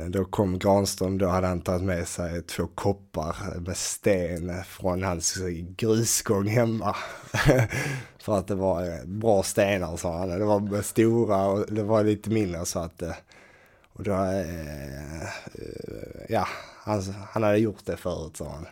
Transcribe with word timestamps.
Eh, 0.00 0.06
då 0.06 0.24
kom 0.24 0.58
Granström, 0.58 1.18
då 1.18 1.26
hade 1.26 1.46
han 1.46 1.60
tagit 1.60 1.82
med 1.82 2.08
sig 2.08 2.42
två 2.42 2.66
koppar 2.66 3.60
med 3.60 3.76
sten 3.76 4.64
från 4.64 5.02
hans 5.02 5.38
grusgång 5.76 6.48
hemma. 6.48 6.96
För 8.18 8.38
att 8.38 8.46
det 8.46 8.54
var 8.54 8.82
eh, 8.82 9.04
bra 9.04 9.42
stenar 9.42 9.96
sa 9.96 10.18
han. 10.18 10.28
Det 10.28 10.44
var 10.44 10.82
stora 10.82 11.46
och 11.46 11.72
det 11.72 11.82
var 11.82 12.04
lite 12.04 12.30
mindre 12.30 12.66
så 12.66 12.78
att... 12.78 13.02
Eh, 13.02 13.14
och 13.92 14.04
då, 14.04 14.44
ja, 16.28 16.46
han, 16.76 17.02
han 17.30 17.42
hade 17.42 17.58
gjort 17.58 17.84
det 17.86 17.96
förut 17.96 18.36
sa 18.36 18.48
han. 18.48 18.66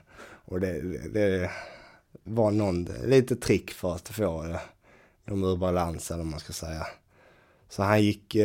Och 0.44 0.60
det, 0.60 0.80
det 1.08 1.50
var 2.24 2.50
någon, 2.50 2.84
lite 3.04 3.36
trick 3.36 3.70
för 3.70 3.94
att 3.94 4.08
få 4.08 4.56
dem 5.24 5.44
ur 5.44 5.56
balans 5.56 6.10
eller 6.10 6.18
vad 6.18 6.30
man 6.30 6.40
ska 6.40 6.52
säga. 6.52 6.86
Så 7.68 7.82
han 7.82 8.02
gick, 8.02 8.36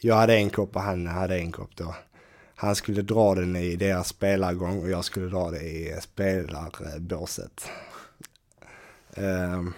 jag 0.00 0.14
hade 0.14 0.34
en 0.34 0.50
kopp 0.50 0.76
och 0.76 0.82
han 0.82 1.06
hade 1.06 1.38
en 1.38 1.52
kopp 1.52 1.70
då. 1.76 1.94
Han 2.54 2.76
skulle 2.76 3.02
dra 3.02 3.34
den 3.34 3.56
i 3.56 3.76
deras 3.76 4.08
spelargång 4.08 4.82
och 4.82 4.90
jag 4.90 5.04
skulle 5.04 5.26
dra 5.26 5.50
det 5.50 5.62
i 5.62 5.98
spelarbåset. 6.00 7.70
Um, 9.16 9.74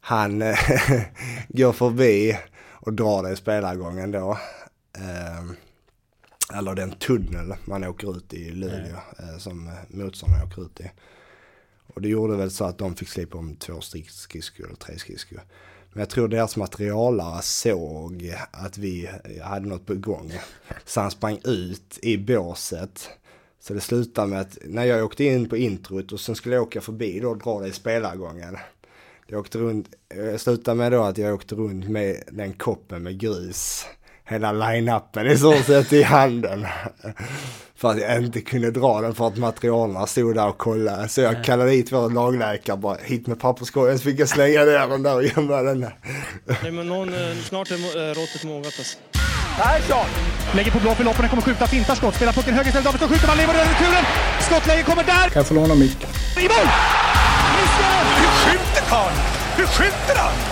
han 0.00 0.38
går 1.48 1.72
förbi 1.72 2.38
och 2.72 2.92
drar 2.92 3.22
det 3.22 3.30
i 3.32 3.36
spelargången 3.36 4.10
då. 4.10 4.38
Um, 5.38 5.56
eller 6.54 6.74
den 6.74 6.92
tunnel 6.92 7.54
man 7.64 7.84
åker 7.84 8.16
ut 8.16 8.34
i 8.34 8.50
Luleå 8.50 8.96
mm. 9.18 9.40
som 9.40 9.70
motståndarna 9.88 10.44
åker 10.44 10.62
ut 10.62 10.80
i. 10.80 10.90
Och 11.94 12.02
det 12.02 12.08
gjorde 12.08 12.36
väl 12.36 12.50
så 12.50 12.64
att 12.64 12.78
de 12.78 12.94
fick 12.94 13.08
slipa 13.08 13.38
om 13.38 13.56
två 13.56 13.80
skridskor 13.80 14.66
eller 14.66 14.76
tre 14.76 14.98
skridskor. 14.98 15.40
Men 15.92 16.00
jag 16.00 16.08
tror 16.08 16.28
deras 16.28 16.56
materialare 16.56 17.42
såg 17.42 18.34
att 18.50 18.78
vi 18.78 19.08
hade 19.42 19.68
något 19.68 19.86
på 19.86 19.94
gång. 19.94 20.32
Så 20.84 21.00
han 21.00 21.10
sprang 21.10 21.38
ut 21.44 21.98
i 22.02 22.16
båset. 22.16 23.08
Så 23.60 23.74
det 23.74 23.80
slutade 23.80 24.26
med 24.26 24.40
att 24.40 24.58
när 24.64 24.84
jag 24.84 25.04
åkte 25.04 25.24
in 25.24 25.48
på 25.48 25.56
introt 25.56 26.12
och 26.12 26.20
sen 26.20 26.34
skulle 26.34 26.54
jag 26.54 26.62
åka 26.62 26.80
förbi 26.80 27.20
då 27.20 27.30
och 27.30 27.38
dra 27.38 27.60
det 27.60 27.68
i 27.68 27.72
spelargången. 27.72 28.56
Jag 29.26 29.40
åkte 29.40 29.58
runt, 29.58 29.88
jag 30.08 30.40
slutade 30.40 30.76
med 30.76 30.92
då 30.92 31.02
att 31.02 31.18
jag 31.18 31.34
åkte 31.34 31.54
runt 31.54 31.88
med 31.88 32.22
den 32.30 32.52
koppen 32.52 33.02
med 33.02 33.18
grus 33.18 33.86
hela 34.30 34.52
line-upen 34.52 35.26
i 35.26 35.38
så 35.38 35.52
sätt 35.52 35.92
i 35.92 36.02
handen. 36.02 36.66
För 37.80 37.90
att 37.90 38.00
jag 38.00 38.16
inte 38.16 38.40
kunde 38.40 38.70
dra 38.70 39.00
den 39.00 39.14
för 39.14 39.26
att 39.26 39.36
materialen 39.36 40.06
stod 40.06 40.34
där 40.34 40.48
och 40.48 40.58
kollade. 40.58 41.08
Så 41.08 41.20
jag 41.20 41.44
kallade 41.44 41.70
dit 41.70 41.92
vår 41.92 42.10
lagläkare 42.10 42.76
bara 42.76 42.96
hit 43.02 43.26
med 43.26 43.40
papperskorgen 43.40 43.98
så 43.98 44.04
fick 44.04 44.20
jag 44.20 44.28
slänga 44.28 44.64
ner 44.64 44.88
den 44.88 45.02
där 45.02 45.14
och 45.14 45.24
gömma 45.24 45.62
den 45.62 45.80
där. 45.80 45.94
Nej 46.62 46.72
men 46.72 46.88
någon, 46.88 47.14
eh, 47.14 47.36
snart 47.48 47.70
är 47.70 47.74
eh, 47.74 48.14
råttet 48.14 48.44
mogat 48.44 48.74
alltså. 48.78 48.98
Persson! 49.58 50.06
Lägger 50.54 50.70
på 50.70 50.78
blå 50.78 50.94
för 50.94 51.04
loppen, 51.04 51.28
kommer 51.28 51.42
skjuta, 51.42 51.66
fintar 51.66 51.94
skott, 51.94 52.14
spelar 52.14 52.32
pucken 52.32 52.54
höger 52.54 52.68
istället, 52.68 52.84
Davidsson 52.84 53.08
skjuter, 53.08 53.26
man 53.26 53.36
lever 53.36 53.54
över 53.54 53.66
returen! 53.72 54.04
Skottläge 54.40 54.82
kommer 54.82 55.04
där! 55.04 55.28
Kan 55.28 55.40
jag 55.40 55.46
få 55.46 55.54
låna 55.54 55.74
micken? 55.74 56.10
I 56.36 56.46
mål! 56.52 56.68
Missar! 57.56 58.02
Hur 58.20 58.32
skjuter 58.42 58.82
karln? 58.90 59.16
Hur 59.56 59.66
skjuter 59.66 60.16
han? 60.16 60.49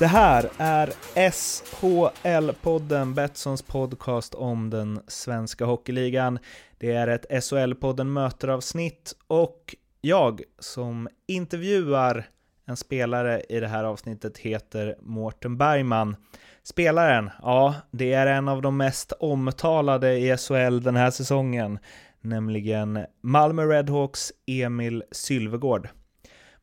Det 0.00 0.06
här 0.06 0.50
är 0.58 0.92
SHL-podden, 1.30 3.14
Betssons 3.14 3.62
podcast 3.62 4.34
om 4.34 4.70
den 4.70 5.00
svenska 5.06 5.64
hockeyligan. 5.64 6.38
Det 6.78 6.92
är 6.92 7.08
ett 7.08 7.26
SHL-podden 7.30 8.04
möter-avsnitt 8.04 9.14
och 9.26 9.76
jag 10.00 10.42
som 10.58 11.08
intervjuar 11.26 12.28
en 12.66 12.76
spelare 12.76 13.42
i 13.48 13.60
det 13.60 13.68
här 13.68 13.84
avsnittet 13.84 14.38
heter 14.38 14.96
Mårten 15.00 15.58
Bergman. 15.58 16.16
Spelaren, 16.62 17.30
ja, 17.42 17.74
det 17.90 18.12
är 18.12 18.26
en 18.26 18.48
av 18.48 18.62
de 18.62 18.76
mest 18.76 19.12
omtalade 19.12 20.18
i 20.18 20.36
SHL 20.36 20.80
den 20.80 20.96
här 20.96 21.10
säsongen, 21.10 21.78
nämligen 22.20 23.06
Malmö 23.22 23.62
Redhawks 23.62 24.32
Emil 24.46 25.02
Sylvegård. 25.12 25.88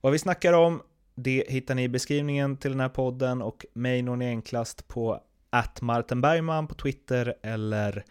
Vad 0.02 0.12
vi 0.12 0.20
snackar 0.20 0.54
om, 0.54 0.82
det 1.18 1.44
hittar 1.48 1.76
ni 1.76 1.84
i 1.84 1.90
beskrivningen 1.90 2.58
till 2.58 2.72
den 2.72 2.80
här 2.80 2.90
podden 2.90 3.42
och 3.42 3.66
mig 3.74 4.02
når 4.02 4.16
ni 4.16 4.26
enklast 4.26 4.88
på 4.88 5.22
att 5.50 5.82
Martin 5.82 6.22
Bergman 6.22 6.68
på 6.68 6.76
Twitter 6.76 7.36
eller 7.44 8.04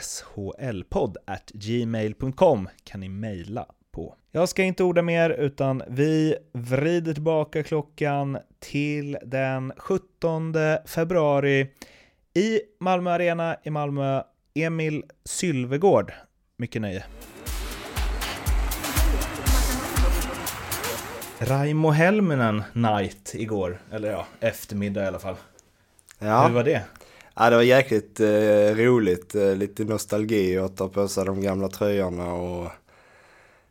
shlpodd 0.00 1.16
at 1.24 1.50
gmail.com 1.54 2.68
kan 2.84 3.00
ni 3.00 3.08
mejla 3.08 3.66
på. 3.92 4.14
Jag 4.30 4.48
ska 4.48 4.62
inte 4.62 4.84
orda 4.84 5.02
mer 5.02 5.30
utan 5.30 5.82
vi 5.88 6.36
vrider 6.52 7.14
tillbaka 7.14 7.62
klockan 7.62 8.38
till 8.58 9.18
den 9.24 9.72
17 9.76 10.54
februari 10.86 11.70
i 12.34 12.60
Malmö 12.80 13.10
Arena 13.10 13.56
i 13.62 13.70
Malmö. 13.70 14.22
Emil 14.54 15.04
Sylvegård. 15.24 16.12
Mycket 16.56 16.82
nöje. 16.82 17.04
Raimo 21.38 21.90
Helminen 21.90 22.62
night 22.72 23.34
igår, 23.34 23.78
eller 23.92 24.10
ja, 24.10 24.26
eftermiddag 24.40 25.04
i 25.04 25.06
alla 25.06 25.18
fall. 25.18 25.36
Ja. 26.18 26.46
Hur 26.46 26.54
var 26.54 26.64
det? 26.64 26.82
Ja, 27.34 27.50
det 27.50 27.56
var 27.56 27.62
jäkligt 27.62 28.20
eh, 28.20 28.76
roligt. 28.76 29.34
Eh, 29.34 29.56
lite 29.56 29.84
nostalgi 29.84 30.58
att 30.58 30.76
ta 30.76 30.88
på 30.88 31.08
sig 31.08 31.24
de 31.24 31.40
gamla 31.40 31.68
tröjorna 31.68 32.32
och 32.32 32.64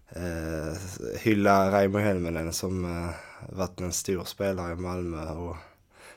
eh, 0.09 0.77
hylla 1.19 1.71
Raimo 1.71 1.97
Helminen 1.97 2.53
som 2.53 2.85
eh, 2.85 3.09
varit 3.49 3.81
en 3.81 3.91
stor 3.91 4.23
spelare 4.23 4.73
i 4.73 4.75
Malmö 4.75 5.29
och 5.31 5.55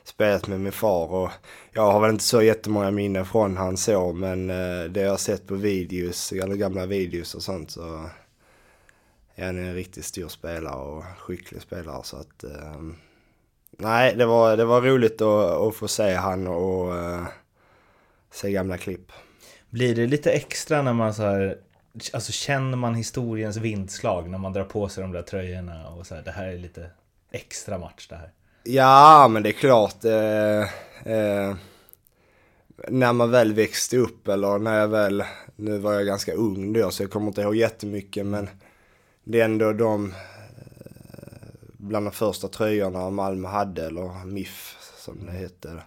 spelat 0.03 0.47
med 0.47 0.59
min 0.59 0.71
far. 0.71 1.11
Och 1.11 1.29
jag 1.71 1.91
har 1.91 1.99
väl 1.99 2.11
inte 2.11 2.23
så 2.23 2.41
jättemånga 2.41 2.91
minnen 2.91 3.25
från 3.25 3.57
han 3.57 3.77
så, 3.77 4.13
men 4.13 4.49
eh, 4.49 4.83
det 4.89 5.01
jag 5.01 5.09
har 5.09 5.17
sett 5.17 5.47
på 5.47 5.55
videos, 5.55 6.31
gamla 6.31 6.85
videos 6.85 7.35
och 7.35 7.43
sånt 7.43 7.71
så 7.71 8.09
är 9.39 9.45
han 9.45 9.57
en 9.57 9.75
riktigt 9.75 10.05
stor 10.05 10.27
spelare 10.27 10.75
och 10.75 11.03
skicklig 11.17 11.61
spelare. 11.61 12.03
Så 12.03 12.17
att, 12.17 12.43
eh, 12.43 12.81
nej, 13.71 14.15
det 14.15 14.25
var, 14.25 14.57
det 14.57 14.65
var 14.65 14.81
roligt 14.81 15.21
att, 15.21 15.61
att 15.61 15.75
få 15.75 15.87
se 15.87 16.13
han 16.13 16.47
och 16.47 16.93
uh, 16.93 17.27
se 18.31 18.51
gamla 18.51 18.77
klipp. 18.77 19.11
Blir 19.69 19.95
det 19.95 20.07
lite 20.07 20.31
extra 20.31 20.81
när 20.81 20.93
man 20.93 21.13
så 21.13 21.23
här, 21.23 21.57
alltså 22.13 22.31
känner 22.31 22.77
man 22.77 22.95
historiens 22.95 23.57
vindslag 23.57 24.29
när 24.29 24.37
man 24.37 24.53
drar 24.53 24.63
på 24.63 24.89
sig 24.89 25.01
de 25.01 25.11
där 25.11 25.21
tröjorna 25.21 25.89
och 25.89 26.07
så 26.07 26.15
här, 26.15 26.21
det 26.21 26.31
här 26.31 26.47
är 26.47 26.57
lite 26.57 26.89
extra 27.31 27.77
match 27.77 28.07
det 28.07 28.15
här? 28.15 28.31
Ja, 28.63 29.27
men 29.27 29.43
det 29.43 29.49
är 29.49 29.53
klart. 29.53 30.05
Eh, 30.05 30.61
eh, 31.13 31.55
när 32.87 33.13
man 33.13 33.31
väl 33.31 33.53
växte 33.53 33.97
upp 33.97 34.27
eller 34.27 34.59
när 34.59 34.79
jag 34.79 34.87
väl, 34.87 35.23
nu 35.55 35.77
var 35.77 35.93
jag 35.93 36.05
ganska 36.05 36.33
ung 36.33 36.73
då 36.73 36.91
så 36.91 37.03
jag 37.03 37.11
kommer 37.11 37.27
inte 37.27 37.41
ihåg 37.41 37.55
jättemycket 37.55 38.25
men 38.25 38.49
det 39.31 39.41
är 39.41 39.45
ändå 39.45 39.73
de 39.73 40.13
bland 41.77 42.05
de 42.05 42.11
första 42.11 42.47
tröjorna 42.47 43.09
Malmö 43.09 43.47
hade, 43.47 43.85
eller 43.85 44.25
MIF 44.25 44.77
som 44.97 45.25
det 45.25 45.31
heter. 45.31 45.83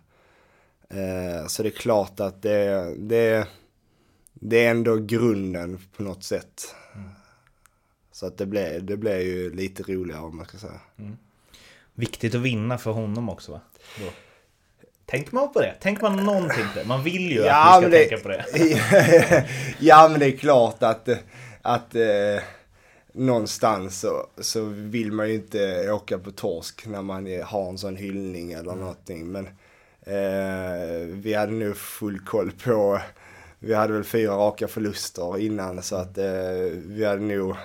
Eh, 0.89 1.47
så 1.47 1.63
det 1.63 1.69
är 1.69 1.71
klart 1.71 2.21
att 2.21 2.43
det, 2.43 2.95
det, 2.99 3.47
det 4.35 4.67
är 4.67 4.71
ändå 4.71 4.97
grunden 4.97 5.79
på 5.97 6.03
något 6.03 6.25
sätt. 6.25 6.75
Mm. 6.95 7.09
Så 8.13 8.27
att 8.27 8.39
det 8.39 8.47
blir, 8.47 8.81
det 8.81 8.97
blir 8.97 9.19
ju 9.19 9.55
lite 9.55 9.83
roligare 9.83 10.21
om 10.21 10.37
man 10.37 10.47
ska 10.47 10.59
säga. 10.59 10.81
Mm. 10.99 11.17
Viktigt 11.95 12.35
att 12.35 12.41
vinna 12.41 12.79
för 12.79 12.91
honom 12.91 13.29
också 13.29 13.53
va? 13.53 13.61
Då. 14.01 14.11
Tänker 15.07 15.35
man 15.35 15.53
på 15.53 15.61
det? 15.61 15.75
Tänker 15.81 16.03
man 16.03 16.25
någonting 16.25 16.65
på 16.75 16.79
det? 16.79 16.85
Man 16.85 17.03
vill 17.03 17.33
ju 17.33 17.41
ja, 17.41 17.79
att 17.79 17.85
vi 17.85 17.87
ska 17.87 17.99
det, 17.99 18.09
tänka 18.09 18.23
på 18.23 18.29
det. 18.29 19.49
ja 19.79 20.09
men 20.09 20.21
det 20.21 20.27
är 20.27 20.37
klart 20.37 20.83
att, 20.83 21.09
att 21.63 21.95
eh, 21.95 22.43
någonstans 23.13 24.01
så, 24.01 24.27
så 24.39 24.65
vill 24.65 25.13
man 25.13 25.29
ju 25.29 25.35
inte 25.35 25.93
åka 25.93 26.19
på 26.19 26.31
torsk 26.31 26.87
när 26.87 27.03
man 27.03 27.43
har 27.43 27.69
en 27.69 27.79
sån 27.79 27.97
hyllning 27.97 28.53
eller 28.53 28.73
mm. 28.73 28.79
någonting. 28.79 29.27
Men 29.27 29.47
eh, 30.01 31.07
vi 31.07 31.35
hade 31.35 31.53
nog 31.53 31.77
full 31.77 32.19
koll 32.19 32.53
på, 32.65 33.01
vi 33.59 33.75
hade 33.75 33.93
väl 33.93 34.05
fyra 34.05 34.33
raka 34.33 34.69
förluster 34.69 35.39
innan 35.39 35.83
så 35.83 35.97
att 35.97 36.19
eh, 36.19 36.25
vi 36.87 37.05
hade 37.05 37.23
nog 37.23 37.57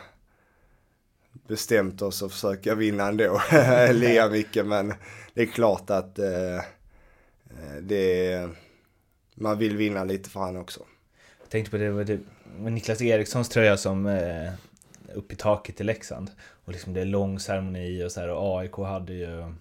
bestämt 1.48 2.02
oss 2.02 2.24
att 2.24 2.32
försöka 2.32 2.76
vinna 2.76 3.08
ändå, 3.08 3.42
lika 3.92 4.30
mycket. 4.32 4.66
Men 4.66 4.94
det 5.34 5.42
är 5.42 5.46
klart 5.46 5.90
att 5.90 6.20
eh, 6.20 6.62
det, 7.82 8.50
man 9.36 9.58
vill 9.58 9.78
vinna 9.78 10.04
lite 10.04 10.30
för 10.30 10.40
han 10.40 10.58
också. 10.58 10.80
Jag 11.42 11.50
tänkte 11.50 11.72
på 11.72 11.78
det, 11.78 12.04
det 12.04 12.20
med 12.60 12.74
Niklas 12.74 13.02
Erikssons 13.02 13.50
tröja 13.50 13.78
som 13.78 14.06
eh, 14.06 14.52
upp 15.14 15.32
i 15.32 15.36
taket 15.36 15.82
i 15.82 15.84
Leksand. 15.84 16.32
Och 16.66 16.74
liksom 16.74 16.94
det 16.94 17.02
är 17.02 17.06
lång 17.06 17.40
ceremoni 17.40 18.04
och 18.04 18.12
så 18.12 18.20
här 18.20 18.30
och 18.30 18.60
AIK 18.60 18.78
hade 18.78 19.14
ju 19.14 19.54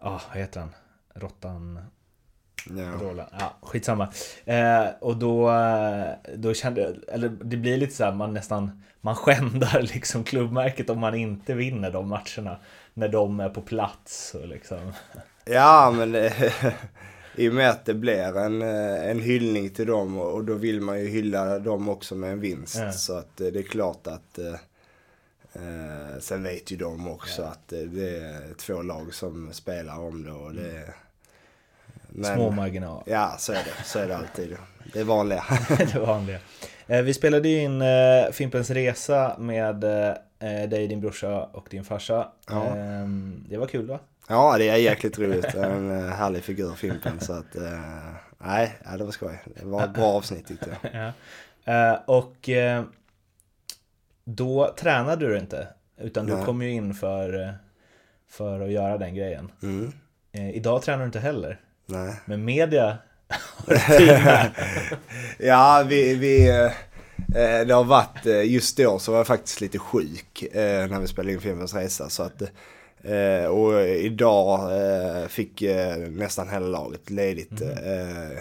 Ja, 0.00 0.20
vad 0.28 0.38
heter 0.38 0.60
han? 0.60 0.74
Råttan... 1.14 1.80
Ja. 2.76 2.92
Roland. 3.00 3.28
Ja, 3.40 3.56
skitsamma. 3.62 4.12
Eh, 4.44 4.86
och 5.00 5.16
då, 5.16 5.50
eh, 5.50 6.12
då 6.36 6.54
kände 6.54 6.80
jag, 6.80 7.14
eller 7.14 7.28
det 7.28 7.56
blir 7.56 7.76
lite 7.76 7.94
så 7.94 8.04
här, 8.04 8.12
man 8.12 8.34
nästan, 8.34 8.82
man 9.00 9.14
skändar 9.14 9.82
liksom 9.94 10.24
klubbmärket 10.24 10.90
om 10.90 10.98
man 10.98 11.14
inte 11.14 11.54
vinner 11.54 11.90
de 11.90 12.08
matcherna. 12.08 12.58
När 12.94 13.08
de 13.08 13.40
är 13.40 13.48
på 13.48 13.60
plats 13.60 14.34
och 14.34 14.48
liksom. 14.48 14.92
Ja, 15.44 15.94
men 15.96 16.12
i 17.38 17.48
och 17.48 17.54
med 17.54 17.70
att 17.70 17.84
det 17.84 17.94
blir 17.94 18.38
en, 18.38 18.62
eh, 18.62 19.10
en 19.10 19.20
hyllning 19.20 19.70
till 19.70 19.86
dem 19.86 20.18
och 20.18 20.44
då 20.44 20.54
vill 20.54 20.80
man 20.80 21.00
ju 21.00 21.08
hylla 21.08 21.58
dem 21.58 21.88
också 21.88 22.14
med 22.14 22.32
en 22.32 22.40
vinst. 22.40 22.78
Ja. 22.78 22.92
Så 22.92 23.16
att 23.16 23.40
eh, 23.40 23.46
det 23.46 23.58
är 23.58 23.62
klart 23.62 24.06
att 24.06 24.38
eh, 24.38 24.52
eh, 25.52 26.18
sen 26.20 26.42
vet 26.42 26.70
ju 26.70 26.76
de 26.76 27.08
också 27.08 27.42
att 27.42 27.72
eh, 27.72 27.78
det 27.78 28.18
är 28.18 28.54
två 28.54 28.82
lag 28.82 29.14
som 29.14 29.52
spelar 29.52 29.98
om 29.98 30.24
det 30.24 30.32
och 30.32 30.54
det 30.54 30.70
är, 30.70 30.94
men, 32.08 32.34
Små 32.34 32.50
marginaler. 32.50 33.02
Ja, 33.06 33.36
så 33.38 33.52
är 33.52 33.56
det. 33.64 33.84
Så 33.84 33.98
är 33.98 34.08
det 34.08 34.16
alltid. 34.16 34.56
Det 34.92 35.00
är 35.00 35.04
vanliga. 35.04 35.44
det 35.92 35.98
vanliga. 35.98 36.38
Vi 36.86 37.14
spelade 37.14 37.48
ju 37.48 37.62
in 37.62 37.82
Fimpens 38.32 38.70
Resa 38.70 39.36
med 39.38 39.84
dig, 40.70 40.86
din 40.88 41.00
brorsa 41.00 41.44
och 41.44 41.66
din 41.70 41.84
farsa. 41.84 42.28
Ja. 42.48 42.66
Eh, 42.66 43.08
det 43.48 43.56
var 43.56 43.66
kul 43.66 43.86
va? 43.86 43.98
Ja, 44.30 44.58
det 44.58 44.68
är 44.68 44.76
jäkligt 44.76 45.18
roligt. 45.18 45.54
En 45.54 45.90
eh, 45.90 46.06
härlig 46.14 46.44
figur, 46.44 46.74
Fimpen. 46.74 47.20
Så 47.20 47.32
att, 47.32 47.56
eh, 47.56 47.80
nej, 48.38 48.78
det 48.98 49.04
var 49.04 49.10
skoj. 49.10 49.42
Det 49.44 49.64
var 49.64 49.84
ett 49.84 49.94
bra 49.94 50.04
avsnitt 50.04 50.46
tyckte 50.46 50.76
jag. 50.82 50.92
Ja. 50.94 51.12
Eh, 51.72 51.98
och 52.06 52.50
då 54.24 54.74
tränade 54.78 55.28
du 55.28 55.38
inte. 55.38 55.68
Utan 56.00 56.26
du 56.26 56.34
Nej. 56.34 56.44
kom 56.44 56.62
ju 56.62 56.70
in 56.70 56.94
för, 56.94 57.54
för 58.28 58.60
att 58.60 58.70
göra 58.70 58.98
den 58.98 59.14
grejen. 59.14 59.50
Mm, 59.62 59.92
idag 60.32 60.82
tränar 60.82 60.98
du 60.98 61.06
inte 61.06 61.20
heller. 61.20 61.60
nej. 61.86 62.14
Men 62.24 62.44
media. 62.44 62.98
Ja, 65.38 65.84
vi, 65.88 66.14
vi 66.14 66.46
det 67.66 67.74
har 67.74 67.84
varit, 67.84 68.24
just 68.44 68.76
då 68.76 68.98
så 68.98 69.10
var 69.10 69.18
jag 69.18 69.26
faktiskt 69.26 69.60
lite 69.60 69.78
sjuk 69.78 70.44
när 70.52 71.00
vi 71.00 71.06
spelade 71.06 71.32
in 71.32 71.40
Filmens 71.40 71.74
Resa. 71.74 72.08
Så 72.08 72.22
att, 72.22 72.42
eh, 73.02 73.44
och 73.44 73.80
idag 73.82 74.60
eh, 74.80 75.28
fick 75.28 75.62
eh, 75.62 75.96
nästan 75.96 76.48
hela 76.48 76.66
laget 76.66 77.10
ledigt. 77.10 77.60
Eh, 77.60 78.38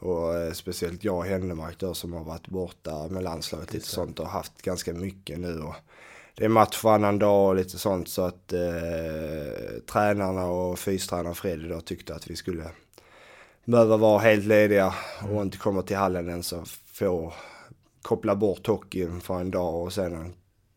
och 0.00 0.34
eh, 0.34 0.52
speciellt 0.52 1.04
jag 1.04 1.16
och 1.16 1.24
Hennemark 1.24 1.78
då 1.78 1.94
som 1.94 2.12
har 2.12 2.24
varit 2.24 2.48
borta 2.48 3.08
med 3.08 3.22
landslaget 3.22 3.72
lite 3.72 3.88
sånt 3.88 4.20
och 4.20 4.28
haft 4.28 4.62
ganska 4.62 4.92
mycket 4.92 5.38
nu. 5.38 5.60
Och 5.60 5.74
det 6.34 6.44
är 6.44 6.48
match 6.48 6.84
varannan 6.84 7.18
dag 7.18 7.48
och 7.48 7.56
lite 7.56 7.78
sånt 7.78 8.08
så 8.08 8.22
att 8.22 8.52
eh, 8.52 9.80
tränarna 9.92 10.46
och 10.46 10.78
fystränaren 10.78 11.34
Fredrik 11.34 11.70
då 11.70 11.80
tyckte 11.80 12.14
att 12.14 12.30
vi 12.30 12.36
skulle 12.36 12.64
behöva 13.64 13.96
vara 13.96 14.18
helt 14.18 14.44
lediga 14.44 14.94
och 15.30 15.42
inte 15.42 15.58
komma 15.58 15.82
till 15.82 15.96
hallen 15.96 16.28
ens 16.28 16.52
och 16.52 16.68
få 16.68 17.32
koppla 18.02 18.36
bort 18.36 18.66
hockeyn 18.66 19.20
för 19.20 19.40
en 19.40 19.50
dag 19.50 19.82
och 19.82 19.92
sen 19.92 20.34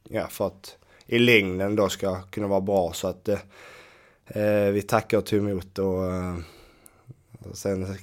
ja, 0.09 0.27
för 0.27 0.47
att 0.47 0.79
i 1.09 1.19
längden 1.19 1.75
då 1.75 1.89
ska 1.89 2.21
kunna 2.21 2.47
vara 2.47 2.61
bra 2.61 2.94
så 2.94 3.07
att 3.07 3.27
eh, 3.27 3.39
eh, 4.27 4.71
vi 4.71 4.81
tackar 4.81 5.17
och 5.17 5.25
tog 5.25 5.39
emot 5.39 5.79
och, 5.79 6.06
eh, 6.06 6.35
och 7.39 7.57
sen 7.57 7.97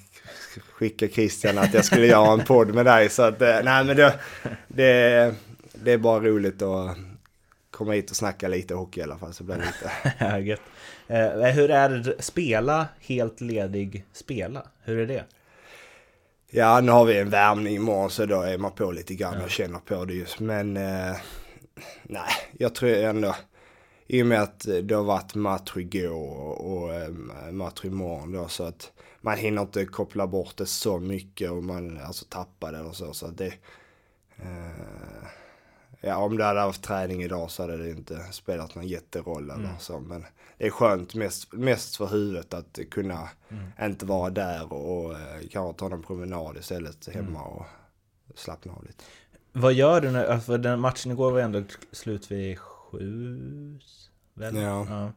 skickade 0.73 1.13
Christian 1.13 1.59
att 1.59 1.75
jag 1.75 1.85
skulle 1.85 2.07
göra 2.07 2.33
en 2.33 2.45
podd 2.45 2.75
med 2.75 2.87
dig 2.87 3.09
så 3.09 3.23
att 3.23 3.43
eh, 3.43 3.61
nej 3.65 3.85
men 3.85 3.97
det, 3.97 4.15
det, 4.69 5.35
det 5.73 5.93
är 5.93 5.99
bara 5.99 6.21
roligt 6.21 6.63
att 6.63 6.97
komma 7.71 7.93
hit 7.93 8.11
och 8.11 8.17
snacka 8.17 8.49
lite 8.49 8.75
hockey 8.75 9.01
i 9.01 9.03
alla 9.03 9.19
fall 9.19 9.33
så 9.33 9.45
blir 9.45 9.57
det 9.57 9.65
lite 9.65 10.39
gött. 10.49 10.61
Eh, 11.09 11.53
hur 11.53 11.71
är 11.71 11.89
det 11.89 12.23
spela 12.23 12.87
helt 13.01 13.41
ledig 13.41 14.05
spela? 14.13 14.67
Hur 14.85 14.99
är 14.99 15.07
det? 15.07 15.25
Ja, 16.51 16.81
nu 16.81 16.93
har 16.93 17.05
vi 17.05 17.19
en 17.19 17.31
värmning 17.31 17.77
imorgon 17.77 18.11
så 18.11 18.27
då 18.27 18.43
är 18.43 18.59
man 18.59 18.73
på 18.73 18.93
lite 18.93 19.15
grann 19.15 19.43
och 19.43 19.51
känner 19.51 19.79
på 19.79 20.05
det 20.05 20.15
just. 20.15 20.41
Men 20.41 20.77
eh, 20.77 21.17
nej, 22.03 22.31
jag 22.59 22.75
tror 22.75 22.91
ändå 22.91 23.37
i 24.07 24.23
och 24.23 24.27
med 24.27 24.43
att 24.43 24.67
det 24.83 24.95
har 24.95 25.05
varit 25.05 25.35
match 25.35 25.77
igår 25.77 26.11
och, 26.13 26.73
och 26.73 26.95
eh, 26.95 27.11
match 27.53 27.85
imorgon 27.85 28.33
då 28.33 28.49
så 28.49 28.65
att 28.65 28.93
man 29.21 29.39
hinner 29.39 29.63
inte 29.63 29.85
koppla 29.85 30.27
bort 30.27 30.57
det 30.57 30.67
så 30.67 30.99
mycket 30.99 31.51
och 31.51 31.65
man 31.65 32.01
alltså 32.01 32.25
tappar 32.29 32.73
det 32.73 32.79
eller 32.79 32.93
så. 32.93 33.13
så 33.13 33.27
att 33.27 33.39
det, 33.39 33.55
eh, 34.37 35.27
ja, 36.01 36.17
om 36.17 36.37
det 36.37 36.45
hade 36.45 36.61
haft 36.61 36.83
träning 36.83 37.23
idag 37.23 37.51
så 37.51 37.63
hade 37.63 37.77
det 37.77 37.91
inte 37.91 38.21
spelat 38.31 38.75
någon 38.75 38.87
jätteroll 38.87 39.51
eller 39.51 39.75
så. 39.79 40.01
Men 40.01 40.25
det 40.59 40.67
är 40.67 40.71
skönt 40.71 41.15
mest, 41.15 41.53
mest 41.53 41.97
för 41.97 42.07
huvudet 42.07 42.55
att 42.55 42.79
kunna 42.91 43.29
inte 43.83 44.07
vara 44.07 44.31
där 44.31 44.73
och 44.73 45.13
eh, 45.13 45.49
kanske 45.51 45.79
ta 45.79 45.95
en 45.95 46.03
promenad 46.03 46.57
istället 46.57 47.09
hemma 47.15 47.43
och 47.43 47.67
slappna 48.35 48.73
av 48.73 48.85
lite. 48.85 49.05
Vad 49.59 49.73
gör 49.73 50.01
du 50.01 50.11
när, 50.11 50.27
alltså 50.27 50.57
den 50.57 50.81
matchen 50.81 51.13
igår 51.13 51.33
var 51.33 51.41
ändå 51.41 51.63
slut 51.93 52.31
vid 52.31 52.59
sju? 52.59 53.79
Väl? 54.35 54.57
Ja. 54.57 55.13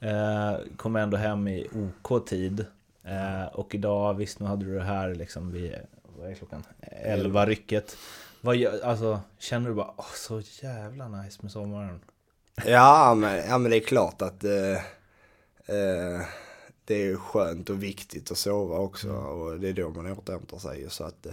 Eh, 0.00 0.58
kom 0.76 0.96
ändå 0.96 1.16
hem 1.16 1.48
i 1.48 1.68
OK-tid. 1.74 2.66
Eh, 3.04 3.46
och 3.46 3.74
idag, 3.74 4.14
visst 4.14 4.40
nu 4.40 4.46
hade 4.46 4.64
du 4.64 4.74
det 4.74 4.84
här 4.84 5.14
liksom 5.14 5.52
vid, 5.52 5.74
vad 6.18 6.30
är 6.30 6.34
klockan? 6.34 6.64
11 6.80 7.46
rycket. 7.46 7.96
Vad 8.40 8.56
gör, 8.56 8.80
alltså, 8.84 9.20
känner 9.38 9.68
du 9.68 9.74
bara, 9.74 9.94
åh 9.96 10.14
så 10.14 10.40
jävla 10.62 11.08
nice 11.08 11.38
med 11.42 11.52
sommaren? 11.52 12.00
Ja 12.66 13.14
men, 13.14 13.48
ja 13.48 13.58
men 13.58 13.70
det 13.70 13.76
är 13.76 13.86
klart 13.86 14.22
att 14.22 14.44
eh, 14.44 14.76
eh, 15.66 16.22
det 16.84 17.08
är 17.08 17.16
skönt 17.16 17.70
och 17.70 17.82
viktigt 17.82 18.30
att 18.30 18.38
sova 18.38 18.76
också 18.76 19.10
och 19.12 19.60
det 19.60 19.68
är 19.68 19.72
då 19.72 19.90
man 19.90 20.12
återhämtar 20.12 20.58
sig. 20.58 20.90
Så 20.90 21.04
att 21.04 21.26
eh, 21.26 21.32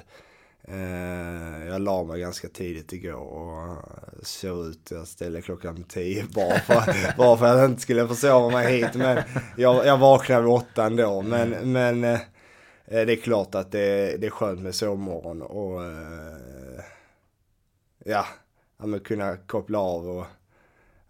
jag 1.68 1.82
la 1.82 2.04
mig 2.04 2.20
ganska 2.20 2.48
tidigt 2.50 2.94
igår 2.94 3.16
och 3.16 3.78
såg 4.24 4.66
ut, 4.66 4.92
jag 4.92 5.08
ställde 5.08 5.42
klockan 5.42 5.84
tio 5.84 6.26
bara 6.36 6.60
för, 6.60 7.18
bara 7.18 7.38
för 7.38 7.46
att 7.46 7.58
jag 7.58 7.70
inte 7.70 7.82
skulle 7.82 8.08
försova 8.08 8.50
mig 8.50 8.78
hit. 8.78 8.96
Men 8.96 9.24
jag, 9.58 9.86
jag 9.86 9.98
vaknade 9.98 10.42
vid 10.42 10.52
åtta 10.52 10.86
ändå. 10.86 11.22
Men, 11.22 11.72
men 11.72 12.04
eh, 12.04 12.20
det 12.86 13.12
är 13.12 13.16
klart 13.16 13.56
att 13.56 13.72
det, 13.72 14.18
det 14.18 14.28
är 14.28 14.32
skönt 14.32 14.62
med 14.62 14.76
sovmorgon 14.76 15.42
och 15.42 15.84
eh, 15.84 16.84
ja, 18.06 18.26
men 18.78 19.00
kunna 19.00 19.38
koppla 19.38 19.80
av 19.80 20.10
och 20.10 20.26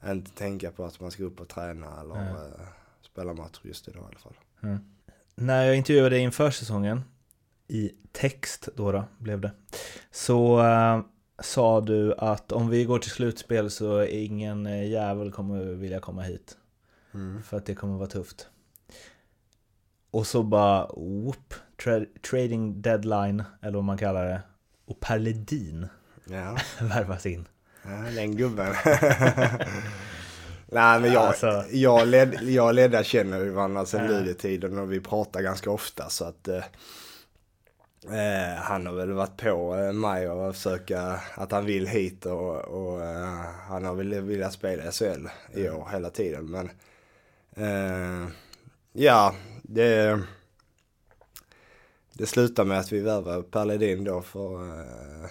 inte 0.05 0.31
tänka 0.31 0.71
på 0.71 0.85
att 0.85 0.99
man 0.99 1.11
ska 1.11 1.23
upp 1.23 1.39
och 1.39 1.49
träna 1.49 2.01
eller 2.01 2.15
eh, 2.15 2.67
spela 3.01 3.33
match 3.33 3.59
just 3.61 3.87
idag 3.87 4.03
i 4.03 4.05
alla 4.05 4.19
fall. 4.19 4.35
När 5.35 5.65
jag 5.65 5.75
intervjuade 5.75 6.09
dig 6.09 6.19
inför 6.19 6.51
säsongen, 6.51 7.03
i 7.67 7.91
text 8.11 8.69
då, 8.75 8.91
då 8.91 9.03
blev 9.17 9.41
det, 9.41 9.51
så 10.11 10.59
eh, 10.59 10.99
sa 11.39 11.81
du 11.81 12.13
att 12.17 12.51
om 12.51 12.69
vi 12.69 12.83
går 12.85 12.99
till 12.99 13.11
slutspel 13.11 13.69
så 13.71 14.03
ingen 14.03 14.65
eh, 14.65 14.87
jävel 14.89 15.31
kommer 15.31 15.63
vilja 15.63 15.99
komma 15.99 16.21
hit. 16.21 16.57
För 17.45 17.57
att 17.57 17.65
det 17.65 17.75
kommer 17.75 17.97
vara 17.97 18.07
tufft. 18.09 18.47
Och 20.11 20.27
så 20.27 20.43
bara, 20.43 20.85
whoop, 20.87 21.53
tra- 21.83 22.19
trading 22.29 22.81
deadline, 22.81 23.43
eller 23.61 23.73
vad 23.73 23.83
man 23.83 23.97
kallar 23.97 24.25
det, 24.25 24.41
och 24.85 24.99
Per 24.99 25.19
Ledin 25.19 25.87
Ja, 26.25 26.57
värvas 26.85 27.25
in. 27.25 27.47
ja 27.83 27.89
den 28.15 28.35
gubben. 28.37 28.73
Nej 30.67 30.99
men 30.99 31.13
jag, 31.13 31.23
Alltså. 31.23 31.63
jag, 31.71 32.07
led, 32.07 32.39
jag 32.41 32.65
och 32.67 32.73
Ledda 32.73 33.03
känner 33.03 33.39
ju 33.39 33.49
varandra 33.49 33.85
sedan 33.85 34.07
Luleå-tiden 34.07 34.77
och 34.79 34.91
vi 34.91 34.99
pratar 34.99 35.41
ganska 35.41 35.71
ofta 35.71 36.09
så 36.09 36.25
att 36.25 36.47
eh, 36.47 36.63
eh, 38.11 38.55
han 38.55 38.85
har 38.85 38.93
väl 38.93 39.11
varit 39.11 39.37
på 39.37 39.75
eh, 39.75 39.93
mig 39.93 40.29
och 40.29 40.55
försöka 40.55 41.19
att 41.35 41.51
han 41.51 41.65
vill 41.65 41.87
hit 41.87 42.25
och, 42.25 42.57
och 42.57 43.03
eh, 43.03 43.41
han 43.67 43.85
har 43.85 43.95
väl 43.95 44.21
velat 44.21 44.53
spela 44.53 44.83
i 44.83 44.91
SHL 44.91 45.27
i 45.53 45.69
år 45.69 45.87
hela 45.91 46.09
tiden 46.09 46.45
men 46.45 46.69
eh, 47.55 48.27
ja 48.93 49.35
det 49.63 50.19
det 52.13 52.25
slutar 52.25 52.65
med 52.65 52.79
att 52.79 52.91
vi 52.91 52.99
värvar 52.99 53.41
Per 53.41 53.65
Ledin 53.65 54.03
då 54.03 54.21
för 54.21 54.79
eh, 54.79 55.29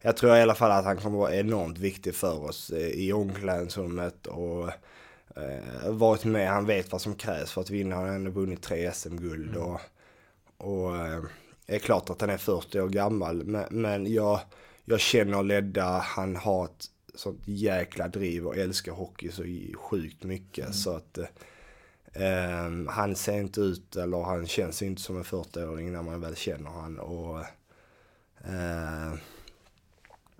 jag 0.00 0.16
tror 0.16 0.36
i 0.36 0.42
alla 0.42 0.54
fall 0.54 0.70
att 0.70 0.84
han 0.84 0.96
kommer 0.96 1.18
vara 1.18 1.34
enormt 1.34 1.78
viktig 1.78 2.14
för 2.14 2.44
oss 2.44 2.70
eh, 2.70 2.88
i 2.88 3.12
omklädningsrummet 3.12 4.26
och 4.26 4.68
eh, 5.36 5.90
varit 5.90 6.24
med. 6.24 6.48
Han 6.48 6.66
vet 6.66 6.92
vad 6.92 7.00
som 7.00 7.14
krävs 7.14 7.52
för 7.52 7.60
att 7.60 7.70
vinna. 7.70 7.96
Han 7.96 8.08
har 8.08 8.14
ändå 8.14 8.30
vunnit 8.30 8.62
tre 8.62 8.92
SM-guld 8.92 9.56
och, 9.56 9.80
och 10.56 10.92
det 10.92 11.22
är 11.74 11.78
klart 11.78 12.10
att 12.10 12.20
han 12.20 12.30
är 12.30 12.38
40 12.38 12.80
år 12.80 12.88
gammal. 12.88 13.44
Men, 13.44 13.64
men 13.70 14.12
jag, 14.12 14.40
jag 14.84 15.00
känner 15.00 15.42
Ledda, 15.42 15.98
han 15.98 16.36
har 16.36 16.64
ett 16.64 16.86
sånt 17.14 17.40
jäkla 17.44 18.08
driv 18.08 18.46
och 18.46 18.56
älskar 18.56 18.92
hockey 18.92 19.30
så 19.30 19.42
sjukt 19.78 20.24
mycket. 20.24 20.74
Så 20.74 20.96
att 20.96 21.18
eh, 22.12 22.88
han 22.88 23.16
ser 23.16 23.40
inte 23.40 23.60
ut, 23.60 23.96
eller 23.96 24.22
han 24.22 24.46
känns 24.46 24.82
inte 24.82 25.02
som 25.02 25.16
en 25.16 25.24
40-åring 25.24 25.92
när 25.92 26.02
man 26.02 26.20
väl 26.20 26.36
känner 26.36 26.70
han. 26.70 26.98
Och, 26.98 27.38
eh, 28.44 29.14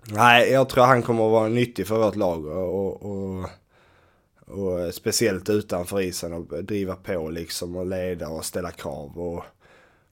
Nej, 0.07 0.51
jag 0.51 0.69
tror 0.69 0.83
han 0.83 1.03
kommer 1.03 1.25
att 1.25 1.31
vara 1.31 1.47
nyttig 1.47 1.87
för 1.87 1.97
vårt 1.97 2.15
lag 2.15 2.45
och, 2.45 3.03
och, 3.03 3.49
och 4.45 4.93
speciellt 4.93 5.49
utanför 5.49 6.01
isen 6.01 6.33
och 6.33 6.63
driva 6.63 6.95
på 6.95 7.29
liksom 7.29 7.75
och 7.75 7.85
leda 7.85 8.29
och 8.29 8.45
ställa 8.45 8.71
krav. 8.71 9.19
Och, 9.19 9.43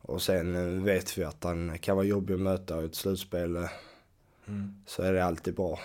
och 0.09 0.21
sen 0.21 0.83
vet 0.83 1.17
vi 1.17 1.23
att 1.23 1.43
han 1.43 1.79
kan 1.79 1.95
vara 1.95 2.05
jobbig 2.05 2.33
att 2.33 2.39
möta 2.39 2.81
i 2.81 2.85
ett 2.85 2.95
slutspel. 2.95 3.55
eh, 3.55 3.69
Så 4.85 5.01
är 5.03 5.13
det 5.13 5.25
alltid 5.25 5.55
bra. 5.55 5.79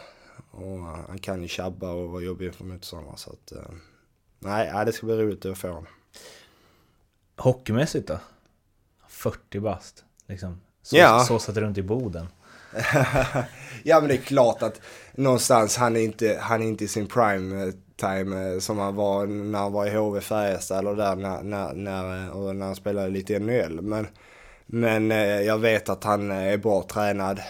Och 0.50 0.78
han 0.80 1.18
kan 1.18 1.42
ju 1.42 1.48
tjabba 1.48 1.90
och 1.92 2.10
vara 2.10 2.22
jobbig 2.22 2.46
inför 2.46 2.64
motståndarna. 2.64 3.16
Så 3.16 3.30
att, 3.30 3.52
eh, 3.52 3.70
nej, 4.38 4.84
det 4.86 4.92
ska 4.92 5.06
bli 5.06 5.16
roligt 5.16 5.44
att 5.46 5.58
få 5.58 5.68
honom. 5.68 5.86
Hockeymässigt 7.36 8.08
då? 8.08 8.18
40 9.08 9.60
bast, 9.60 10.04
liksom. 10.26 10.60
Så, 10.82 10.96
Ja. 10.96 11.20
så 11.20 11.38
satt 11.38 11.56
runt 11.56 11.78
i 11.78 11.82
Boden. 11.82 12.26
ja 13.82 14.00
men 14.00 14.08
det 14.08 14.14
är 14.14 14.22
klart 14.22 14.62
att 14.62 14.80
någonstans 15.12 15.76
han 15.76 15.96
är 15.96 16.00
inte, 16.00 16.38
han 16.40 16.62
är 16.62 16.66
inte 16.66 16.84
i 16.84 16.88
sin 16.88 17.06
prime 17.06 17.64
eh, 17.64 17.72
time 17.96 18.52
eh, 18.52 18.58
som 18.58 18.78
han 18.78 18.94
var 18.94 19.26
när 19.26 19.58
han 19.58 19.72
var 19.72 19.86
i 19.86 19.90
HV 19.90 20.20
Färjestad 20.20 20.78
eller 20.78 20.94
där 20.94 21.16
när, 21.16 21.42
när, 21.42 21.72
när, 21.72 22.24
eh, 22.24 22.28
och 22.28 22.56
när 22.56 22.66
han 22.66 22.76
spelade 22.76 23.08
lite 23.08 23.34
i 23.34 23.38
NHL. 23.38 23.82
Men, 23.82 24.06
men 24.66 25.10
jag 25.44 25.58
vet 25.58 25.88
att 25.88 26.04
han 26.04 26.30
är 26.30 26.56
bra 26.56 26.82
tränad. 26.82 27.40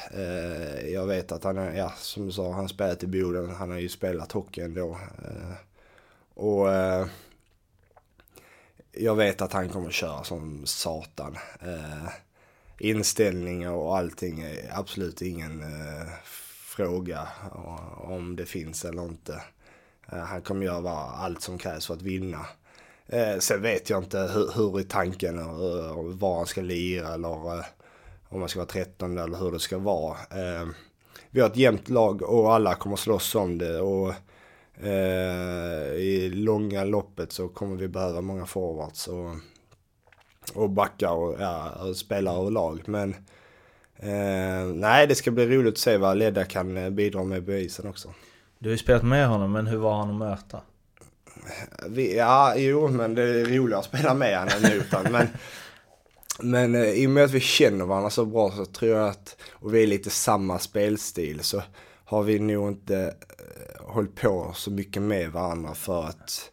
Jag 0.93 1.07
vet 1.07 1.33
att 1.33 1.45
han 1.45 1.59
är, 1.59 1.76
ja 1.76 1.93
som 1.97 2.26
du 2.26 2.33
sa, 2.33 2.52
han 2.52 2.69
spelat 2.69 3.02
i 3.02 3.07
Boden. 3.07 3.50
Han 3.50 3.71
har 3.71 3.78
ju 3.78 3.88
spelat 3.88 4.33
hockey 4.33 4.61
ändå. 4.61 4.99
Och 6.35 6.69
jag 8.93 9.14
vet 9.14 9.43
att 9.43 9.52
han 9.52 9.69
kommer 9.69 9.90
köra 9.90 10.25
som 10.25 10.66
satan. 10.66 11.37
Inställningar 12.85 13.73
och 13.73 13.99
allting 13.99 14.41
är 14.41 14.71
absolut 14.73 15.23
ingen 15.23 15.61
eh, 15.61 16.09
fråga 16.76 17.29
om 17.97 18.37
det 18.37 18.47
finns 18.47 18.85
eller 18.85 19.03
inte. 19.03 19.43
Eh, 20.12 20.19
han 20.19 20.43
kommer 20.43 20.67
göra 20.67 20.91
allt 20.91 21.43
som 21.43 21.59
krävs 21.59 21.87
för 21.87 21.95
att 21.95 22.03
vinna. 22.03 22.47
Eh, 23.07 23.38
sen 23.38 23.62
vet 23.62 23.91
jag 23.91 24.03
inte 24.03 24.19
hur, 24.19 24.50
hur 24.55 24.79
är 24.79 24.83
tanken 24.83 25.38
och, 25.38 25.79
eh, 25.79 25.99
och 25.99 26.19
var 26.19 26.37
han 26.37 26.47
ska 26.47 26.61
lira 26.61 27.14
eller 27.14 27.59
eh, 27.59 27.64
om 28.29 28.41
man 28.41 28.49
ska 28.49 28.59
vara 28.59 28.69
13 28.69 29.19
eller 29.19 29.38
hur 29.38 29.53
det 29.53 29.61
ska 29.61 29.79
vara. 29.79 30.17
Eh, 30.31 30.69
vi 31.31 31.41
har 31.41 31.49
ett 31.49 31.57
jämnt 31.57 31.88
lag 31.88 32.23
och 32.23 32.55
alla 32.55 32.75
kommer 32.75 32.97
slåss 32.97 33.35
om 33.35 33.59
det. 33.59 33.81
Och 33.81 34.14
eh, 34.87 35.93
i 35.95 36.31
långa 36.35 36.85
loppet 36.85 37.33
så 37.33 37.49
kommer 37.49 37.76
vi 37.76 37.88
behöva 37.88 38.21
många 38.21 38.47
forwards 38.47 39.09
och, 39.09 39.37
och 40.55 40.71
backar 40.71 41.11
och, 41.11 41.37
ja, 41.41 41.71
och 41.71 41.97
spelare 41.97 42.39
och 42.39 42.53
lag. 42.53 42.83
Men 42.87 43.15
eh, 43.97 44.75
nej, 44.75 45.07
det 45.07 45.15
ska 45.15 45.31
bli 45.31 45.47
roligt 45.47 45.73
att 45.73 45.79
se 45.79 45.97
vad 45.97 46.17
Ledda 46.17 46.45
kan 46.45 46.77
eh, 46.77 46.91
bidra 46.91 47.25
med 47.25 47.47
på 47.47 47.53
isen 47.53 47.87
också. 47.87 48.09
Du 48.59 48.69
har 48.69 48.73
ju 48.73 48.79
spelat 48.79 49.03
med 49.03 49.29
honom, 49.29 49.53
men 49.53 49.67
hur 49.67 49.79
var 49.79 49.97
han 49.97 50.11
att 50.11 50.17
möta? 50.17 50.61
Vi, 51.89 52.17
ja, 52.17 52.55
jo, 52.57 52.89
men 52.89 53.15
det 53.15 53.23
är 53.23 53.45
roligare 53.45 53.79
att 53.79 53.85
spela 53.85 54.15
med 54.15 54.39
han 54.39 54.49
än 54.49 54.77
mot 54.77 54.93
han. 54.93 55.13
Men, 55.13 55.29
men 56.41 56.75
eh, 56.75 56.91
i 56.91 57.07
och 57.07 57.11
med 57.11 57.25
att 57.25 57.31
vi 57.31 57.41
känner 57.41 57.85
varandra 57.85 58.11
så 58.11 58.25
bra 58.25 58.51
så 58.51 58.65
tror 58.65 58.91
jag 58.91 59.09
att, 59.09 59.37
och 59.53 59.75
vi 59.75 59.83
är 59.83 59.87
lite 59.87 60.11
samma 60.11 60.59
spelstil, 60.59 61.41
så 61.41 61.63
har 62.05 62.23
vi 62.23 62.39
nog 62.39 62.69
inte 62.69 63.15
eh, 63.39 63.87
hållit 63.87 64.15
på 64.15 64.53
så 64.55 64.71
mycket 64.71 65.03
med 65.03 65.33
varandra 65.33 65.75
för 65.75 66.05
att 66.05 66.51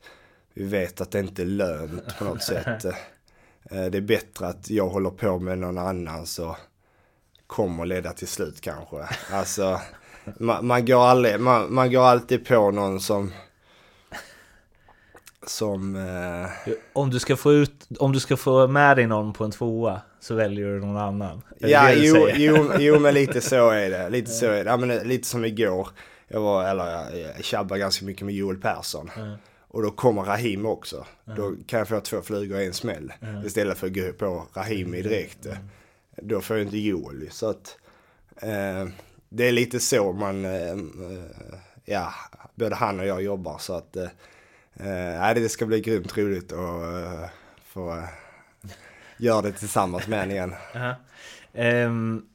vi 0.53 0.63
vet 0.63 1.01
att 1.01 1.12
det 1.12 1.19
inte 1.19 1.41
är 1.41 1.45
lönt 1.45 2.17
på 2.17 2.24
något 2.24 2.43
sätt. 2.83 2.86
Eh, 3.71 3.85
Det 3.85 3.97
är 3.97 4.01
bättre 4.01 4.47
att 4.47 4.69
jag 4.69 4.87
håller 4.89 5.09
på 5.09 5.39
med 5.39 5.57
någon 5.57 5.77
annan 5.77 6.25
så 6.25 6.57
kommer 7.47 7.85
leda 7.85 8.13
till 8.13 8.27
slut 8.27 8.61
kanske. 8.61 8.97
Alltså, 9.31 9.81
man, 10.39 10.67
man, 10.67 10.85
går, 10.85 11.03
aldrig, 11.05 11.39
man, 11.39 11.73
man 11.73 11.91
går 11.91 12.03
alltid 12.03 12.45
på 12.45 12.71
någon 12.71 12.99
som 12.99 13.31
som... 15.47 15.95
Eh, 15.95 16.73
Om 16.93 17.09
du 17.09 17.19
ska 17.19 17.35
få 17.35 17.53
ut, 17.53 17.87
om 17.99 18.13
du 18.13 18.19
ska 18.19 18.37
få 18.37 18.67
med 18.67 18.97
dig 18.97 19.07
någon 19.07 19.33
på 19.33 19.43
en 19.43 19.51
tvåa 19.51 20.01
så 20.19 20.35
väljer 20.35 20.67
du 20.67 20.79
någon 20.79 20.97
annan. 20.97 21.41
Är 21.59 21.67
ja, 21.67 21.83
det 21.85 21.93
jo, 21.93 22.27
jo, 22.33 22.71
jo, 22.79 22.99
men 22.99 23.13
lite 23.13 23.41
så 23.51 23.69
är 23.69 23.89
det. 23.89 24.09
Lite 24.09 24.31
så 24.31 24.45
är 24.45 24.63
det. 24.63 24.69
Ja, 24.69 24.77
men 24.77 24.89
lite 24.97 25.27
som 25.27 25.45
igår. 25.45 25.87
Jag 26.27 26.41
var, 26.41 26.65
eller 26.69 26.91
jag, 26.91 27.19
jag 27.37 27.43
tjabbade 27.43 27.79
ganska 27.79 28.05
mycket 28.05 28.25
med 28.25 28.35
Joel 28.35 28.57
Persson. 28.57 29.11
Och 29.73 29.81
då 29.81 29.91
kommer 29.91 30.21
Rahim 30.21 30.65
också. 30.65 31.05
Då 31.25 31.55
kan 31.65 31.79
jag 31.79 31.87
få 31.87 31.99
två 31.99 32.21
flugor 32.21 32.59
i 32.59 32.65
en 32.65 32.73
smäll. 32.73 33.13
Istället 33.45 33.77
för 33.77 33.87
att 33.87 33.93
gå 33.93 34.11
på 34.11 34.47
Rahimi 34.53 35.01
direkt. 35.01 35.47
Då 36.17 36.41
får 36.41 36.57
jag 36.57 36.65
inte 36.65 36.77
Joel. 36.77 37.27
Så 37.31 37.49
att 37.49 37.77
eh, 38.35 38.87
det 39.29 39.47
är 39.47 39.51
lite 39.51 39.79
så 39.79 40.13
man, 40.13 40.45
eh, 40.45 40.77
ja, 41.85 42.13
både 42.55 42.75
han 42.75 42.99
och 42.99 43.05
jag 43.05 43.23
jobbar. 43.23 43.57
Så 43.57 43.73
att 43.73 43.95
eh, 43.95 44.09
eh, 45.29 45.33
det 45.35 45.49
ska 45.49 45.65
bli 45.65 45.81
grymt 45.81 46.17
roligt 46.17 46.51
att 46.51 46.59
eh, 46.59 47.29
få 47.63 47.91
eh, 47.91 48.03
göra 49.17 49.41
det 49.41 49.51
tillsammans 49.51 50.07
med 50.07 50.23
en 50.23 50.31
igen. 50.31 50.53
Ehm, 51.53 52.25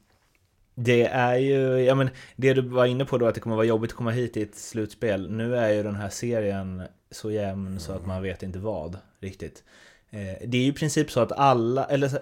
det 0.75 1.03
är 1.03 1.35
ju, 1.35 1.79
ja 1.79 1.95
men 1.95 2.09
det 2.35 2.53
du 2.53 2.61
var 2.61 2.85
inne 2.85 3.05
på 3.05 3.17
då 3.17 3.25
att 3.25 3.35
det 3.35 3.41
kommer 3.41 3.55
vara 3.55 3.65
jobbigt 3.65 3.91
att 3.91 3.97
komma 3.97 4.11
hit 4.11 4.37
i 4.37 4.41
ett 4.41 4.55
slutspel. 4.55 5.31
Nu 5.31 5.55
är 5.55 5.69
ju 5.69 5.83
den 5.83 5.95
här 5.95 6.09
serien 6.09 6.83
så 7.11 7.31
jämn 7.31 7.79
så 7.79 7.91
att 7.91 8.05
man 8.05 8.21
vet 8.23 8.43
inte 8.43 8.59
vad 8.59 8.97
riktigt. 9.19 9.63
Eh, 10.09 10.19
det 10.47 10.57
är 10.57 10.61
ju 10.61 10.67
i 10.67 10.73
princip 10.73 11.11
så 11.11 11.19
att 11.19 11.31
alla, 11.31 11.85
eller 11.85 12.21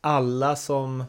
alla 0.00 0.56
som 0.56 1.04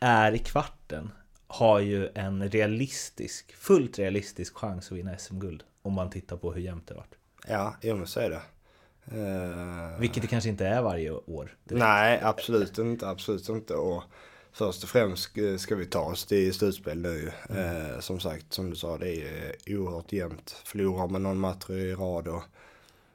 är 0.00 0.32
i 0.32 0.38
kvarten 0.38 1.10
har 1.46 1.78
ju 1.80 2.08
en 2.14 2.50
realistisk, 2.50 3.54
fullt 3.56 3.98
realistisk 3.98 4.56
chans 4.56 4.92
att 4.92 4.98
vinna 4.98 5.18
SM-guld. 5.18 5.62
Om 5.82 5.92
man 5.92 6.10
tittar 6.10 6.36
på 6.36 6.52
hur 6.52 6.60
jämnt 6.60 6.86
det 6.88 6.94
varit. 6.94 7.14
Ja, 7.48 7.76
jo 7.82 7.96
men 7.96 8.06
så 8.06 8.20
är 8.20 8.30
det. 8.30 8.40
Eh, 9.12 9.98
Vilket 10.00 10.22
det 10.22 10.28
kanske 10.28 10.50
inte 10.50 10.66
är 10.66 10.82
varje 10.82 11.10
år. 11.10 11.56
direkt. 11.64 11.78
nej, 11.84 12.20
absolut 12.22 12.78
inte, 12.78 13.08
absolut 13.08 13.48
inte. 13.48 13.74
Och 13.74 14.02
först 14.56 14.82
och 14.82 14.88
främst 14.88 15.22
ska- 15.22 15.58
ska 15.58 15.74
vi 15.74 15.86
ta 15.86 16.00
oss 16.00 16.26
till 16.26 16.54
slutspel 16.54 16.98
nu. 16.98 17.32
Eh, 17.50 18.00
som 18.00 18.20
sagt, 18.20 18.52
som 18.52 18.70
du 18.70 18.76
sa, 18.76 18.98
det 18.98 19.16
är 19.16 19.54
eh, 19.66 19.78
oerhört 19.78 20.12
jämnt. 20.12 20.50
Förlorar 20.64 21.08
man 21.08 21.22
någon 21.22 21.38
match 21.38 21.70
i 21.70 21.92
rad 21.94 22.28
och, 22.28 22.42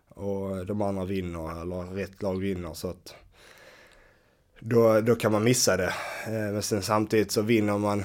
och 0.09 0.65
de 0.65 0.81
andra 0.81 1.05
vinner, 1.05 1.61
eller 1.61 1.83
rätt 1.95 2.21
lag 2.21 2.39
vinner 2.39 2.73
så 2.73 2.89
att 2.89 3.15
då, 4.59 5.01
då 5.01 5.15
kan 5.15 5.31
man 5.31 5.43
missa 5.43 5.77
det. 5.77 5.93
Eh, 6.25 6.31
men 6.53 6.63
sen 6.63 6.81
samtidigt 6.81 7.31
så 7.31 7.41
vinner 7.41 7.77
man 7.77 8.03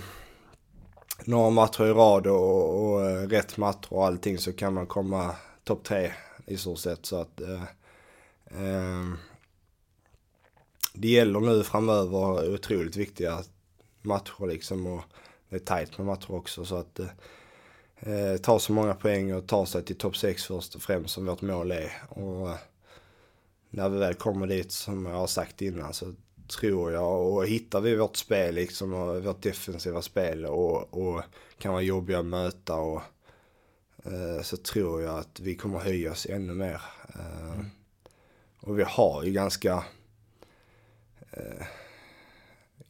några 1.25 1.51
matcher 1.51 1.85
i 1.85 1.91
rad 1.93 2.27
och, 2.27 2.93
och, 2.93 3.11
eh, 3.11 3.29
rätt 3.29 3.57
matcher 3.57 3.93
och 3.93 4.07
allting 4.07 4.39
så 4.39 4.53
kan 4.53 4.75
man 4.75 4.87
komma 4.87 5.35
topp 5.65 5.85
tre 5.85 6.13
i 6.47 6.57
stort 6.57 6.79
sett. 6.79 7.07
Så 7.07 7.21
att 7.21 7.41
eh, 7.41 7.63
Ehm, 8.51 9.17
det 10.97 11.09
gäller 11.09 11.41
nu 11.41 11.63
framöver 11.63 12.55
otroligt 12.55 12.97
viktiga 12.97 13.43
matcher 14.03 14.47
liksom 14.47 14.87
och 14.87 15.03
det 15.49 15.57
är 15.57 15.61
tajt 15.61 15.99
med 15.99 16.07
matcher 16.07 16.35
också 16.35 16.65
så 16.65 16.77
att 16.77 16.99
eh, 17.97 18.37
ta 18.43 18.59
så 18.59 18.73
många 18.73 18.95
poäng 18.95 19.35
och 19.35 19.47
ta 19.47 19.67
sig 19.67 19.85
till 19.85 19.99
topp 19.99 20.17
6 20.17 20.45
först 20.45 20.75
och 20.75 20.83
främst 20.83 21.15
som 21.15 21.27
vårt 21.27 21.43
mål 21.43 21.73
är. 21.73 21.93
Och 22.09 22.51
eh, 22.51 22.57
när 23.71 23.89
vi 23.89 23.99
väl 23.99 24.15
kommer 24.15 24.47
dit 24.47 24.73
som 24.73 25.07
jag 25.07 25.17
har 25.17 25.27
sagt 25.27 25.63
innan 25.63 25.93
så 25.93 26.15
tror 26.61 26.93
jag 26.93 27.27
och 27.27 27.47
hittar 27.47 27.81
vi 27.81 27.97
vårt 27.97 28.17
spel 28.17 28.55
liksom 28.55 28.93
och 28.93 29.25
vårt 29.25 29.43
defensiva 29.43 30.03
spel 30.03 30.47
och, 30.47 30.95
och 30.95 31.23
kan 31.59 31.73
vara 31.73 31.83
jobbiga 31.83 32.19
att 32.19 32.27
möta 32.27 32.75
och 32.75 33.03
eh, 34.05 34.43
så 34.43 34.57
tror 34.57 35.03
jag 35.03 35.19
att 35.19 35.41
vi 35.41 35.55
kommer 35.55 35.79
höja 35.79 36.13
oss 36.13 36.27
ännu 36.27 36.55
mer. 36.55 36.83
Eh, 37.09 37.61
och 38.61 38.79
vi 38.79 38.83
har 38.83 39.23
ju 39.23 39.33
ganska 39.33 39.85
eh, 41.37 41.67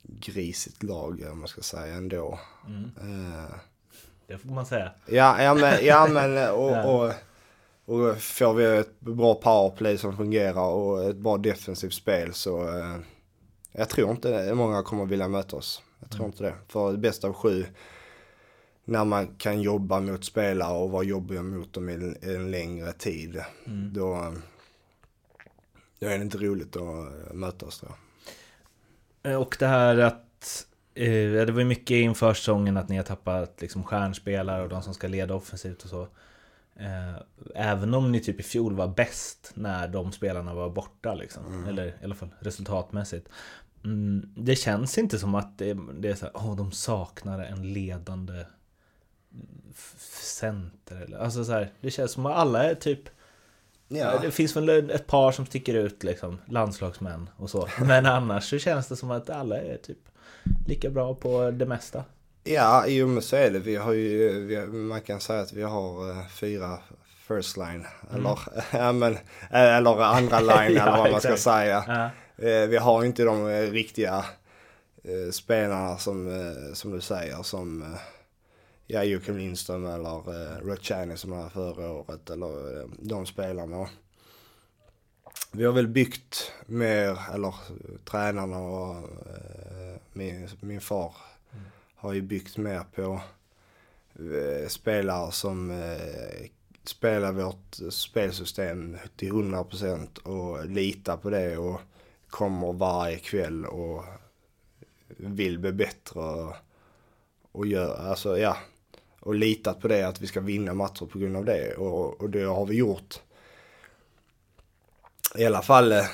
grisigt 0.03 0.83
lag 0.83 1.25
om 1.33 1.38
man 1.38 1.49
ska 1.49 1.61
säga 1.62 1.95
ändå. 1.95 2.38
Eh, 3.00 3.55
Det 4.26 4.38
får 4.38 4.49
man 4.49 4.67
säga. 4.67 4.93
ja, 5.07 5.43
ja 5.43 5.55
men, 5.55 5.85
ja, 5.85 6.07
men 6.11 6.37
eh, 6.38 6.49
och, 6.50 6.95
och, 7.05 7.12
och 7.85 8.17
får 8.23 8.55
vi 8.55 8.65
ett 8.65 9.00
bra 9.00 9.35
powerplay 9.35 9.99
som 9.99 10.17
fungerar 10.17 10.67
och 10.67 11.05
ett 11.05 11.17
bra 11.17 11.37
defensivt 11.38 11.95
spel 11.95 12.35
så 12.35 12.79
eh, 12.79 12.97
jag 13.73 13.88
tror 13.88 14.11
inte 14.11 14.55
många 14.55 14.83
kommer 14.83 15.05
vilja 15.07 15.29
möta 15.29 15.57
oss. 15.57 15.83
Jag 16.00 16.11
tror 16.11 16.26
inte 16.26 16.43
det. 16.43 16.55
För 16.69 16.93
det 16.93 16.99
bästa 16.99 17.29
av 17.29 17.33
sju 17.35 17.67
när 18.85 19.05
man 19.05 19.35
kan 19.38 19.62
jobba 19.62 20.00
mot 20.00 20.25
spelare 20.25 20.79
och 20.79 20.91
vara 20.91 21.03
jobbiga 21.03 21.43
mot 21.43 21.73
dem 21.73 21.88
i 21.88 21.95
en, 21.95 22.17
i 22.31 22.35
en 22.35 22.50
längre 22.50 22.93
tid. 22.93 23.41
Då, 23.93 24.35
då 25.99 26.07
är 26.07 26.19
det 26.19 26.25
inte 26.25 26.38
roligt 26.38 26.76
att 26.76 27.35
möta 27.35 27.67
oss 27.67 27.79
tror 27.81 27.93
jag. 27.93 27.99
Eh, 29.26 29.35
Och 29.35 29.56
det 29.59 29.66
här 29.66 29.99
att 29.99 30.66
eh, 30.95 31.11
det 31.47 31.52
var 31.52 31.61
ju 31.61 31.66
mycket 31.66 31.95
inför 31.95 32.35
säsongen 32.35 32.76
att 32.76 32.88
ni 32.88 32.97
har 32.97 33.04
tappat 33.04 33.61
liksom 33.61 33.85
stjärnspelare 33.85 34.62
och 34.62 34.68
de 34.68 34.83
som 34.83 34.95
ska 34.95 35.09
leda 35.09 35.35
offensivt 35.35 35.83
och 35.83 35.90
så. 35.90 36.02
Eh, 36.76 37.16
Även 37.54 37.95
om 37.95 38.12
ni 38.12 38.21
typ 38.21 38.40
i 38.40 38.42
fjol 38.42 38.75
var 38.75 38.88
bäst 38.88 39.52
när 39.54 39.88
de 39.88 40.12
spelarna 40.12 40.54
var 40.54 40.71
borta 40.71 41.14
liksom. 41.14 41.64
Eller 41.68 41.87
i 41.87 42.04
alla 42.04 42.14
fall 42.14 42.28
resultatmässigt. 42.38 43.28
Mm, 43.85 44.33
det 44.37 44.56
känns 44.56 44.99
inte 44.99 45.18
som 45.18 45.35
att 45.35 45.59
det, 45.59 45.78
det 45.99 46.09
är 46.09 46.14
så 46.14 46.25
här, 46.25 46.33
åh 46.37 46.56
de 46.56 46.73
saknar 46.73 47.38
en 47.40 47.73
ledande 47.73 48.45
center 50.11 50.97
eller 50.97 51.18
alltså 51.18 51.45
så 51.45 51.52
här, 51.52 51.73
Det 51.80 51.90
känns 51.90 52.12
som 52.12 52.26
att 52.26 52.37
alla 52.37 52.64
är 52.71 52.75
typ 52.75 53.09
Ja. 53.88 54.19
Det 54.23 54.31
finns 54.31 54.57
väl 54.57 54.90
ett 54.90 55.07
par 55.07 55.33
som 55.33 55.47
sticker 55.47 55.75
ut 55.75 56.02
liksom, 56.02 56.38
landslagsmän 56.47 57.31
och 57.37 57.50
så. 57.50 57.69
Men 57.81 58.07
annars 58.07 58.50
så 58.50 58.59
känns 58.59 58.88
det 58.88 58.97
som 58.97 59.11
att 59.11 59.31
alla 59.31 59.57
är 59.57 59.76
typ 59.76 59.99
lika 60.66 60.90
bra 60.90 61.14
på 61.14 61.50
det 61.50 61.66
mesta. 61.66 62.05
Ja, 62.45 62.85
jo 62.87 63.07
men 63.07 63.23
så 63.23 63.37
är 63.37 63.50
det. 63.50 63.59
Vi 63.59 63.76
har 63.76 63.93
ju, 63.93 64.47
vi, 64.47 64.66
man 64.66 65.00
kan 65.00 65.21
säga 65.21 65.40
att 65.40 65.52
vi 65.52 65.62
har 65.62 66.11
uh, 66.11 66.28
fyra 66.28 66.78
first 67.28 67.57
line. 67.57 67.87
Eller, 68.14 68.38
ja, 68.73 68.93
men, 68.93 69.12
eh, 69.50 69.76
eller 69.76 70.02
andra 70.02 70.40
line 70.40 70.76
Ja, 70.76 70.83
eller 70.83 70.99
vad 70.99 71.11
man 71.11 71.21
ska 71.21 71.37
säga. 71.37 71.85
Ja. 71.87 72.11
Eh, 72.47 72.69
vi 72.69 72.76
har 72.76 73.05
inte 73.05 73.25
de 73.25 73.49
eh, 73.49 73.71
riktiga 73.71 74.25
eh, 75.05 75.31
spelarna 75.33 75.99
som, 75.99 76.28
eh, 76.28 76.75
som 76.75 76.90
du 76.93 77.00
säger 77.00 77.43
som 77.43 77.83
eh, 77.83 77.99
ja, 78.87 79.05
Joakim 79.05 79.37
Lindström 79.37 79.87
eller 79.87 80.16
eh, 80.16 80.59
Rutschani 80.61 81.16
som 81.16 81.31
var 81.31 81.49
förra 81.49 81.90
året 81.90 82.31
eller 82.31 82.81
eh, 82.81 82.87
de 82.99 83.26
spelarna. 83.26 83.88
Vi 85.52 85.64
har 85.64 85.73
väl 85.73 85.88
byggt 85.88 86.52
mer, 86.66 87.19
eller 87.35 87.55
tränarna 88.05 88.59
och 88.59 88.97
eh, 88.97 89.97
min, 90.12 90.49
min 90.61 90.81
far 90.81 91.14
har 91.95 92.12
ju 92.12 92.23
byggt 92.23 92.57
mer 92.57 92.85
på 92.95 93.21
eh, 94.19 94.69
spelare 94.69 95.33
som 95.33 95.71
eh, 95.71 96.49
spelar 96.85 97.33
vårt 97.33 97.76
spelsystem 97.90 98.97
till 99.16 99.33
100% 99.33 100.19
och 100.23 100.66
litar 100.66 101.16
på 101.16 101.31
det 101.31 101.57
och 101.57 101.81
kommer 102.28 102.73
varje 102.73 103.19
kväll 103.19 103.66
och 103.66 104.05
vill 105.07 105.59
bli 105.59 105.73
bättre 105.73 106.21
och, 106.21 106.55
och 107.52 107.66
gör, 107.66 107.97
alltså 107.97 108.38
ja, 108.38 108.57
och 109.26 109.35
litat 109.35 109.80
på 109.80 109.88
det 109.88 110.02
att 110.02 110.21
vi 110.21 110.26
ska 110.26 110.40
vinna 110.40 110.75
matcher 110.75 111.06
på 111.06 111.18
grund 111.18 111.37
av 111.37 111.45
det 111.45 111.75
och, 111.75 112.21
och 112.21 112.30
det 112.30 112.42
har 112.42 112.66
vi 112.66 112.76
gjort. 112.76 113.21
I 115.35 115.45
alla 115.45 115.62
fall 115.62 115.92
eh, 115.92 116.04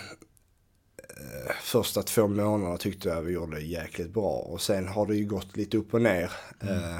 första 1.60 2.02
två 2.02 2.28
månaderna 2.28 2.76
tyckte 2.76 3.08
jag 3.08 3.22
vi 3.22 3.32
gjorde 3.32 3.56
det 3.56 3.62
jäkligt 3.62 4.10
bra 4.10 4.30
och 4.30 4.60
sen 4.60 4.88
har 4.88 5.06
det 5.06 5.16
ju 5.16 5.26
gått 5.26 5.56
lite 5.56 5.76
upp 5.76 5.94
och 5.94 6.02
ner. 6.02 6.32
Eh, 6.60 6.98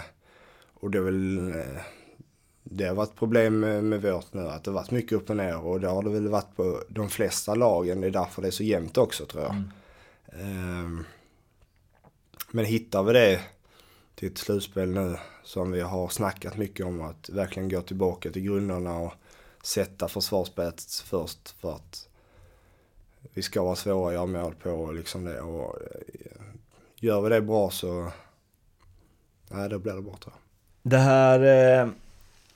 och 0.74 0.90
det 0.90 0.98
är 0.98 1.02
väl 1.02 1.48
eh, 1.48 1.82
det 2.62 2.86
har 2.86 2.94
varit 2.94 3.16
problem 3.16 3.60
med, 3.60 3.84
med 3.84 4.02
vårt 4.02 4.34
nu, 4.34 4.48
att 4.48 4.64
det 4.64 4.70
har 4.70 4.78
varit 4.78 4.90
mycket 4.90 5.12
upp 5.12 5.30
och 5.30 5.36
ner 5.36 5.58
och 5.58 5.80
det 5.80 5.88
har 5.88 6.02
det 6.02 6.10
väl 6.10 6.28
varit 6.28 6.56
på 6.56 6.82
de 6.88 7.10
flesta 7.10 7.54
lagen. 7.54 8.00
Det 8.00 8.06
är 8.06 8.10
därför 8.10 8.42
det 8.42 8.48
är 8.48 8.52
så 8.52 8.64
jämnt 8.64 8.98
också 8.98 9.26
tror 9.26 9.42
jag. 9.42 9.62
Ehm, 10.40 11.04
men 12.50 12.64
hittar 12.64 13.02
vi 13.02 13.12
det 13.12 13.40
till 14.22 14.30
ett 14.30 14.38
slutspel 14.38 14.88
nu 14.88 15.16
som 15.42 15.72
vi 15.72 15.80
har 15.80 16.08
snackat 16.08 16.56
mycket 16.56 16.86
om 16.86 17.02
att 17.02 17.28
verkligen 17.28 17.68
gå 17.68 17.82
tillbaka 17.82 18.30
till 18.30 18.42
grunderna 18.42 18.98
och 18.98 19.12
sätta 19.62 20.08
försvarsspelet 20.08 20.82
först 21.04 21.50
för 21.60 21.74
att 21.74 22.08
vi 23.34 23.42
ska 23.42 23.62
vara 23.62 23.76
svåra 23.76 24.08
att 24.08 24.14
göra 24.14 24.26
mål 24.26 24.54
på 24.54 24.70
och 24.70 24.94
liksom 24.94 25.24
det. 25.24 25.40
Och 25.40 25.78
eh, 25.82 26.42
gör 26.96 27.20
vi 27.20 27.28
det 27.28 27.40
bra 27.40 27.70
så, 27.70 28.12
nej 29.48 29.68
då 29.68 29.78
blir 29.78 29.92
det 29.92 30.02
bra 30.02 30.16
tror 30.16 30.34
jag. 30.34 30.92
Det 30.92 30.98
här, 30.98 31.38
eh, 31.40 31.88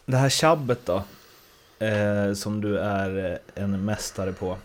det 0.04 0.16
här 0.16 0.28
tjabbet 0.28 0.86
då, 0.86 1.02
eh, 1.86 2.32
som 2.32 2.60
du 2.60 2.78
är 2.78 3.38
en 3.54 3.84
mästare 3.84 4.32
på. 4.32 4.56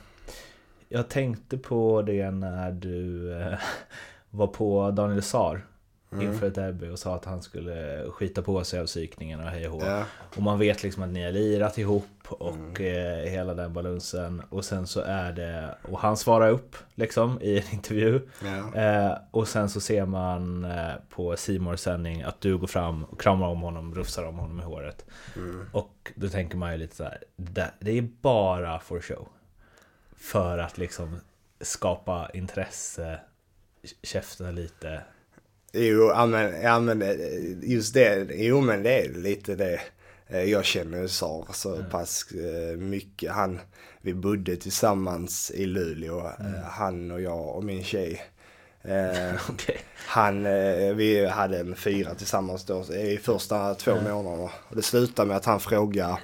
Jag 0.89 1.09
tänkte 1.09 1.57
på 1.57 2.01
det 2.01 2.31
när 2.31 2.71
du 2.71 3.29
var 4.29 4.47
på 4.47 4.91
Daniel 4.91 5.23
Sar 6.11 6.21
inför 6.21 6.47
ett 6.47 6.55
derby 6.55 6.89
och 6.89 6.99
sa 6.99 7.15
att 7.15 7.25
han 7.25 7.41
skulle 7.41 8.05
skita 8.11 8.41
på 8.41 8.63
sig 8.63 8.79
av 8.79 8.85
psykningen 8.85 9.39
och 9.39 9.45
hej 9.45 9.67
och. 9.67 9.81
Ja. 9.81 10.05
Och 10.35 10.41
man 10.41 10.59
vet 10.59 10.83
liksom 10.83 11.03
att 11.03 11.09
ni 11.09 11.23
har 11.23 11.31
lirat 11.31 11.77
ihop 11.77 12.05
och 12.29 12.81
eh, 12.81 13.29
hela 13.29 13.53
den 13.53 13.73
balansen. 13.73 14.41
Och 14.49 14.65
sen 14.65 14.87
så 14.87 15.01
är 15.01 15.31
det, 15.33 15.75
och 15.81 15.99
han 15.99 16.17
svarar 16.17 16.49
upp 16.49 16.75
liksom 16.95 17.41
i 17.41 17.57
en 17.59 17.73
intervju. 17.73 18.21
Ja. 18.43 18.81
Eh, 18.81 19.17
och 19.31 19.47
sen 19.47 19.69
så 19.69 19.81
ser 19.81 20.05
man 20.05 20.65
eh, 20.65 20.93
på 21.09 21.37
Simors 21.37 21.79
sändning 21.79 22.21
att 22.21 22.41
du 22.41 22.57
går 22.57 22.67
fram 22.67 23.03
och 23.03 23.21
kramar 23.21 23.47
om 23.47 23.61
honom, 23.61 23.95
rufsar 23.95 24.23
om 24.23 24.39
honom 24.39 24.59
i 24.59 24.63
håret. 24.63 25.05
Och 25.71 26.11
då 26.15 26.29
tänker 26.29 26.57
man 26.57 26.71
ju 26.71 26.77
lite 26.77 26.95
så 26.95 27.03
här, 27.03 27.23
det, 27.35 27.71
det 27.79 27.97
är 27.97 28.07
bara 28.21 28.79
for 28.79 29.01
show. 29.01 29.27
För 30.15 30.57
att 30.57 30.77
liksom 30.77 31.19
skapa 31.61 32.29
intresse, 32.33 33.19
käfta 34.03 34.51
lite. 34.51 35.01
Jo, 35.73 36.27
men, 36.27 36.61
ja, 36.61 36.79
men 36.79 37.03
just 37.61 37.93
det, 37.93 38.27
jo 38.35 38.61
men 38.61 38.83
det 38.83 39.05
är 39.05 39.09
lite 39.09 39.55
det. 39.55 39.81
Eh, 40.27 40.43
Jag 40.43 40.65
känner 40.65 41.07
Sar 41.07 41.45
så 41.53 41.83
pass 41.91 42.25
eh, 42.31 42.77
mycket. 42.77 43.31
Han, 43.31 43.59
vi 44.01 44.13
bodde 44.13 44.55
tillsammans 44.55 45.51
i 45.51 45.65
Luleå, 45.65 46.19
eh, 46.19 46.63
han 46.63 47.11
och 47.11 47.21
jag 47.21 47.55
och 47.55 47.63
min 47.63 47.83
tjej. 47.83 48.21
Okej. 49.49 49.77
Han, 49.95 50.43
vi 50.97 51.27
hade 51.27 51.59
en 51.59 51.75
fyra 51.75 52.15
tillsammans 52.15 52.65
då 52.65 52.83
i 52.93 53.17
första 53.23 53.75
två 53.75 53.95
månaderna. 53.95 54.49
Och 54.69 54.75
det 54.75 54.81
slutade 54.81 55.27
med 55.27 55.37
att 55.37 55.45
han 55.45 55.59
frågade 55.59 56.17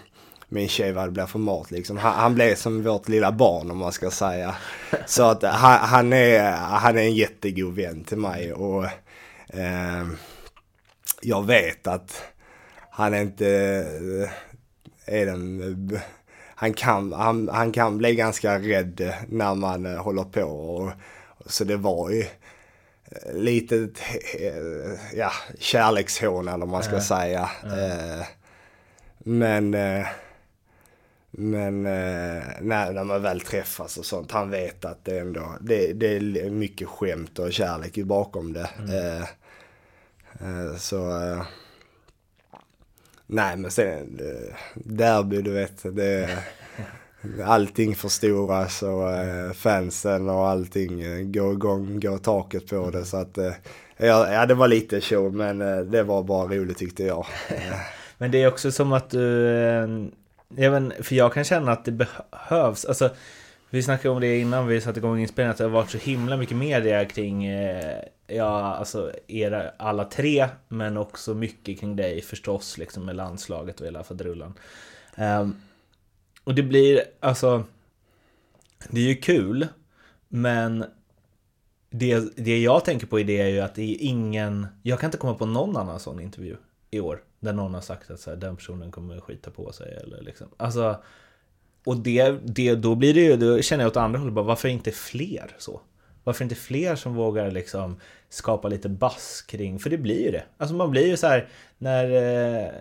min 0.49 0.67
tjej 0.67 0.91
vad 0.91 1.07
det 1.07 1.11
blir 1.11 1.25
för 1.25 1.39
mat 1.39 1.71
liksom. 1.71 1.97
Han, 1.97 2.13
han 2.13 2.35
blev 2.35 2.55
som 2.55 2.83
vårt 2.83 3.09
lilla 3.09 3.31
barn 3.31 3.71
om 3.71 3.77
man 3.77 3.91
ska 3.91 4.11
säga. 4.11 4.55
Så 5.05 5.23
att 5.23 5.43
han, 5.43 5.79
han, 5.79 6.13
är, 6.13 6.51
han 6.51 6.97
är 6.97 7.01
en 7.01 7.15
jättegod 7.15 7.75
vän 7.75 8.03
till 8.03 8.17
mig 8.17 8.53
och 8.53 8.85
eh, 9.49 10.07
jag 11.21 11.45
vet 11.45 11.87
att 11.87 12.23
han 12.89 13.15
inte 13.15 13.47
eh, 15.05 15.19
är 15.19 15.25
den... 15.25 15.99
Han 16.55 16.73
kan, 16.73 17.13
han, 17.13 17.49
han 17.49 17.71
kan 17.71 17.97
bli 17.97 18.15
ganska 18.15 18.59
rädd 18.59 19.13
när 19.27 19.55
man 19.55 19.85
eh, 19.85 20.03
håller 20.03 20.23
på. 20.23 20.41
Och, 20.43 20.91
så 21.45 21.63
det 21.63 21.77
var 21.77 22.09
ju 22.09 22.21
eh, 23.11 23.33
lite 23.33 23.75
eh, 24.39 25.17
ja, 25.19 25.31
kärlekshån 25.59 26.47
eller 26.47 26.57
vad 26.57 26.67
man 26.67 26.83
ska 26.83 27.01
säga. 27.01 27.49
Eh, 27.63 28.25
men 29.17 29.73
eh, 29.73 30.07
men 31.31 31.85
eh, 31.85 32.43
när, 32.61 33.03
man 33.03 33.21
väl 33.21 33.41
träffas 33.41 33.97
och 33.97 34.05
sånt, 34.05 34.31
han 34.31 34.49
vet 34.49 34.85
att 34.85 35.05
det 35.05 35.19
ändå, 35.19 35.55
det, 35.61 35.93
det 35.93 36.15
är 36.15 36.49
mycket 36.49 36.87
skämt 36.87 37.39
och 37.39 37.53
kärlek 37.53 37.97
bakom 37.97 38.53
det. 38.53 38.69
Eh, 38.93 39.21
eh, 40.47 40.75
så, 40.77 41.07
nej 43.27 43.57
men 43.57 43.71
sen, 43.71 44.19
derby 44.75 45.41
du 45.41 45.51
vet, 45.51 45.95
det, 45.95 46.37
allting 47.45 47.95
förstoras 47.95 48.83
och 48.83 49.55
fansen 49.55 50.29
och 50.29 50.47
allting 50.47 51.01
går 51.31 51.53
igång, 51.53 51.99
går 51.99 52.17
taket 52.17 52.69
på 52.69 52.89
det. 52.91 53.05
Så 53.05 53.17
att, 53.17 53.37
ja, 53.97 54.45
det 54.45 54.53
var 54.53 54.67
lite 54.67 55.01
show 55.01 55.33
men 55.33 55.59
det 55.91 56.03
var 56.03 56.23
bara 56.23 56.47
roligt 56.47 56.77
tyckte 56.77 57.03
jag. 57.03 57.25
Men 58.19 58.31
det 58.31 58.43
är 58.43 58.47
också 58.47 58.71
som 58.71 58.93
att 58.93 59.09
du... 59.09 60.11
Ja, 60.55 60.71
men, 60.71 60.93
för 60.99 61.15
jag 61.15 61.33
kan 61.33 61.43
känna 61.43 61.71
att 61.71 61.85
det 61.85 61.91
behövs. 61.91 62.85
Alltså, 62.85 63.09
vi 63.69 63.83
snackade 63.83 64.15
om 64.15 64.21
det 64.21 64.39
innan 64.39 64.67
vi 64.67 64.81
satte 64.81 64.99
igång 64.99 65.19
inspelningen. 65.19 65.51
Att 65.51 65.57
det 65.57 65.63
har 65.63 65.71
varit 65.71 65.89
så 65.89 65.97
himla 65.97 66.37
mycket 66.37 66.57
media 66.57 67.05
kring 67.05 67.45
eh, 67.45 68.03
ja, 68.27 68.75
alltså 68.75 69.13
era 69.27 69.71
alla 69.77 70.05
tre. 70.05 70.47
Men 70.67 70.97
också 70.97 71.33
mycket 71.33 71.79
kring 71.79 71.95
dig 71.95 72.21
förstås. 72.21 72.77
Liksom 72.77 73.05
med 73.05 73.15
landslaget 73.15 73.79
och 73.79 73.85
hela 73.85 74.03
faderullan. 74.03 74.53
Um, 75.15 75.23
ehm, 75.23 75.55
och 76.43 76.55
det 76.55 76.63
blir 76.63 77.03
alltså... 77.19 77.63
Det 78.89 78.99
är 78.99 79.07
ju 79.07 79.15
kul. 79.15 79.67
Men 80.27 80.85
det, 81.89 82.35
det 82.35 82.59
jag 82.61 82.85
tänker 82.85 83.07
på 83.07 83.19
i 83.19 83.23
det 83.23 83.41
är 83.41 83.47
ju 83.47 83.59
att 83.59 83.75
det 83.75 83.81
är 83.81 83.97
ingen... 83.99 84.67
Jag 84.83 84.99
kan 84.99 85.07
inte 85.07 85.17
komma 85.17 85.33
på 85.33 85.45
någon 85.45 85.77
annan 85.77 85.99
sån 85.99 86.19
intervju 86.19 86.57
i 86.91 86.99
år. 86.99 87.21
Där 87.39 87.53
någon 87.53 87.73
har 87.73 87.81
sagt 87.81 88.11
att 88.11 88.19
så 88.19 88.29
här, 88.29 88.37
den 88.37 88.55
personen 88.55 88.91
kommer 88.91 89.19
skita 89.19 89.51
på 89.51 89.71
sig 89.71 89.93
eller 90.03 90.21
liksom. 90.21 90.47
Alltså... 90.57 91.01
Och 91.83 91.97
det, 91.97 92.31
det, 92.31 92.75
då 92.75 92.95
blir 92.95 93.13
det 93.13 93.19
ju, 93.19 93.37
då 93.37 93.61
känner 93.61 93.83
jag 93.83 93.91
åt 93.91 93.97
andra 93.97 94.19
hållet 94.19 94.33
bara, 94.33 94.45
varför 94.45 94.67
inte 94.69 94.91
fler 94.91 95.55
så? 95.57 95.81
Varför 96.23 96.43
inte 96.43 96.55
fler 96.55 96.95
som 96.95 97.13
vågar 97.13 97.51
liksom 97.51 97.99
skapa 98.29 98.67
lite 98.67 98.89
bass 98.89 99.41
kring, 99.47 99.79
för 99.79 99.89
det 99.89 99.97
blir 99.97 100.25
ju 100.25 100.31
det. 100.31 100.43
Alltså 100.57 100.75
man 100.75 100.91
blir 100.91 101.07
ju 101.07 101.17
så 101.17 101.27
här 101.27 101.47
när, 101.77 102.11
eh, 102.11 102.71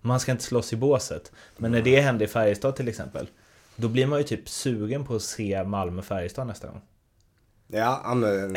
man 0.00 0.20
ska 0.20 0.32
inte 0.32 0.44
slåss 0.44 0.72
i 0.72 0.76
båset, 0.76 1.32
men 1.56 1.70
när 1.70 1.82
det 1.82 2.00
hände 2.00 2.24
i 2.24 2.28
Färjestad 2.28 2.76
till 2.76 2.88
exempel, 2.88 3.28
då 3.76 3.88
blir 3.88 4.06
man 4.06 4.18
ju 4.18 4.24
typ 4.24 4.48
sugen 4.48 5.04
på 5.06 5.14
att 5.14 5.22
se 5.22 5.64
Malmö-Färjestad 5.64 6.46
nästa 6.46 6.68
gång. 6.68 6.80
ja, 7.68 8.02
ja, 8.04 8.14
men... 8.14 8.56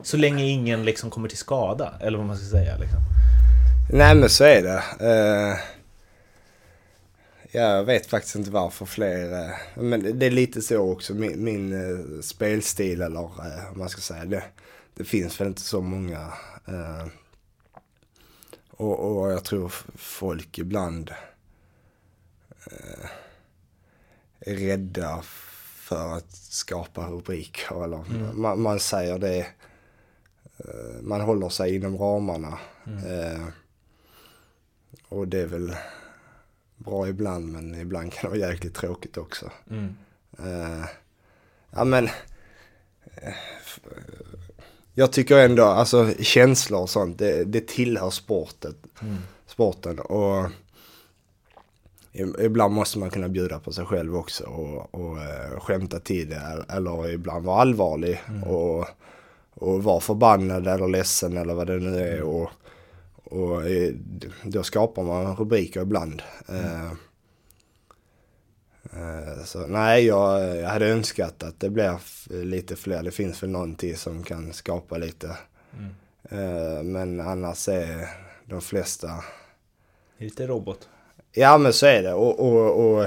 Så 0.00 0.16
länge 0.16 0.44
ingen 0.44 0.84
liksom 0.84 1.10
kommer 1.10 1.28
till 1.28 1.38
skada, 1.38 1.94
eller 2.00 2.18
vad 2.18 2.26
man 2.26 2.36
ska 2.36 2.46
säga 2.46 2.78
liksom. 2.78 3.00
Nej 3.90 4.14
men 4.14 4.28
så 4.28 4.44
är 4.44 4.62
det. 4.62 4.82
Ja, 7.50 7.60
jag 7.60 7.84
vet 7.84 8.06
faktiskt 8.06 8.34
inte 8.36 8.50
varför 8.50 8.86
fler. 8.86 9.32
eh, 9.32 9.54
men 9.74 10.18
det 10.18 10.26
är 10.26 10.30
lite 10.30 10.62
så 10.62 10.78
också. 10.92 11.14
Min, 11.14 11.44
min 11.44 11.72
eh, 11.72 12.20
spelstil 12.20 13.02
eller 13.02 13.20
eh, 13.20 13.64
vad 13.68 13.76
man 13.76 13.88
ska 13.88 14.00
säga. 14.00 14.24
Det, 14.24 14.42
det 14.94 15.04
finns 15.04 15.40
väl 15.40 15.48
inte 15.48 15.60
så 15.60 15.80
många. 15.80 16.32
och, 18.70 19.20
och 19.20 19.32
jag 19.32 19.44
tror 19.44 19.72
folk 19.96 20.58
ibland. 20.58 21.10
är 24.40 24.54
rädda 24.56 25.22
för 25.74 26.16
att 26.16 26.30
skapa 26.32 27.06
rubriker. 27.06 27.84
Eller 27.84 28.04
man, 28.32 28.60
man 28.60 28.80
säger 28.80 29.18
det, 29.18 29.46
man 31.02 31.20
håller 31.20 31.48
sig 31.48 31.74
inom 31.74 31.98
ramarna. 31.98 32.58
Eh, 32.86 33.46
och 35.08 35.28
det 35.28 35.40
är 35.40 35.46
väl 35.46 35.76
bra 36.76 37.08
ibland 37.08 37.52
men 37.52 37.74
ibland 37.74 38.12
kan 38.12 38.30
det 38.30 38.38
vara 38.38 38.50
jäkligt 38.50 38.74
tråkigt 38.74 39.16
också. 39.16 39.50
Mm. 39.70 39.96
Eh, 40.38 40.84
ja 41.70 41.84
men, 41.84 42.04
eh, 43.04 43.34
jag 44.94 45.12
tycker 45.12 45.38
ändå, 45.38 45.64
alltså 45.64 46.12
känslor 46.20 46.80
och 46.80 46.90
sånt, 46.90 47.18
det, 47.18 47.44
det 47.44 47.68
tillhör 47.68 48.10
sportet, 48.10 48.76
sporten. 49.46 49.98
Och 49.98 50.50
ibland 52.38 52.74
måste 52.74 52.98
man 52.98 53.10
kunna 53.10 53.28
bjuda 53.28 53.58
på 53.58 53.72
sig 53.72 53.84
själv 53.84 54.16
också 54.16 54.44
och, 54.44 54.94
och 54.94 55.18
eh, 55.18 55.60
skämta 55.60 56.00
till 56.00 56.28
det. 56.28 56.64
Eller 56.68 57.10
ibland 57.10 57.44
vara 57.44 57.60
allvarlig 57.60 58.20
och, 58.46 58.86
och 59.54 59.82
vara 59.84 60.00
förbannad 60.00 60.66
eller 60.66 60.88
ledsen 60.88 61.36
eller 61.36 61.54
vad 61.54 61.66
det 61.66 61.78
nu 61.78 61.98
är. 61.98 62.22
Och, 62.22 62.50
och 63.30 63.66
eh, 63.68 63.92
då 64.44 64.62
skapar 64.62 65.02
man 65.02 65.36
rubriker 65.36 65.80
ibland. 65.82 66.22
Eh, 66.48 66.92
Eh, 68.92 69.44
Så 69.44 69.66
nej, 69.66 70.04
jag, 70.06 70.56
jag 70.56 70.68
hade 70.68 70.88
önskat 70.88 71.42
att 71.42 71.60
det 71.60 71.70
f- 71.96 72.28
lite 72.30 72.76
fler. 72.76 73.02
Det 73.02 73.10
finns 73.10 73.42
väl 73.42 73.50
någon 73.50 73.74
till 73.74 73.96
som 73.98 74.22
kan 74.22 74.52
skapa 74.52 74.96
lite. 74.98 75.36
Eh, 76.30 76.82
Men 76.82 77.20
annars 77.20 77.68
är 77.68 78.08
de 78.44 78.60
flesta... 78.60 79.10
Lite 80.18 80.46
robot. 80.46 80.88
Ja 81.32 81.58
men 81.58 81.72
så 81.72 81.86
är 81.86 82.02
det. 82.02 82.12
Och, 82.14 82.40
och, 82.40 82.84
och 83.00 83.06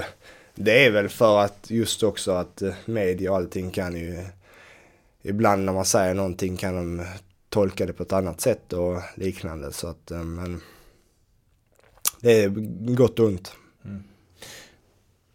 det 0.54 0.86
är 0.86 0.90
väl 0.90 1.08
för 1.08 1.38
att 1.40 1.70
just 1.70 2.02
också 2.02 2.32
att 2.32 2.62
media 2.84 3.30
och 3.30 3.36
allting 3.36 3.70
kan 3.70 3.96
ju... 3.96 4.24
Ibland 5.22 5.64
när 5.64 5.72
man 5.72 5.84
säger 5.84 6.14
någonting 6.14 6.56
kan 6.56 6.74
de 6.76 7.06
tolka 7.52 7.86
det 7.86 7.92
på 7.92 8.02
ett 8.02 8.12
annat 8.12 8.40
sätt 8.40 8.72
och 8.72 9.00
liknande. 9.16 9.72
Så 9.72 9.86
att, 9.86 10.10
eh, 10.10 10.22
men... 10.22 10.60
Det 12.20 12.42
är 12.42 12.48
gott 12.94 13.18
och 13.18 13.26
ont. 13.26 13.52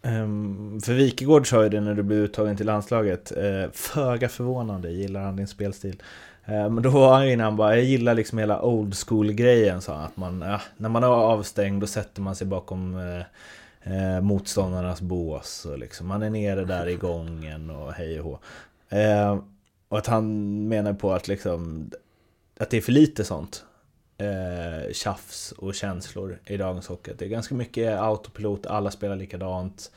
Um, 0.01 0.81
för 0.81 0.93
Wikegård 0.93 1.49
sa 1.49 1.63
ju 1.63 1.69
det 1.69 1.81
när 1.81 1.93
du 1.93 2.03
blev 2.03 2.19
uttagen 2.19 2.57
till 2.57 2.65
landslaget. 2.65 3.31
Uh, 3.37 3.71
föga 3.71 4.29
förvånande 4.29 4.91
gillar 4.91 5.21
han 5.21 5.35
din 5.35 5.47
spelstil. 5.47 6.01
Ehm, 6.47 6.73
men 6.73 6.83
då 6.83 6.89
var 6.89 7.13
han 7.13 7.27
ju 7.27 7.33
innan 7.33 7.55
bara, 7.55 7.75
jag 7.75 7.85
gillar 7.85 8.13
liksom 8.13 8.37
hela 8.37 8.61
old 8.61 8.95
school 9.07 9.33
grejen 9.33 9.81
sa 9.81 9.95
han. 9.95 10.05
Att 10.05 10.17
man, 10.17 10.41
ja, 10.41 10.61
när 10.77 10.89
man 10.89 11.03
är 11.03 11.07
avstängd 11.07 11.81
då 11.81 11.87
sätter 11.87 12.21
man 12.21 12.35
sig 12.35 12.47
bakom 12.47 12.97
eh, 12.97 13.23
eh 13.93 14.21
motståndarnas 14.21 15.01
bås. 15.01 15.65
Och 15.65 15.79
liksom, 15.79 16.07
man 16.07 16.23
är 16.23 16.29
nere 16.29 16.65
där 16.65 16.87
i 16.87 16.95
gången 16.95 17.69
och 17.69 17.93
hej 17.93 18.19
och 18.19 18.25
hå. 18.25 18.39
Eh, 18.97 19.39
och 19.89 19.97
att 19.97 20.07
han 20.07 20.67
menar 20.67 20.93
på 20.93 21.13
att 21.13 21.27
liksom 21.27 21.91
att 22.59 22.69
det 22.69 22.77
är 22.77 22.81
för 22.81 22.91
lite 22.91 23.23
sånt. 23.23 23.63
Eh, 24.17 24.93
tjafs 24.93 25.51
och 25.51 25.75
känslor 25.75 26.39
i 26.45 26.57
dagens 26.57 26.87
hockey. 26.87 27.11
Det 27.17 27.25
är 27.25 27.29
ganska 27.29 27.55
mycket 27.55 27.99
autopilot, 27.99 28.65
alla 28.65 28.91
spelar 28.91 29.15
likadant. 29.15 29.91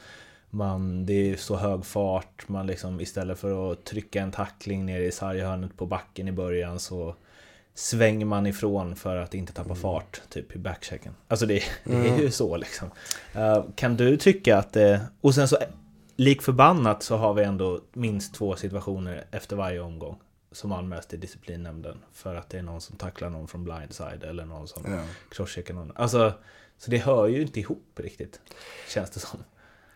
Man, 0.51 1.07
det 1.07 1.13
är 1.13 1.37
så 1.37 1.57
hög 1.57 1.85
fart, 1.85 2.49
man 2.49 2.67
liksom 2.67 3.01
istället 3.01 3.39
för 3.39 3.73
att 3.73 3.85
trycka 3.85 4.23
en 4.23 4.33
tackling 4.33 4.87
ner 4.87 5.01
i 5.01 5.13
sarghörnet 5.13 5.77
på 5.77 5.87
backen 5.87 6.29
i 6.29 6.33
början 6.33 6.79
så 6.79 7.15
svänger 7.75 8.27
man 8.27 8.47
ifrån 8.47 8.97
för 8.97 9.17
att 9.17 9.35
inte 9.35 9.53
tappa 9.53 9.75
fart, 9.75 10.23
typ 10.29 10.57
i 10.57 10.59
backchecken. 10.59 11.13
Alltså 11.29 11.47
det, 11.47 11.63
det 11.85 12.09
är 12.09 12.19
ju 12.19 12.31
så 12.31 12.57
liksom. 12.57 12.91
Eh, 13.35 13.65
kan 13.75 13.97
du 13.97 14.17
tycka 14.17 14.59
att 14.59 14.73
det... 14.73 15.01
Och 15.21 15.35
sen 15.35 15.49
så, 15.49 15.57
lik 16.17 16.43
förbannat 16.43 17.03
så 17.03 17.17
har 17.17 17.35
vi 17.35 17.43
ändå 17.43 17.81
minst 17.93 18.35
två 18.35 18.57
situationer 18.57 19.25
efter 19.31 19.57
varje 19.57 19.81
omgång 19.81 20.19
som 20.53 20.73
anmäls 20.73 21.07
till 21.07 21.21
disciplinnämnden 21.21 21.99
för 22.13 22.35
att 22.35 22.49
det 22.51 22.59
är 22.59 22.63
någon 22.63 22.81
som 22.81 22.97
tacklar 22.97 23.31
någon 23.31 23.49
från 23.49 23.65
blindside 23.65 24.23
eller 24.25 24.45
någon 24.45 24.69
som 24.69 24.93
Ja. 24.93 25.03
crosscheckar 25.31 25.75
någon. 25.75 25.93
Alltså, 25.97 26.33
så 26.79 26.91
det 26.91 26.99
hör 26.99 27.27
ju 27.27 27.43
inte 27.43 27.61
ihop 27.61 27.93
riktigt, 27.97 28.41
känns 28.89 29.11
det 29.11 29.21
som. 29.21 29.45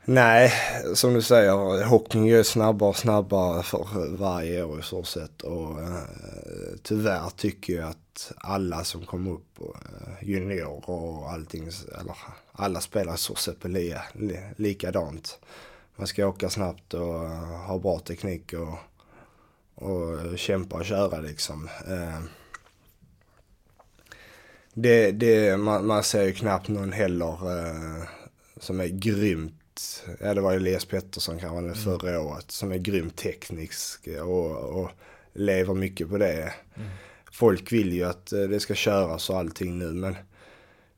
Nej, 0.06 0.52
som 0.94 1.14
du 1.14 1.22
säger, 1.22 1.84
hockeyn 1.84 2.24
är 2.26 2.42
snabbare 2.42 2.88
och 2.90 2.96
snabbare 2.96 3.62
för 3.62 4.16
varje 4.16 4.62
år 4.64 4.80
i 4.80 4.82
så 4.82 5.04
sätt. 5.04 5.42
Och 5.42 5.80
eh, 5.82 5.98
tyvärr 6.82 7.30
tycker 7.36 7.72
jag 7.72 7.88
att 7.88 8.32
alla 8.36 8.84
som 8.84 9.06
kommer 9.06 9.30
upp, 9.30 9.58
eh, 9.60 10.28
juniorer 10.28 10.90
och 10.90 11.30
allting, 11.30 11.62
eller 12.00 12.14
alla 12.52 12.80
spelar 12.80 13.14
i 13.14 13.18
så 13.18 13.34
sätt 13.34 13.60
på 13.60 13.68
li, 13.68 13.96
li, 14.12 14.40
likadant. 14.56 15.38
Man 15.96 16.06
ska 16.06 16.26
åka 16.26 16.50
snabbt 16.50 16.94
och 16.94 17.24
eh, 17.24 17.60
ha 17.66 17.78
bra 17.78 17.98
teknik 17.98 18.52
och, 18.52 18.78
och 19.74 20.38
kämpa 20.38 20.76
och 20.76 20.84
köra 20.84 21.20
liksom. 21.20 21.68
Eh, 21.88 22.20
det, 24.74 25.12
det, 25.12 25.56
man, 25.56 25.87
man 25.87 26.02
ser 26.02 26.22
ju 26.22 26.32
knappt 26.32 26.68
någon 26.68 26.92
heller 26.92 27.58
eh, 27.58 28.04
som 28.56 28.80
är 28.80 28.87
grymt, 28.87 30.04
ja 30.20 30.34
det 30.34 30.40
var 30.40 30.52
Elias 30.52 30.84
Pettersson 30.84 31.38
kanske 31.38 31.58
mm. 31.58 31.74
förra 31.74 32.20
året, 32.20 32.50
som 32.50 32.72
är 32.72 32.78
grymt 32.78 33.16
teknisk 33.16 34.08
och, 34.22 34.80
och 34.80 34.90
lever 35.32 35.74
mycket 35.74 36.10
på 36.10 36.18
det. 36.18 36.54
Folk 37.32 37.72
vill 37.72 37.92
ju 37.92 38.04
att 38.04 38.32
eh, 38.32 38.40
det 38.40 38.60
ska 38.60 38.74
köras 38.74 39.30
och 39.30 39.38
allting 39.38 39.78
nu 39.78 39.92
men 39.92 40.16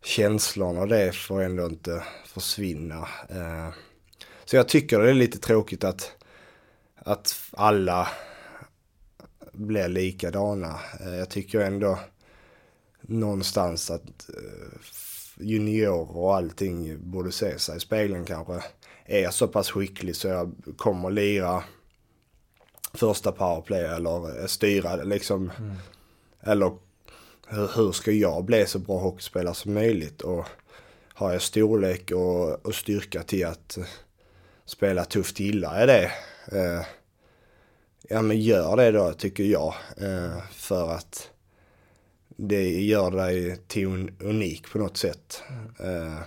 känslorna 0.02 0.80
och 0.80 0.88
det 0.88 1.14
får 1.14 1.42
ändå 1.42 1.66
inte 1.66 2.02
försvinna. 2.26 3.08
Så 4.44 4.56
jag 4.56 4.68
tycker 4.68 4.98
det 4.98 5.10
är 5.10 5.14
lite 5.14 5.38
tråkigt 5.38 5.84
att, 5.84 6.12
att 6.96 7.34
alla 7.52 8.08
blir 9.56 9.88
likadana. 9.88 10.80
Eh, 11.00 11.14
jag 11.14 11.28
tycker 11.28 11.60
ändå 11.60 11.98
någonstans 13.00 13.90
att 13.90 14.28
eh, 14.28 14.78
juniorer 15.36 16.16
och 16.16 16.36
allting 16.36 16.98
borde 17.10 17.32
se 17.32 17.58
sig 17.58 17.76
i 17.76 17.80
spegeln 17.80 18.24
kanske. 18.24 18.62
Är 19.04 19.22
jag 19.22 19.34
så 19.34 19.48
pass 19.48 19.70
skicklig 19.70 20.16
så 20.16 20.28
jag 20.28 20.52
kommer 20.76 21.10
lira 21.10 21.64
första 22.94 23.32
powerplay 23.32 23.84
eller 23.84 24.46
styra 24.46 24.96
det 24.96 25.04
liksom. 25.04 25.52
Eller 26.40 26.72
hur, 27.48 27.70
hur 27.76 27.92
ska 27.92 28.10
jag 28.10 28.44
bli 28.44 28.66
så 28.66 28.78
bra 28.78 28.98
hockeyspelare 28.98 29.54
som 29.54 29.74
möjligt? 29.74 30.20
Och 30.22 30.46
har 31.16 31.32
jag 31.32 31.42
storlek 31.42 32.10
och, 32.10 32.66
och 32.66 32.74
styrka 32.74 33.22
till 33.22 33.46
att 33.46 33.76
eh, 33.76 33.84
spela 34.64 35.04
tufft 35.04 35.40
gillar 35.40 35.80
jag 35.80 35.88
det. 35.88 36.12
Eh, 36.52 36.86
ja 38.08 38.22
men 38.22 38.40
gör 38.40 38.76
det 38.76 38.90
då 38.90 39.12
tycker 39.12 39.44
jag. 39.44 39.74
Eh, 39.96 40.42
för 40.50 40.94
att 40.94 41.30
det 42.36 42.82
gör 42.82 43.10
dig 43.10 43.56
till 43.66 43.86
un, 43.86 44.16
unik 44.20 44.70
på 44.72 44.78
något 44.78 44.96
sätt. 44.96 45.42
Eh, 45.78 46.18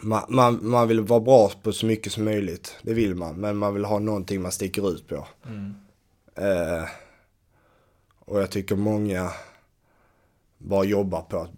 man, 0.00 0.22
man, 0.28 0.58
man 0.62 0.88
vill 0.88 1.00
vara 1.00 1.20
bra 1.20 1.52
på 1.62 1.72
så 1.72 1.86
mycket 1.86 2.12
som 2.12 2.24
möjligt. 2.24 2.76
Det 2.82 2.94
vill 2.94 3.14
man. 3.14 3.36
Men 3.36 3.56
man 3.56 3.74
vill 3.74 3.84
ha 3.84 3.98
någonting 3.98 4.42
man 4.42 4.52
sticker 4.52 4.90
ut 4.90 5.08
på. 5.08 5.26
Eh, 6.34 6.84
och 8.18 8.40
jag 8.40 8.50
tycker 8.50 8.76
många 8.76 9.30
bara 10.58 10.84
jobbar 10.84 11.22
på 11.22 11.38
att 11.38 11.50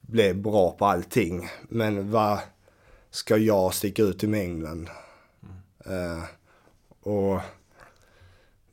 bli 0.00 0.34
bra 0.34 0.70
på 0.70 0.86
allting. 0.86 1.48
Men 1.68 2.10
vad 2.10 2.38
ska 3.10 3.36
jag 3.36 3.74
sticka 3.74 4.02
ut 4.02 4.24
i 4.24 4.26
mängden? 4.26 4.88
Eh, 5.84 6.22
och 7.00 7.40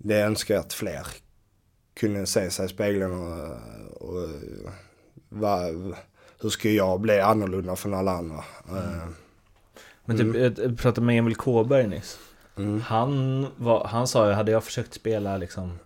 det 0.01 0.21
önskar 0.21 0.53
jag 0.55 0.61
att 0.61 0.73
fler 0.73 1.07
kunde 1.93 2.25
se 2.25 2.51
sig 2.51 2.65
i 2.65 2.69
spegeln 2.69 3.11
och, 3.13 3.49
och 4.09 4.29
vad, 5.29 5.63
hur 6.41 6.49
ska 6.49 6.69
jag 6.69 7.01
bli 7.01 7.19
annorlunda 7.19 7.75
från 7.75 7.93
alla 7.93 8.11
andra? 8.11 8.37
Eh, 8.69 9.07
Men 10.05 10.17
typ, 10.17 10.35
jag- 10.35 10.59
jag 10.65 10.77
pratade 10.77 11.05
med 11.07 11.17
Emil 11.19 11.35
Kåberg 11.35 11.87
nyss. 11.87 12.19
Mm. 12.57 12.81
Han, 12.81 13.47
var, 13.57 13.85
han 13.87 14.07
sa 14.07 14.27
ju, 14.27 14.33
hade 14.33 14.51
jag 14.51 14.63
försökt 14.63 14.93
spela 14.93 15.37
liksom 15.37 15.79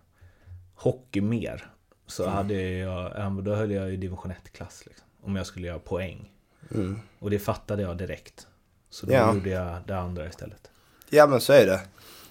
hockey 0.76 1.22
mer 1.22 1.70
så 2.08 2.24
Mm. 2.24 2.36
hade 2.36 2.54
jag, 2.62 3.44
då 3.44 3.56
höll 3.56 3.72
jag 3.72 3.94
i 3.94 3.96
division 3.98 4.32
1-klass 4.32 4.84
liksom. 4.86 5.08
Om 5.22 5.36
jag 5.36 5.46
skulle 5.46 5.68
göra 5.68 5.80
poäng. 5.80 6.32
Mm. 6.76 7.00
Och 7.20 7.30
det 7.30 7.40
fattade 7.40 7.82
jag 7.82 7.98
direkt. 7.98 8.48
Så 8.90 9.06
då 9.06 9.14
Ja. 9.14 9.34
gjorde 9.34 9.50
jag 9.50 9.78
det 9.88 9.98
andra 9.98 10.28
istället. 10.28 10.72
Ja 11.10 11.28
men 11.28 11.42
så 11.42 11.54
är 11.54 11.66
det. 11.66 11.80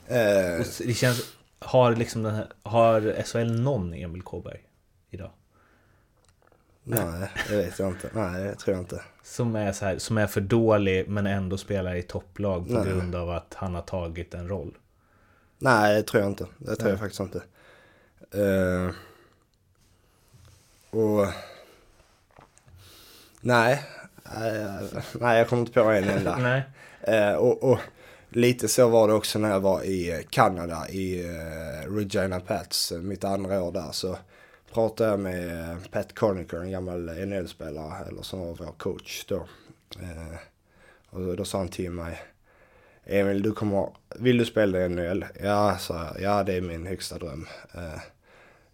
Eh, 0.06 0.66
det 0.86 0.94
känns, 0.94 1.32
har 1.64 1.96
liksom 1.96 2.22
den 2.22 2.34
här, 2.34 2.46
har 2.62 3.22
SHL 3.22 3.60
någon 3.60 3.94
Emil 3.94 4.22
Kåberg 4.22 4.60
idag? 5.10 5.30
nej, 6.84 7.30
det 7.48 7.56
vet 7.56 7.78
jag 7.78 7.88
inte. 7.88 8.10
Nej, 8.12 8.44
det 8.44 8.54
tror 8.54 8.76
jag 8.76 8.82
inte. 8.82 9.02
Som 9.22 9.56
är, 9.56 9.72
så 9.72 9.84
här, 9.84 9.98
som 9.98 10.18
är 10.18 10.26
för 10.26 10.40
dålig 10.40 11.08
men 11.08 11.26
ändå 11.26 11.58
spelar 11.58 11.94
i 11.94 12.02
topplag 12.02 12.66
på 12.66 12.72
Nej. 12.72 12.84
grund 12.84 13.14
av 13.14 13.30
att 13.30 13.54
han 13.54 13.74
har 13.74 13.82
tagit 13.82 14.34
en 14.34 14.48
roll. 14.48 14.78
Nej, 15.58 15.94
det 15.94 16.02
tror 16.02 16.22
jag 16.22 16.30
inte. 16.30 16.46
Det 16.58 16.76
tror 16.76 16.84
Nej. 16.84 16.90
jag 16.90 16.98
faktiskt 16.98 17.20
inte. 17.20 17.42
Eh, 18.30 18.90
och... 20.90 21.26
Nej. 23.40 23.84
Eh, 24.24 25.00
nej, 25.20 25.38
jag 25.38 25.48
kommer 25.48 25.60
inte 25.60 25.72
på 25.72 25.90
en 25.90 26.08
enda. 26.08 26.36
Nej. 26.40 26.62
Eh, 27.00 27.34
och, 27.34 27.72
och 27.72 27.78
lite 28.36 28.68
så 28.68 28.88
var 28.88 29.08
det 29.08 29.14
också 29.14 29.38
när 29.38 29.50
jag 29.50 29.60
var 29.60 29.82
i 29.82 30.10
eh, 30.10 30.20
Kanada 30.30 30.88
i 30.88 31.24
eh, 31.24 31.92
Regina 31.92 32.40
Pats, 32.40 32.92
eh, 32.92 32.98
mitt 32.98 33.24
andra 33.24 33.62
år 33.62 33.72
där. 33.72 33.92
Så 33.92 34.18
pratade 34.72 35.10
jag 35.10 35.20
med 35.20 35.76
Pat 35.90 36.14
Cornicker, 36.14 36.56
en 36.56 36.70
gammal 36.70 37.04
NHL-spelare, 37.26 38.04
eller 38.08 38.22
som 38.22 38.40
var 38.40 38.54
vår 38.54 38.72
coach 38.76 39.24
då. 39.28 39.48
Och 41.10 41.36
då 41.36 41.44
sa 41.44 41.58
han 41.58 41.68
till 41.68 41.90
mig, 41.90 42.22
Emil 43.04 43.42
du 43.42 43.52
kommer, 43.52 43.88
vill 44.18 44.38
du 44.38 44.44
spela 44.44 44.84
i 44.84 44.88
NHL? 44.88 45.24
Ja, 45.42 45.76
sa 45.78 45.94
jag, 45.94 46.22
ja 46.22 46.44
det 46.44 46.54
är 46.54 46.60
min 46.60 46.86
högsta 46.86 47.18
dröm. 47.18 47.46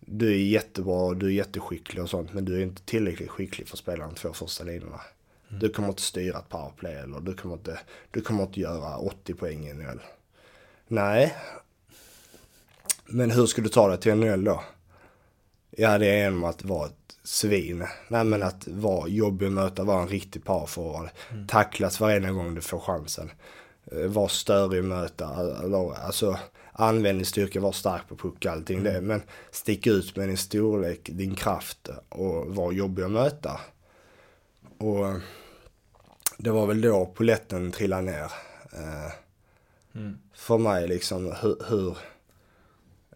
du 0.01 0.33
är 0.33 0.37
jättebra, 0.37 1.15
du 1.15 1.27
är 1.27 1.31
jätteskicklig 1.31 2.03
och 2.03 2.11
sånt, 2.11 2.35
men 2.35 2.45
du 2.45 2.57
är 2.57 2.63
inte 2.63 2.83
tillräckligt 2.83 3.31
skicklig 3.31 3.69
för 3.69 3.75
att 3.75 3.79
spela 3.79 4.05
de 4.05 4.15
två 4.15 4.33
första 4.33 4.65
linjerna. 4.65 5.01
Mm. 5.49 5.61
Du 5.61 5.69
kommer 5.69 5.89
inte 5.89 6.03
styra 6.03 6.39
ett 6.39 6.49
powerplay 6.49 6.95
eller 6.95 7.21
du 7.21 7.35
kommer 7.35 7.55
inte, 7.55 7.79
du 8.11 8.21
kommer 8.21 8.43
inte 8.43 8.61
göra 8.61 8.97
80 8.97 9.35
poäng 9.35 9.69
i 9.69 9.73
NHL. 9.73 10.01
Nej. 10.89 11.37
Men 13.07 13.31
hur 13.31 13.47
ska 13.47 13.63
du 13.63 13.69
ta 13.69 13.89
dig 13.89 13.99
till 13.99 14.15
NHL 14.15 14.45
då? 14.45 14.63
Ja, 15.71 15.99
det 15.99 16.07
är 16.07 16.17
genom 16.17 16.45
att 16.45 16.65
vara 16.65 16.87
ett 16.87 17.17
svin. 17.25 17.87
Nej, 18.09 18.25
men 18.25 18.43
att 18.43 18.69
vara 18.69 19.09
jobbig 19.09 19.47
att 19.47 19.53
möta, 19.53 19.85
vara 19.85 20.03
en 20.03 20.09
riktig 20.09 20.45
powerforward. 20.45 21.09
Mm. 21.31 21.47
Tacklas 21.47 22.01
varenda 22.01 22.31
gång 22.31 22.55
du 22.55 22.61
får 22.61 22.81
chansen. 22.81 23.31
Eh, 23.93 24.07
var 24.07 24.29
störig 24.29 24.79
att 24.79 24.85
möta. 24.85 25.27
Alltså, 26.07 26.39
använd 26.73 27.19
din 27.19 27.27
styrka, 27.27 27.61
var 27.61 27.73
stark 27.73 28.09
på 28.09 28.17
puck, 28.17 28.47
allting 28.47 28.79
mm. 28.79 28.95
det. 28.95 29.01
Men 29.01 29.23
stick 29.51 29.87
ut 29.87 30.17
med 30.17 30.29
din 30.29 30.37
storlek, 30.37 31.11
din 31.13 31.35
kraft 31.35 31.89
och 32.09 32.47
var 32.47 32.73
jobbig 32.73 33.03
att 33.03 33.11
möta. 33.11 33.61
Och 34.79 35.21
det 36.37 36.51
var 36.51 36.67
väl 36.67 36.81
då 36.81 37.07
poletten 37.07 37.73
trillade 37.73 38.03
ner. 38.03 38.33
Eh, 38.73 39.13
mm. 39.95 40.19
För 40.35 40.59
mig 40.59 40.89
liksom 40.89 41.35
hur, 41.43 41.57
hur 41.69 41.97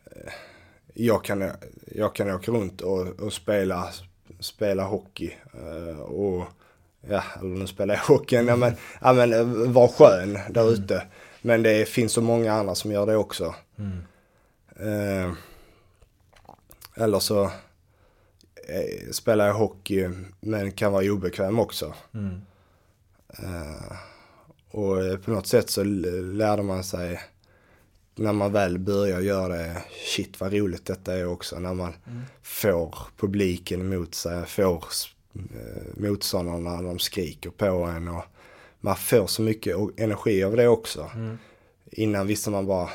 eh, 0.05 0.33
jag, 0.95 1.25
kan, 1.25 1.51
jag 1.87 2.15
kan 2.15 2.31
åka 2.31 2.53
runt 2.53 2.81
och, 2.81 3.21
och 3.21 3.33
spela, 3.33 3.89
spela 4.41 4.85
hockey. 4.85 5.37
Eh, 5.55 6.01
och 6.01 6.45
ja, 7.01 7.23
eller 7.41 7.57
nu 7.57 7.67
spelar 7.67 7.95
jag 7.95 8.03
hockey, 8.03 8.37
ja, 8.37 8.57
men, 8.57 8.75
ja, 9.01 9.13
men 9.13 9.73
var 9.73 9.89
skön 9.89 10.39
där 10.51 10.63
mm. 10.63 10.75
ute. 10.75 11.07
Men 11.43 11.63
det 11.63 11.89
finns 11.89 12.13
så 12.13 12.21
många 12.21 12.53
andra 12.53 12.75
som 12.75 12.93
gör 12.93 13.07
det 13.07 13.17
också. 13.17 13.55
Mm. 13.79 14.03
Eh, 14.77 15.33
eller 16.95 17.19
så 17.19 17.51
spelar 19.11 19.47
jag 19.47 19.55
hockey 19.55 20.09
men 20.41 20.73
kan 20.73 20.93
vara 20.93 21.13
obekväm 21.13 21.59
också. 21.59 21.95
Mm. 22.15 22.41
Uh, 23.43 23.97
och 24.71 25.25
på 25.25 25.31
något 25.31 25.47
sätt 25.47 25.71
så 25.71 25.85
lärde 25.85 26.63
man 26.63 26.85
sig 26.85 27.21
när 28.15 28.33
man 28.33 28.53
väl 28.53 28.79
börjar 28.79 29.21
göra 29.21 29.49
det, 29.49 29.83
shit 30.15 30.41
vad 30.41 30.53
roligt 30.53 30.87
detta 30.87 31.15
är 31.15 31.27
också. 31.27 31.59
När 31.59 31.75
man 31.75 31.95
mm. 32.07 32.23
får 32.43 32.95
publiken 33.17 33.81
emot 33.81 34.15
sig, 34.15 34.47
får 34.47 34.85
uh, 35.37 35.43
motståndarna 35.97 36.77
när 36.77 36.83
de 36.83 36.99
skriker 36.99 37.51
på 37.51 37.67
en. 37.67 38.09
Och 38.09 38.25
man 38.81 38.97
får 38.97 39.27
så 39.27 39.43
mycket 39.43 39.77
energi 39.97 40.45
av 40.45 40.57
det 40.57 40.69
också. 40.69 41.11
Mm. 41.15 41.39
Innan 41.91 42.27
visste 42.27 42.51
man 42.51 42.67
bara, 42.67 42.91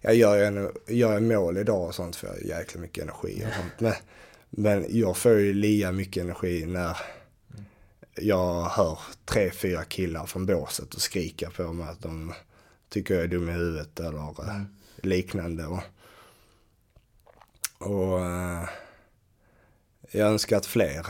jag 0.00 0.14
gör, 0.14 0.42
en, 0.44 0.72
gör 0.86 1.16
en 1.16 1.28
mål 1.28 1.56
idag 1.56 1.88
och 1.88 1.94
sånt 1.94 2.16
för 2.16 2.26
jag 2.26 2.58
jäkla 2.58 2.80
mycket 2.80 3.04
energi 3.04 3.44
och 3.48 3.54
sånt. 3.54 3.80
Men, 3.80 3.92
men 4.50 4.86
jag 4.88 5.16
får 5.16 5.32
ju 5.32 5.52
lika 5.52 5.92
mycket 5.92 6.22
energi 6.22 6.66
när 6.66 6.96
jag 8.14 8.64
hör 8.64 8.98
tre, 9.24 9.50
fyra 9.50 9.84
killar 9.84 10.26
från 10.26 10.46
båset 10.46 10.94
och 10.94 11.00
skrika 11.00 11.50
på 11.50 11.72
mig 11.72 11.88
att 11.88 12.02
de 12.02 12.34
tycker 12.88 13.14
jag 13.14 13.24
är 13.24 13.28
dum 13.28 13.48
i 13.48 13.52
huvudet 13.52 14.00
eller 14.00 14.50
mm. 14.50 14.66
liknande. 14.96 15.66
Och, 15.66 15.82
och 17.78 18.20
äh, 18.20 18.68
jag 20.10 20.28
önskar 20.28 20.56
att 20.56 20.66
fler 20.66 21.06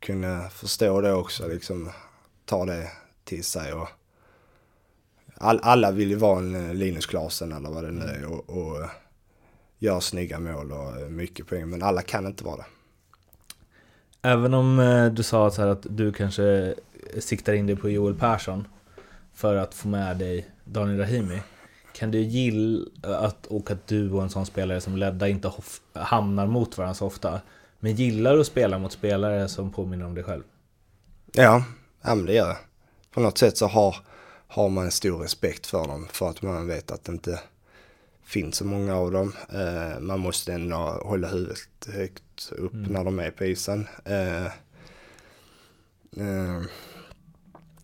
kunde 0.00 0.50
förstå 0.52 1.00
det 1.00 1.12
också, 1.12 1.48
liksom 1.48 1.90
ta 2.44 2.64
det 2.64 2.90
till 3.24 3.44
sig. 3.44 3.72
Och 3.72 3.88
all, 5.34 5.60
alla 5.62 5.90
vill 5.90 6.10
ju 6.10 6.16
vara 6.16 6.38
en 6.38 6.54
eh, 6.54 6.74
Linus 6.74 7.06
Klasen 7.06 7.52
eller 7.52 7.70
vad 7.70 7.84
det 7.84 7.90
nu 7.90 8.04
är 8.04 8.24
och, 8.24 8.50
och 8.50 8.86
göra 9.78 10.00
snygga 10.00 10.38
mål 10.38 10.72
och 10.72 11.12
mycket 11.12 11.46
poäng. 11.46 11.70
Men 11.70 11.82
alla 11.82 12.02
kan 12.02 12.26
inte 12.26 12.44
vara 12.44 12.56
det. 12.56 12.66
Även 14.22 14.54
om 14.54 14.78
eh, 14.78 15.06
du 15.06 15.22
sa 15.22 15.50
så 15.50 15.62
att 15.62 15.86
du 15.90 16.12
kanske 16.12 16.74
siktar 17.18 17.52
in 17.52 17.66
dig 17.66 17.76
på 17.76 17.90
Joel 17.90 18.14
Persson 18.14 18.68
för 19.34 19.56
att 19.56 19.74
få 19.74 19.88
med 19.88 20.16
dig 20.16 20.46
Daniel 20.64 20.98
Rahimi. 20.98 21.42
Kan 21.94 22.10
du 22.10 22.18
gilla 22.18 22.86
att, 23.02 23.46
och 23.46 23.70
att 23.70 23.86
du 23.86 24.10
och 24.10 24.22
en 24.22 24.30
sån 24.30 24.46
spelare 24.46 24.80
som 24.80 24.96
Ledda 24.96 25.28
inte 25.28 25.52
hamnar 25.92 26.46
mot 26.46 26.78
varandra 26.78 26.94
så 26.94 27.06
ofta. 27.06 27.40
Men 27.80 27.94
gillar 27.94 28.34
du 28.34 28.40
att 28.40 28.46
spela 28.46 28.78
mot 28.78 28.92
spelare 28.92 29.48
som 29.48 29.72
påminner 29.72 30.06
om 30.06 30.14
dig 30.14 30.24
själv? 30.24 30.42
Ja, 31.32 31.64
ja 32.02 32.14
men 32.14 32.26
det 32.26 32.32
gör 32.32 32.48
jag. 32.48 32.56
På 33.10 33.20
något 33.20 33.38
sätt 33.38 33.56
så 33.56 33.66
har, 33.66 33.96
har 34.48 34.68
man 34.68 34.84
en 34.84 34.90
stor 34.90 35.18
respekt 35.18 35.66
för 35.66 35.86
dem 35.86 36.08
för 36.12 36.30
att 36.30 36.42
man 36.42 36.66
vet 36.66 36.90
att 36.90 37.04
det 37.04 37.12
inte 37.12 37.40
finns 38.26 38.56
så 38.56 38.64
många 38.64 38.96
av 38.96 39.12
dem. 39.12 39.32
Eh, 39.52 40.00
man 40.00 40.20
måste 40.20 40.52
ändå 40.52 40.76
hålla 41.04 41.28
huvudet 41.28 41.68
högt 41.94 42.52
upp 42.52 42.72
mm. 42.72 42.92
när 42.92 43.04
de 43.04 43.18
är 43.18 43.30
på 43.30 43.44
isen. 43.44 43.88
Eh, 44.04 44.46
eh, 46.16 46.62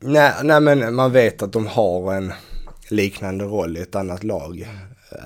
nej, 0.00 0.34
nej, 0.42 0.60
men 0.60 0.94
man 0.94 1.12
vet 1.12 1.42
att 1.42 1.52
de 1.52 1.66
har 1.66 2.14
en 2.14 2.32
liknande 2.88 3.44
roll 3.44 3.76
i 3.76 3.80
ett 3.80 3.94
annat 3.94 4.24
lag. 4.24 4.68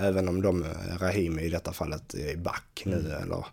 Även 0.00 0.28
om 0.28 0.42
de, 0.42 0.64
Rahimi 1.00 1.42
i 1.42 1.48
detta 1.48 1.72
fallet, 1.72 2.14
är 2.14 2.36
back 2.36 2.82
nu. 2.84 2.98
Mm. 2.98 3.22
Eller, 3.22 3.46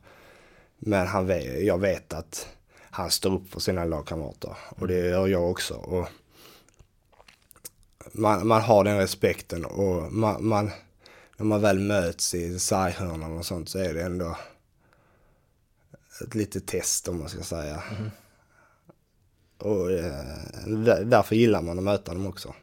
men 0.78 1.08
han 1.08 1.28
jag 1.66 1.78
vet 1.78 2.14
att 2.14 2.48
han 2.90 3.12
står 3.12 3.34
upp 3.34 3.54
för 3.54 3.60
sina 3.60 3.86
lagkamrater. 3.86 4.58
Och 4.70 4.88
det 4.88 5.10
gör 5.10 5.28
jag 5.28 5.52
också. 5.52 5.74
Och 5.74 6.08
man, 8.12 8.48
man 8.48 8.62
har 8.62 8.84
den 8.84 8.98
respekten 8.98 9.66
och 9.66 10.14
man, 10.14 10.46
man 10.48 10.72
när 11.38 11.46
man 11.46 11.62
väl 11.62 11.80
möts 11.80 12.36
i 12.36 12.60
sarghörnan 12.60 13.38
och 13.38 13.46
sånt 13.46 13.70
så 13.70 13.80
är 13.80 13.94
det 13.94 14.04
ändå 14.04 14.38
ett 16.22 16.36
litet 16.36 16.68
test 16.68 17.08
om 17.08 17.20
man 17.20 17.30
ska 17.30 17.44
säga. 17.44 17.84
Mm. 17.98 18.12
Och 19.58 19.92
eh, 19.92 21.06
därför 21.06 21.36
gillar 21.36 21.62
man 21.62 21.78
att 21.78 21.84
möta 21.84 22.14
dem 22.14 22.28
också. 22.28 22.54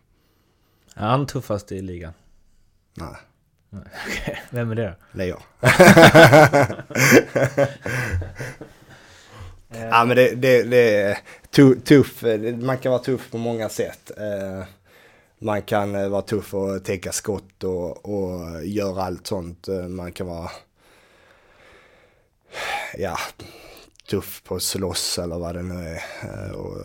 Är 0.95 1.07
han 1.07 1.27
tuffast 1.27 1.73
i 1.73 1.83
ligan? 1.83 2.13
Nej. 2.95 3.17
Okay. 4.07 4.37
Vem 4.51 4.71
är 4.71 4.75
det 4.75 4.87
då? 4.87 4.95
Det 5.13 5.25
är 5.25 5.29
jag. 5.29 5.43
ja 9.91 10.05
men 10.05 10.17
det, 10.17 10.35
det, 10.35 10.63
det 10.63 11.03
är 11.03 11.19
tuff, 11.75 12.25
man 12.63 12.79
kan 12.79 12.93
vara 12.93 13.03
tuff 13.03 13.31
på 13.31 13.39
många 13.39 13.69
sätt. 13.69 14.11
Eh, 14.17 14.65
man 15.43 15.63
kan 15.63 15.95
eh, 15.95 16.09
vara 16.09 16.23
tuff 16.23 16.55
och 16.55 16.85
täcka 16.85 17.13
skott 17.13 17.65
och, 17.65 18.09
och 18.09 18.65
göra 18.65 19.03
allt 19.03 19.27
sånt. 19.27 19.69
Eh, 19.69 19.89
man 19.89 20.13
kan 20.13 20.27
vara 20.27 20.51
ja, 22.99 23.19
tuff 24.11 24.43
på 24.45 24.55
att 24.55 24.63
slåss 24.63 25.19
eller 25.19 25.39
vad 25.39 25.55
det 25.55 25.63
nu 25.63 25.75
är. 25.75 26.03
Eh, 26.23 26.51
och 26.51 26.77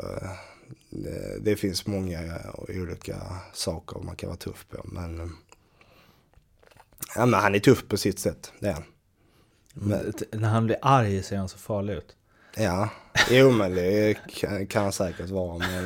det, 0.89 1.39
det, 1.41 1.55
finns 1.55 1.87
många 1.87 2.39
olika 2.67 3.15
saker 3.53 3.99
man 3.99 4.15
kan 4.15 4.29
vara 4.29 4.37
tuff 4.37 4.65
på. 4.69 4.81
Men, 4.83 5.35
ja, 7.15 7.25
men 7.25 7.39
han 7.39 7.55
är 7.55 7.59
tuff 7.59 7.87
på 7.87 7.97
sitt 7.97 8.19
sätt, 8.19 8.51
det 8.59 8.67
är 8.67 8.73
han. 8.73 8.83
Men, 9.73 10.13
när 10.31 10.49
han 10.49 10.65
blir 10.65 10.77
arg 10.81 11.23
ser 11.23 11.37
han 11.37 11.49
så 11.49 11.57
farlig 11.57 11.93
ut. 11.93 12.15
Ja, 12.57 12.89
jo 13.29 13.51
men 13.51 13.75
det 13.75 14.17
kan, 14.27 14.67
kan 14.67 14.83
han 14.83 14.91
säkert 14.91 15.29
vara. 15.29 15.57
Men, 15.57 15.85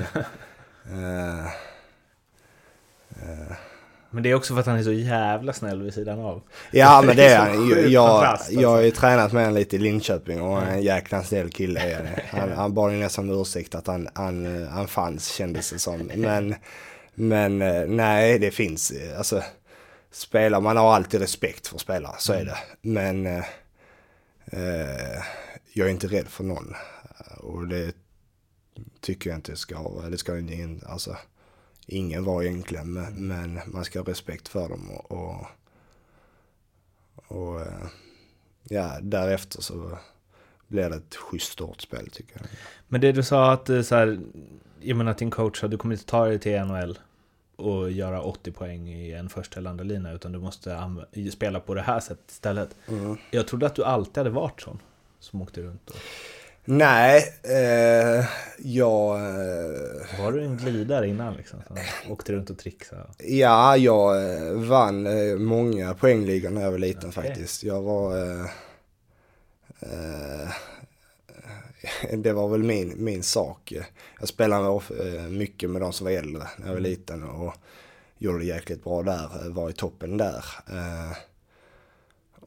uh, 1.03 1.47
men 4.11 4.23
det 4.23 4.29
är 4.29 4.33
också 4.33 4.53
för 4.53 4.59
att 4.59 4.65
han 4.65 4.77
är 4.77 4.83
så 4.83 4.91
jävla 4.91 5.53
snäll 5.53 5.81
vid 5.81 5.93
sidan 5.93 6.19
av. 6.19 6.41
Ja 6.71 7.03
men 7.05 7.15
det 7.15 7.25
är 7.25 7.39
han. 7.39 7.69
Jag, 7.69 7.89
jag, 7.89 8.37
jag 8.49 8.69
har 8.69 8.81
ju 8.81 8.91
tränat 8.91 9.33
med 9.33 9.43
honom 9.43 9.59
lite 9.59 9.75
i 9.75 9.79
Linköping 9.79 10.41
och 10.41 10.63
en 10.63 10.81
jäkla 10.81 11.23
snäll 11.23 11.49
kille 11.49 11.79
är 11.79 12.03
det. 12.03 12.23
Han, 12.37 12.51
han 12.51 12.73
bad 12.73 12.91
ju 12.91 12.99
nästan 12.99 13.29
om 13.29 13.41
ursäkt 13.41 13.75
att 13.75 13.87
han, 13.87 14.07
han, 14.13 14.67
han 14.67 14.87
fanns 14.87 15.27
kändes 15.27 15.71
det 15.71 15.79
som. 15.79 16.11
Men, 16.15 16.55
men 17.13 17.61
eh, 17.61 17.87
nej 17.87 18.39
det 18.39 18.51
finns, 18.51 18.93
alltså 19.17 19.43
spelar, 20.11 20.61
man 20.61 20.77
har 20.77 20.95
alltid 20.95 21.19
respekt 21.19 21.67
för 21.67 21.77
spelare, 21.77 22.15
så 22.19 22.33
är 22.33 22.45
det. 22.45 22.57
Men 22.81 23.25
eh, 23.25 23.45
eh, 24.45 25.23
jag 25.73 25.87
är 25.87 25.91
inte 25.91 26.07
rädd 26.07 26.27
för 26.27 26.43
någon. 26.43 26.75
Och 27.37 27.67
det 27.67 27.95
tycker 29.01 29.29
jag 29.29 29.37
inte 29.37 29.55
ska 29.55 29.75
ha. 29.75 30.01
Det 30.01 30.17
ska 30.17 30.37
inte, 30.37 30.87
alltså 30.87 31.17
ingen 31.89 32.23
var 32.23 32.43
egentligen, 32.43 32.93
men, 32.93 33.27
men 33.27 33.59
man 33.65 33.85
ska 33.85 33.99
ha 33.99 34.05
respekt 34.05 34.47
för 34.47 34.69
dem 34.69 34.91
och, 34.91 35.11
och, 35.11 35.47
och 37.27 37.61
eh, 37.61 37.87
ja, 38.63 38.97
därefter 39.01 39.61
så 39.61 39.97
blir 40.67 40.89
det 40.89 40.95
ett 40.95 41.15
schysst 41.15 41.51
startspel 41.51 42.09
tycker 42.09 42.37
jag. 42.39 42.49
Men 42.87 43.01
det 43.01 43.11
du 43.11 43.23
sa 43.23 43.51
att 43.51 43.69
eh, 43.69 43.81
så 43.81 43.95
här, 43.95 44.19
jag 44.79 44.97
menar 44.97 45.11
att 45.11 45.17
din 45.17 45.31
coach 45.31 45.59
sa 45.59 45.67
du 45.67 45.77
kommer 45.77 45.95
inte 45.95 46.05
ta 46.05 46.25
dig 46.25 46.39
till 46.39 46.61
NHL 46.61 46.99
att 47.57 47.91
göra 47.91 48.21
80 48.21 48.51
poäng 48.51 48.89
i 48.89 49.11
en 49.11 49.29
första 49.29 49.59
eller 49.59 49.69
andra 49.69 49.83
lina 49.83 50.11
utan 50.11 50.31
du 50.31 50.39
måste 50.39 50.89
spela 51.31 51.59
på 51.59 51.73
det 51.73 51.81
här 51.81 51.99
sättet 51.99 52.31
istället. 52.31 52.75
Mm. 52.87 53.17
Jag 53.31 53.47
trodde 53.47 53.65
att 53.65 53.75
du 53.75 53.83
alltid 53.83 54.17
hade 54.17 54.29
varit 54.29 54.61
sån 54.61 54.79
som 55.19 55.41
åkte 55.41 55.61
runt. 55.61 55.89
Och... 55.89 55.95
Nej, 56.71 57.33
eh, 57.43 58.25
jag... 58.57 59.15
Eh, 59.19 60.19
Var 60.19 60.31
du 60.31 60.43
en 60.43 60.57
glidare 60.57 61.07
innan 61.07 61.33
liksom? 61.33 61.59
Som 61.67 61.77
åkte 62.11 62.33
runt 62.33 62.49
och 62.49 62.57
trixade? 62.57 63.05
ja, 63.19 63.77
jag 63.77 64.33
eh, 64.33 64.53
vann 64.53 65.07
eh, 65.07 65.37
många 65.37 65.93
poängligor 65.93 66.49
när 66.49 66.61
jag 66.61 66.71
var 66.71 66.77
liten 66.77 67.09
Okej. 67.09 67.23
faktiskt. 67.23 67.63
Jag 67.63 67.81
var... 67.81 68.17
Eh, 68.17 68.45
eh, 69.79 70.49
det 72.17 72.33
var 72.33 72.47
väl 72.47 72.63
min, 72.63 72.93
min 72.97 73.23
sak. 73.23 73.73
Jag 74.19 74.27
spelade 74.27 74.81
mycket 75.29 75.69
med 75.69 75.81
de 75.81 75.93
som 75.93 76.05
var 76.05 76.11
äldre 76.11 76.47
när 76.57 76.67
jag 76.67 76.73
var 76.73 76.81
liten 76.81 77.23
och 77.23 77.53
gjorde 78.17 78.39
det 78.39 78.45
jäkligt 78.45 78.83
bra 78.83 79.03
där, 79.03 79.49
var 79.49 79.69
i 79.69 79.73
toppen 79.73 80.17
där. 80.17 80.45
Eh, 80.67 81.17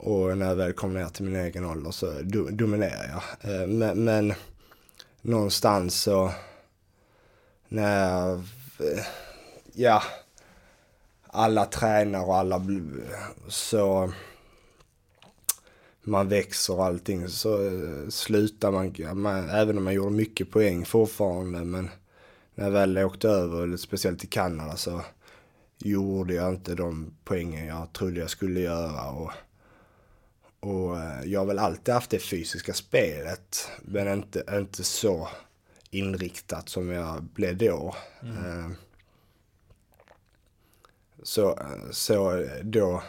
och 0.02 0.38
när 0.38 0.46
jag 0.46 0.56
väl 0.56 0.72
kom 0.72 0.94
ner 0.94 1.06
till 1.06 1.24
min 1.24 1.36
egen 1.36 1.64
ålder 1.64 1.90
så 1.90 2.12
do, 2.22 2.48
dominerade 2.50 3.10
jag. 3.10 3.54
Eh, 3.54 3.66
men, 3.66 4.04
men 4.04 4.34
någonstans 5.20 6.02
så 6.02 6.32
när 7.68 8.10
jag, 8.10 8.32
eh, 8.78 9.04
ja, 9.72 10.02
alla 11.26 11.66
tränar 11.66 12.24
och 12.24 12.36
alla 12.36 12.62
så 13.48 14.12
man 16.02 16.28
växer 16.28 16.74
och 16.74 16.84
allting 16.84 17.28
så 17.28 17.66
eh, 17.66 18.08
slutar 18.08 18.70
man, 18.70 19.20
man, 19.22 19.50
även 19.50 19.78
om 19.78 19.84
man 19.84 19.94
gjorde 19.94 20.10
mycket 20.10 20.50
poäng 20.50 20.84
fortfarande 20.84 21.64
men 21.64 21.90
när 22.54 22.64
jag 22.64 22.72
väl 22.72 22.98
åkte 22.98 23.28
över, 23.28 23.76
speciellt 23.76 24.18
till 24.20 24.30
Kanada 24.30 24.76
så 24.76 25.00
gjorde 25.78 26.34
jag 26.34 26.48
inte 26.48 26.74
de 26.74 27.14
poängen 27.24 27.66
jag 27.66 27.92
trodde 27.92 28.20
jag 28.20 28.30
skulle 28.30 28.60
göra 28.60 29.10
och, 29.10 29.32
och 30.62 30.98
eh, 30.98 31.25
jag 31.25 31.40
har 31.40 31.46
väl 31.46 31.59
alltid 31.59 31.94
haft 31.94 32.11
det 32.11 32.18
fysiska 32.18 32.75
spelet 32.75 33.68
men 33.83 34.09
inte, 34.09 34.44
inte 34.51 34.85
så 34.85 35.29
inriktat 35.90 36.68
som 36.68 36.88
jag 36.90 37.22
blev 37.22 37.57
då. 37.57 37.94
Eh, 38.22 38.70
Så, 41.22 41.59
så 41.90 42.46
då, 42.62 43.03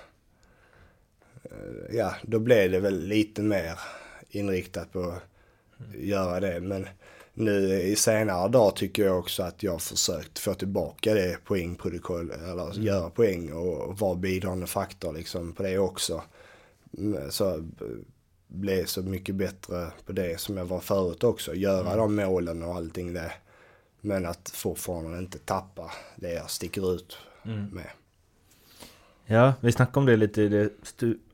eh, 1.44 1.96
ja, 1.96 2.16
då 2.24 2.40
blev 2.40 2.72
det 2.72 2.80
väl 2.80 3.08
lite 3.08 3.42
mer 3.42 3.80
inriktat 4.30 4.92
på 4.92 5.02
att 5.04 5.22
göra 5.96 6.40
det. 6.40 6.60
Men 6.62 6.88
nu 7.34 7.82
i 7.82 7.96
senare 7.96 8.50
dag 8.50 8.76
tycker 8.76 9.06
jag 9.06 9.20
också 9.20 9.44
att 9.44 9.64
jag 9.64 9.72
har 9.72 9.80
försökt 9.80 10.40
få 10.40 10.54
tillbaka 10.54 11.14
det 11.14 11.38
poängprotokoll, 11.46 12.32
eller 12.32 12.74
göra 12.74 13.10
poäng 13.10 13.54
och 13.54 14.00
vara 14.00 14.16
bidragande 14.16 14.68
faktor 14.68 15.14
liksom 15.14 15.54
på 15.54 15.64
det 15.64 15.78
också. 15.78 16.24
Mm, 16.98 17.32
Så 17.32 17.64
bli 18.48 18.86
så 18.86 19.02
mycket 19.02 19.36
bättre 19.36 19.92
på 20.06 20.12
det 20.12 20.40
som 20.40 20.58
jag 20.58 20.66
var 20.66 20.80
förut 20.80 21.24
också. 21.24 21.54
Göra 21.56 21.96
de 21.96 22.16
målen 22.16 22.64
och 22.64 22.76
allting 22.76 23.14
det. 23.14 23.32
Men 24.02 24.26
att 24.26 24.50
fortfarande 24.50 25.18
inte 25.18 25.38
tappa 25.40 25.92
det 26.16 26.34
jag 26.34 26.50
sticker 26.50 26.96
ut 26.96 27.18
med. 27.72 27.90
Ja, 29.26 29.54
vi 29.62 29.72
snackade 29.72 30.00
om 30.00 30.06
det 30.06 30.18
lite 30.18 30.42
i 30.42 30.50
det 30.50 30.70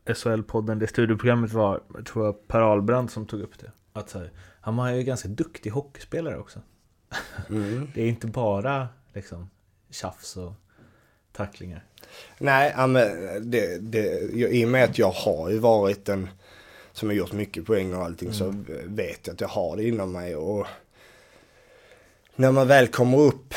SHL-podden, 0.06 0.76
det 0.76 0.88
studieprogrammet 0.88 1.54
var, 1.54 1.82
jag 1.94 2.06
tror 2.06 2.26
jag 2.26 2.48
Per 2.48 2.60
Ahlbrand 2.60 3.12
som 3.12 3.26
tog 3.26 3.42
upp 3.42 3.60
det. 3.60 3.72
Att 3.94 4.10
så 4.10 4.20
här, 4.20 4.32
han 4.62 4.76
var 4.76 4.90
ju 4.92 5.04
ganska 5.04 5.28
duktig 5.28 5.70
hockeyspelare 5.70 6.38
också. 6.38 6.60
Mm. 7.50 7.88
Det 7.96 8.02
är 8.02 8.08
inte 8.08 8.28
bara 8.28 8.88
liksom 9.14 9.50
tjafs 9.90 10.38
och 10.38 10.54
tacklingar. 11.32 11.84
Nej, 12.38 12.88
men 12.88 13.02
det, 13.52 13.78
det, 13.78 14.20
i 14.34 14.66
och 14.66 14.70
med 14.70 14.84
att 14.84 14.98
jag 14.98 15.12
har 15.12 15.50
ju 15.50 15.58
varit 15.58 16.10
en 16.10 16.30
som 16.92 17.10
har 17.10 17.16
gjort 17.16 17.32
mycket 17.32 17.66
poäng 17.66 17.94
och 17.94 18.04
allting 18.04 18.34
så 18.34 18.56
vet 18.86 19.28
jag 19.28 19.34
att 19.34 19.42
jag 19.42 19.48
har 19.48 19.78
det 19.78 19.88
inom 19.88 20.12
mig 20.12 20.36
och 20.36 20.68
när 22.36 22.52
man 22.52 22.68
väl 22.68 22.88
kommer 22.88 23.18
upp 23.18 23.54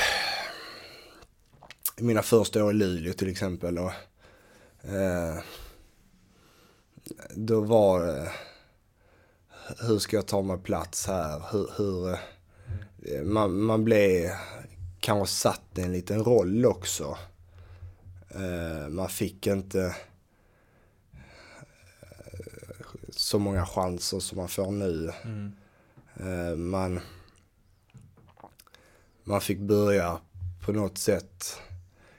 i 1.96 2.02
mina 2.02 2.22
första 2.22 2.64
år 2.64 2.70
i 2.70 2.74
Luleå 2.74 3.12
till 3.12 3.30
exempel 3.30 3.78
och 3.78 3.92
eh, 4.82 5.38
då 7.34 7.60
var 7.60 8.06
det 8.06 8.32
hur 9.80 9.98
ska 9.98 10.16
jag 10.16 10.26
ta 10.26 10.42
mig 10.42 10.58
plats 10.58 11.06
här? 11.06 11.42
Hur, 11.52 11.70
hur 11.76 12.12
eh, 12.12 13.22
man, 13.22 13.60
man 13.60 13.84
blev 13.84 14.30
kanske 15.00 15.34
satt 15.34 15.78
i 15.78 15.80
en 15.80 15.92
liten 15.92 16.24
roll 16.24 16.66
också. 16.66 17.18
Eh, 18.34 18.88
man 18.88 19.08
fick 19.08 19.46
inte 19.46 19.94
eh, 21.12 21.18
så 23.10 23.38
många 23.38 23.66
chanser 23.66 24.20
som 24.20 24.38
man 24.38 24.48
får 24.48 24.70
nu. 24.70 25.12
Eh, 26.16 26.56
man, 26.56 27.00
man 29.24 29.40
fick 29.40 29.58
börja 29.58 30.18
på 30.66 30.72
något 30.72 30.98
sätt. 30.98 31.56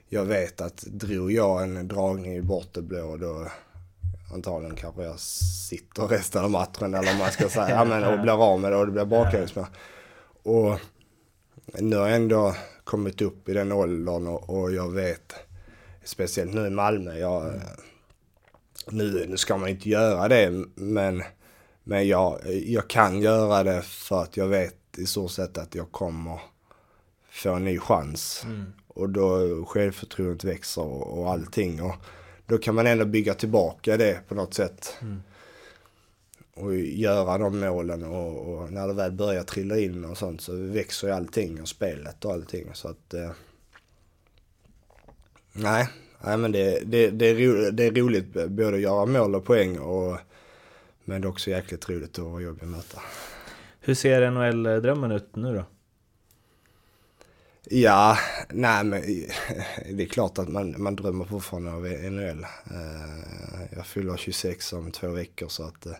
Jag 0.07 0.25
vet 0.25 0.61
att 0.61 0.77
drog 0.77 1.31
jag 1.31 1.63
en 1.63 1.87
dragning 1.87 2.35
i 2.35 2.41
bortablå 2.41 3.17
då 3.17 3.47
antagligen 4.33 4.75
kanske 4.75 5.03
jag 5.03 5.19
sitter 5.19 6.07
resten 6.07 6.43
av 6.43 6.51
matchen 6.51 6.93
eller 6.93 7.11
vad 7.11 7.19
man 7.19 7.31
ska 7.31 7.49
säga. 7.49 7.69
ja, 7.75 7.85
men, 7.85 8.03
och 8.03 8.19
blir 8.19 8.53
av 8.53 8.59
med 8.59 8.71
det 8.71 8.77
och 8.77 8.85
det 8.85 8.91
blir 8.91 9.05
baklänges 9.05 9.55
med. 9.55 9.65
Och 10.43 10.79
nu 11.79 11.95
har 11.95 12.07
jag 12.07 12.15
ändå 12.15 12.55
kommit 12.83 13.21
upp 13.21 13.49
i 13.49 13.53
den 13.53 13.71
åldern 13.71 14.27
och, 14.27 14.49
och 14.49 14.73
jag 14.73 14.91
vet, 14.91 15.33
speciellt 16.03 16.53
nu 16.53 16.67
i 16.67 16.69
Malmö, 16.69 17.17
jag, 17.17 17.53
nu, 18.87 19.25
nu 19.29 19.37
ska 19.37 19.57
man 19.57 19.69
inte 19.69 19.89
göra 19.89 20.27
det 20.27 20.65
men, 20.75 21.23
men 21.83 22.07
jag, 22.07 22.39
jag 22.65 22.87
kan 22.87 23.21
göra 23.21 23.63
det 23.63 23.81
för 23.81 24.21
att 24.21 24.37
jag 24.37 24.47
vet 24.47 24.75
i 24.97 25.05
stort 25.05 25.31
sett 25.31 25.57
att 25.57 25.75
jag 25.75 25.91
kommer 25.91 26.39
få 27.29 27.53
en 27.53 27.65
ny 27.65 27.79
chans. 27.79 28.45
Och 28.87 29.09
då 29.09 29.65
självförtroendet 29.65 30.43
växer 30.43 30.81
och, 30.81 31.19
och 31.19 31.29
allting. 31.29 31.81
Och 31.81 31.95
då 32.45 32.57
kan 32.57 32.75
man 32.75 32.87
ändå 32.87 33.05
bygga 33.05 33.33
tillbaka 33.33 33.97
det 33.97 34.27
på 34.27 34.35
något 34.35 34.53
sätt. 34.53 34.97
Och 36.55 36.75
göra 36.75 37.37
de 37.37 37.59
målen 37.59 38.03
och, 38.03 38.53
och 38.53 38.71
när 38.71 38.87
det 38.87 38.93
väl 38.93 39.11
börjar 39.11 39.43
trilla 39.43 39.77
in 39.77 40.05
och 40.05 40.17
sånt 40.17 40.41
så 40.41 40.55
växer 40.55 41.07
ju 41.07 41.13
allting 41.13 41.61
och 41.61 41.67
spelet 41.67 42.25
och 42.25 42.31
allting. 42.31 42.69
Så 42.73 42.87
att... 42.87 43.13
Eh, 43.13 43.31
nej, 45.53 45.89
nej 46.21 46.37
men 46.37 46.51
det, 46.51 46.79
det, 46.85 47.09
det, 47.09 47.25
är 47.25 47.35
ro, 47.35 47.71
det 47.71 47.83
är 47.85 47.91
roligt 47.91 48.33
både 48.49 48.75
att 48.75 48.81
göra 48.81 49.05
mål 49.05 49.35
och 49.35 49.45
poäng 49.45 49.79
och 49.79 50.17
men 51.05 51.21
det 51.21 51.25
är 51.27 51.29
också 51.29 51.49
jäkligt 51.49 51.89
roligt 51.89 52.19
att 52.19 52.25
vara 52.25 52.41
jobbig 52.41 52.63
att 52.63 52.69
möta. 52.69 53.01
Hur 53.79 53.93
ser 53.95 54.31
NHL-drömmen 54.31 55.11
ut 55.11 55.35
nu 55.35 55.55
då? 55.55 55.65
Ja, 57.69 58.17
nej 58.49 58.83
men 58.83 59.01
det 59.97 60.03
är 60.03 60.07
klart 60.07 60.37
att 60.37 60.49
man, 60.49 60.75
man 60.77 60.95
drömmer 60.95 61.25
fortfarande 61.25 61.71
av 61.71 61.83
NHL. 61.87 62.43
Eh, 62.71 63.75
Jag 63.75 63.85
fyller 63.85 64.17
26 64.17 64.73
om 64.73 64.91
två 64.91 65.07
veckor 65.09 65.47
så 65.47 65.63
att 65.63 65.85
eh, 65.85 65.93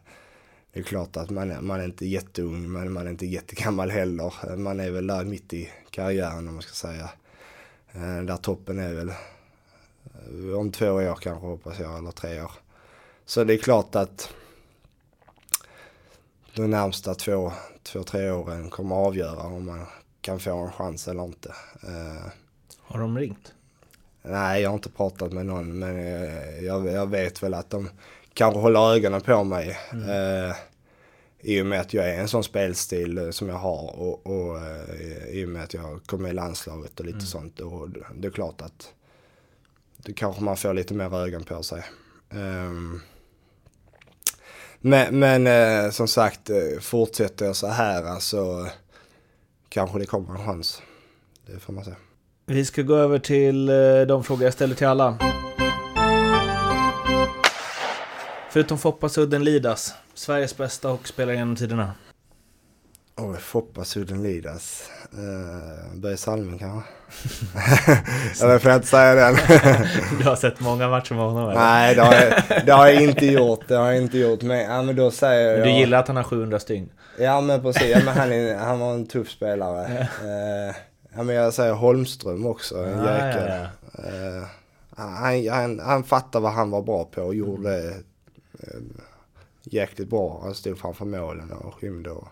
det 0.73 0.79
är 0.79 0.83
klart 0.83 1.17
att 1.17 1.29
man 1.29 1.51
är, 1.51 1.61
man 1.61 1.79
är 1.79 1.85
inte 1.85 2.05
jätteung 2.05 2.71
men 2.71 2.91
man 2.93 3.07
är 3.07 3.11
inte 3.11 3.25
jättegammal 3.25 3.91
heller. 3.91 4.55
Man 4.57 4.79
är 4.79 4.91
väl 4.91 5.07
där 5.07 5.23
mitt 5.25 5.53
i 5.53 5.69
karriären 5.89 6.47
om 6.47 6.53
man 6.53 6.61
ska 6.63 6.73
säga. 6.73 7.09
Eh, 7.91 8.21
Där 8.23 8.37
toppen 8.37 8.79
är 8.79 8.93
väl 8.93 9.11
om 10.57 10.71
två 10.71 10.88
år 10.91 11.15
kanske 11.15 11.47
hoppas 11.47 11.79
jag, 11.79 11.97
eller 11.97 12.12
tre 12.12 12.41
år. 12.41 12.51
Så 13.25 13.43
det 13.43 13.53
är 13.53 13.57
klart 13.57 13.95
att 13.95 14.29
de 16.55 16.69
närmsta 16.69 17.15
två, 17.15 17.51
två, 17.83 18.03
tre 18.03 18.31
åren 18.31 18.69
kommer 18.69 18.95
avgöra 18.95 19.41
om 19.43 19.65
man 19.65 19.86
kan 20.21 20.39
få 20.39 20.57
en 20.57 20.71
chans 20.71 21.07
eller 21.07 21.24
inte. 21.24 21.53
Eh, 21.84 22.32
Har 22.82 22.99
de 22.99 23.17
ringt? 23.17 23.53
nej, 24.21 24.61
jag 24.61 24.69
har 24.69 24.76
inte 24.76 24.89
pratat 24.89 25.34
med 25.34 25.45
någon 25.45 25.80
men 25.80 25.97
eh, 25.99 26.59
jag, 26.65 26.88
jag 26.88 27.09
vet 27.09 27.43
väl 27.43 27.53
att 27.53 27.69
de 27.69 27.89
kanske 28.34 28.59
håller 28.59 28.93
ögonen 28.93 29.21
på 29.21 29.43
mig. 29.43 29.78
Eh, 29.91 30.55
I 31.39 31.61
och 31.61 31.65
med 31.65 31.80
att 31.82 31.93
jag 31.93 32.09
är 32.09 32.19
en 32.19 32.28
sån 32.28 32.43
spelstil 32.43 33.17
eh, 33.17 33.30
som 33.30 33.49
jag 33.49 33.55
har 33.55 33.99
och, 33.99 34.28
och 34.28 34.57
eh, 34.57 35.26
i 35.30 35.45
och 35.45 35.49
med 35.49 35.63
att 35.63 35.74
jag 35.74 36.01
kommer 36.05 36.30
i 36.30 36.34
landslaget 36.34 36.99
och 36.99 37.05
lite 37.05 37.21
sånt. 37.26 37.59
Och 37.59 37.89
det 38.15 38.28
är 38.28 38.32
klart 38.32 38.61
att 38.61 38.93
då 40.04 40.14
kanske 40.14 40.43
man 40.43 40.58
får 40.58 40.74
lite 40.74 40.93
mer 40.93 41.16
ögon 41.16 41.43
på 41.43 41.64
sig. 41.64 41.84
Um, 42.30 43.01
men 44.80 45.20
men 45.20 45.47
eh, 45.47 45.91
som 45.91 46.08
sagt, 46.08 46.49
eh, 46.49 46.80
fortsätter 46.82 47.45
jag 47.45 47.56
så 47.56 47.68
här 47.68 48.04
alltså 48.04 48.68
kanske 49.70 49.99
det 49.99 50.06
kommer 50.06 50.39
en 50.39 50.45
chans. 50.45 50.82
Det 51.45 51.60
får 51.60 51.74
man 51.74 51.86
se. 51.86 51.91
Vi 52.45 52.66
ska 52.66 52.82
gå 52.82 52.95
över 52.95 53.20
till 53.20 53.70
eh, 53.70 54.01
de 54.08 54.24
frågor 54.24 54.43
jag 54.43 54.54
ställer 54.54 54.76
till 54.76 54.88
alla. 54.88 55.18
Förutom 58.51 58.78
Foppa 58.78 59.10
Sudden 59.10 59.43
Lidas, 59.43 59.93
Sveriges 60.14 60.58
bästa 60.58 60.89
hockeyspelare 60.89 61.36
genom 61.36 61.56
tiderna. 61.56 61.93
Oj, 63.16 63.38
Foppa 63.39 63.84
Sudden-Lidas. 63.84 64.89
Uh, 65.14 65.95
Börje 65.99 66.18
Salming 66.18 66.59
kanske? 66.59 66.89
eller 68.43 68.59
får 68.59 68.72
jag 68.72 68.78
inte 68.78 68.88
säga 68.88 69.16
den? 69.16 69.36
Du 70.20 70.24
har 70.24 70.36
sett 70.36 70.59
många 70.59 70.89
matcher 70.89 71.14
med 71.16 71.24
honom 71.24 71.49
eller? 71.49 71.59
Nej, 71.59 71.95
det 71.95 72.01
har, 72.01 72.14
jag, 72.14 72.66
det 72.66 72.72
har 72.72 72.88
jag 72.88 73.03
inte 73.03 73.26
gjort. 73.26 73.68
Det 73.68 73.76
har 73.76 73.91
jag 73.91 74.01
inte 74.01 74.18
gjort. 74.18 74.41
Men, 74.41 74.59
ja, 74.59 74.82
men 74.82 74.95
då 74.95 75.11
säger 75.11 75.53
Men 75.57 75.64
du 75.64 75.70
jag... 75.70 75.80
gillar 75.80 75.99
att 75.99 76.07
han 76.07 76.18
har 76.18 76.24
700 76.24 76.59
stygn? 76.59 76.89
Ja 77.20 77.41
men 77.41 77.61
precis, 77.61 77.89
ja, 77.89 77.99
men 78.05 78.18
han, 78.18 78.32
är, 78.32 78.55
han 78.57 78.80
var 78.80 78.93
en 78.93 79.05
tuff 79.07 79.30
spelare. 79.30 79.86
Eh, 80.01 80.76
ja 81.16 81.24
men 81.24 81.36
jag 81.36 81.53
säger 81.53 81.74
Holmström 81.74 82.45
också, 82.45 82.78
en 82.78 82.97
Ja, 82.97 83.14
jäkel. 83.16 83.49
ja, 83.49 83.68
ja. 83.91 84.38
Eh, 84.38 84.43
han, 84.95 85.47
han, 85.49 85.80
han 85.80 86.03
fattade 86.03 86.43
vad 86.43 86.53
han 86.53 86.72
var 86.72 86.82
bra 86.82 87.03
på 87.05 87.22
och 87.22 87.36
gjorde 87.36 87.88
eh, 88.59 88.80
jäkligt 89.64 90.09
bra. 90.09 90.39
Han 90.43 90.55
stod 90.55 90.78
framför 90.78 91.05
målen 91.05 91.51
och 91.51 91.74
skymde. 91.74 92.09
Och, 92.09 92.28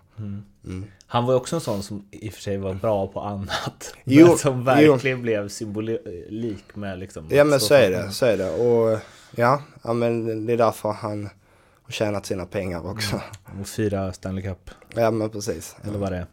mm. 0.65 0.85
Han 1.07 1.25
var 1.25 1.33
ju 1.33 1.37
också 1.37 1.55
en 1.55 1.61
sån 1.61 1.83
som 1.83 2.07
i 2.11 2.29
och 2.29 2.33
för 2.33 2.41
sig 2.41 2.57
var 2.57 2.73
bra 2.73 3.07
på 3.07 3.21
annat. 3.21 3.95
Jo, 4.03 4.27
men 4.27 4.37
som 4.37 4.65
verkligen 4.65 5.21
blev 5.21 5.49
symbolik 5.49 6.75
med 6.75 6.99
liksom... 6.99 7.27
Ja 7.29 7.43
men 7.43 7.59
så 7.59 7.73
är 7.73 7.91
det, 7.91 8.11
så 8.11 8.25
är 8.25 8.37
det. 8.37 8.49
Och 8.49 8.99
ja, 9.35 9.61
ja 9.83 9.93
men 9.93 10.45
det 10.45 10.53
är 10.53 10.57
därför 10.57 10.91
han 10.91 11.29
har 11.83 11.91
tjänat 11.91 12.25
sina 12.25 12.45
pengar 12.45 12.91
också. 12.91 13.21
Och 13.59 13.67
fyra 13.67 14.13
Stanley 14.13 14.43
Cup, 14.43 14.71
Ja 14.95 15.11
men 15.11 15.29
precis. 15.29 15.75
eller 15.83 15.97
vad 15.99 16.11
det 16.11 16.17
är. 16.17 16.27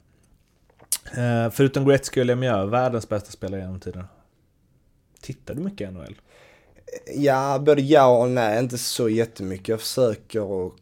Eh, 1.17 1.51
förutom 1.51 1.85
Gretzky 1.85 2.21
och 2.21 2.27
Lemieux, 2.27 2.73
världens 2.73 3.09
bästa 3.09 3.31
spelare 3.31 3.61
genom 3.61 3.81
tiden. 3.81 4.05
Tittar 5.21 5.55
du 5.55 5.61
mycket 5.61 5.93
NHL? 5.93 6.15
Ja, 7.15 7.59
både 7.59 7.83
ja 7.83 8.19
och 8.19 8.29
nej. 8.29 8.59
Inte 8.59 8.79
så 8.79 9.09
jättemycket. 9.09 9.69
Jag 9.69 9.81
försöker 9.81 10.67
att 10.67 10.73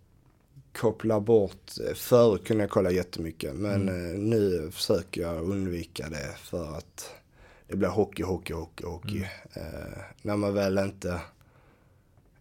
koppla 0.76 1.20
bort. 1.20 1.72
Förut 1.94 2.46
kunde 2.46 2.62
jag 2.62 2.70
kolla 2.70 2.90
jättemycket. 2.90 3.54
Men 3.54 3.88
eh, 3.88 4.18
nu 4.18 4.70
försöker 4.72 5.22
jag 5.22 5.42
undvika 5.50 6.08
det 6.08 6.34
för 6.38 6.76
att 6.76 7.10
det 7.68 7.76
blir 7.76 7.88
hockey, 7.88 8.22
hockey, 8.22 8.52
hockey, 8.52 8.84
hockey. 8.84 9.26
Eh, 9.52 9.98
när 10.22 10.36
man 10.36 10.54
väl 10.54 10.78
inte 10.78 11.20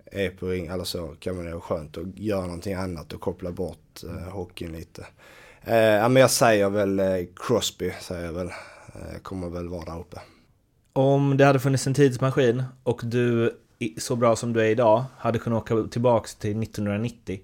är 0.05 0.29
på 0.29 0.47
ring 0.47 0.67
eller 0.67 0.83
så 0.83 1.15
kan 1.19 1.35
man 1.35 1.45
vara 1.45 1.61
skönt 1.61 1.97
att 1.97 2.17
göra 2.17 2.41
någonting 2.41 2.73
annat 2.73 3.13
och 3.13 3.21
koppla 3.21 3.51
bort 3.51 4.03
eh, 4.03 4.33
hockeyn 4.33 4.71
lite. 4.71 5.05
Eh, 5.61 5.75
ja, 5.75 6.09
men 6.09 6.21
jag 6.21 6.31
säger 6.31 6.69
väl 6.69 6.99
eh, 6.99 7.25
Crosby, 7.35 7.91
säger 8.01 8.25
jag 8.25 8.33
väl. 8.33 8.47
Eh, 8.47 9.19
kommer 9.21 9.49
väl 9.49 9.69
vara 9.69 9.85
där 9.85 9.99
uppe. 9.99 10.21
Om 10.93 11.37
det 11.37 11.45
hade 11.45 11.59
funnits 11.59 11.87
en 11.87 11.93
tidsmaskin 11.93 12.63
och 12.83 13.01
du, 13.03 13.57
så 13.97 14.15
bra 14.15 14.35
som 14.35 14.53
du 14.53 14.61
är 14.61 14.69
idag, 14.69 15.03
hade 15.17 15.39
kunnat 15.39 15.71
åka 15.71 15.87
tillbaks 15.89 16.35
till 16.35 16.63
1990. 16.63 17.39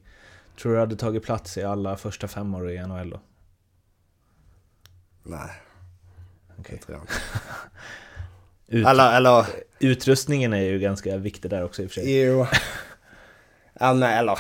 Tror 0.62 0.74
du 0.74 0.80
hade 0.80 0.95
tagit 0.95 1.24
plats 1.24 1.58
i 1.58 1.64
alla 1.64 1.97
första 1.97 2.28
fem 2.28 2.56
år 2.56 2.72
i 2.72 2.88
NHL 2.88 3.10
då? 3.10 3.22
Nej, 5.24 5.49
det 6.58 6.78
tror 6.78 6.97
jag. 6.97 7.08
Ut, 8.68 8.88
Eller, 8.88 9.18
eller 9.18 9.45
Utrustningen 9.80 10.54
är 10.54 10.62
ju 10.62 10.80
ganska 10.80 11.18
viktig 11.18 11.52
där 11.52 11.64
också 11.64 11.82
i 11.82 11.86
och 11.86 11.91
för 11.91 12.02
sig. 12.02 12.22
Jo. 12.22 12.47
Ja 13.80 13.93
men 13.93 14.10
eller. 14.12 14.38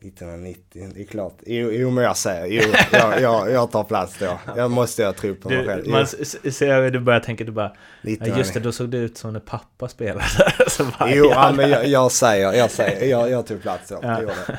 1990, 0.00 0.90
det 0.94 1.00
är 1.00 1.06
klart. 1.06 1.36
Jo, 1.46 1.70
jo 1.72 1.90
men 1.90 2.04
jag 2.04 2.16
säger, 2.16 2.46
jo, 2.46 2.72
jag, 2.92 3.20
jag, 3.20 3.50
jag 3.50 3.70
tar 3.70 3.84
plats 3.84 4.18
då. 4.18 4.38
Jag 4.56 4.70
måste 4.70 5.02
jag 5.02 5.16
tro 5.16 5.34
på 5.34 5.48
mig 5.48 5.66
själv. 5.66 5.82
Jo, 5.86 5.92
man 5.92 6.06
ser, 6.06 6.90
du 6.90 7.00
börjar 7.00 7.20
tänka, 7.20 7.44
du 7.44 7.52
bara, 7.52 7.66
ja, 7.66 7.72
1990. 8.10 8.38
just 8.38 8.54
det, 8.54 8.60
då 8.60 8.72
såg 8.72 8.88
det 8.90 8.96
ut 8.98 9.18
som 9.18 9.32
när 9.32 9.40
pappa 9.40 9.88
spelade. 9.88 10.24
Så 10.68 10.84
bara, 10.84 11.14
Jo, 11.14 11.30
ja, 11.30 11.52
men 11.56 11.70
jag, 11.70 11.86
jag 11.86 12.12
säger, 12.12 12.52
jag 12.52 12.70
säger, 12.70 13.06
jag, 13.06 13.30
jag 13.30 13.46
tog 13.46 13.62
plats 13.62 13.88
då. 13.88 13.98
Ja. 14.02 14.20
Det. 14.20 14.58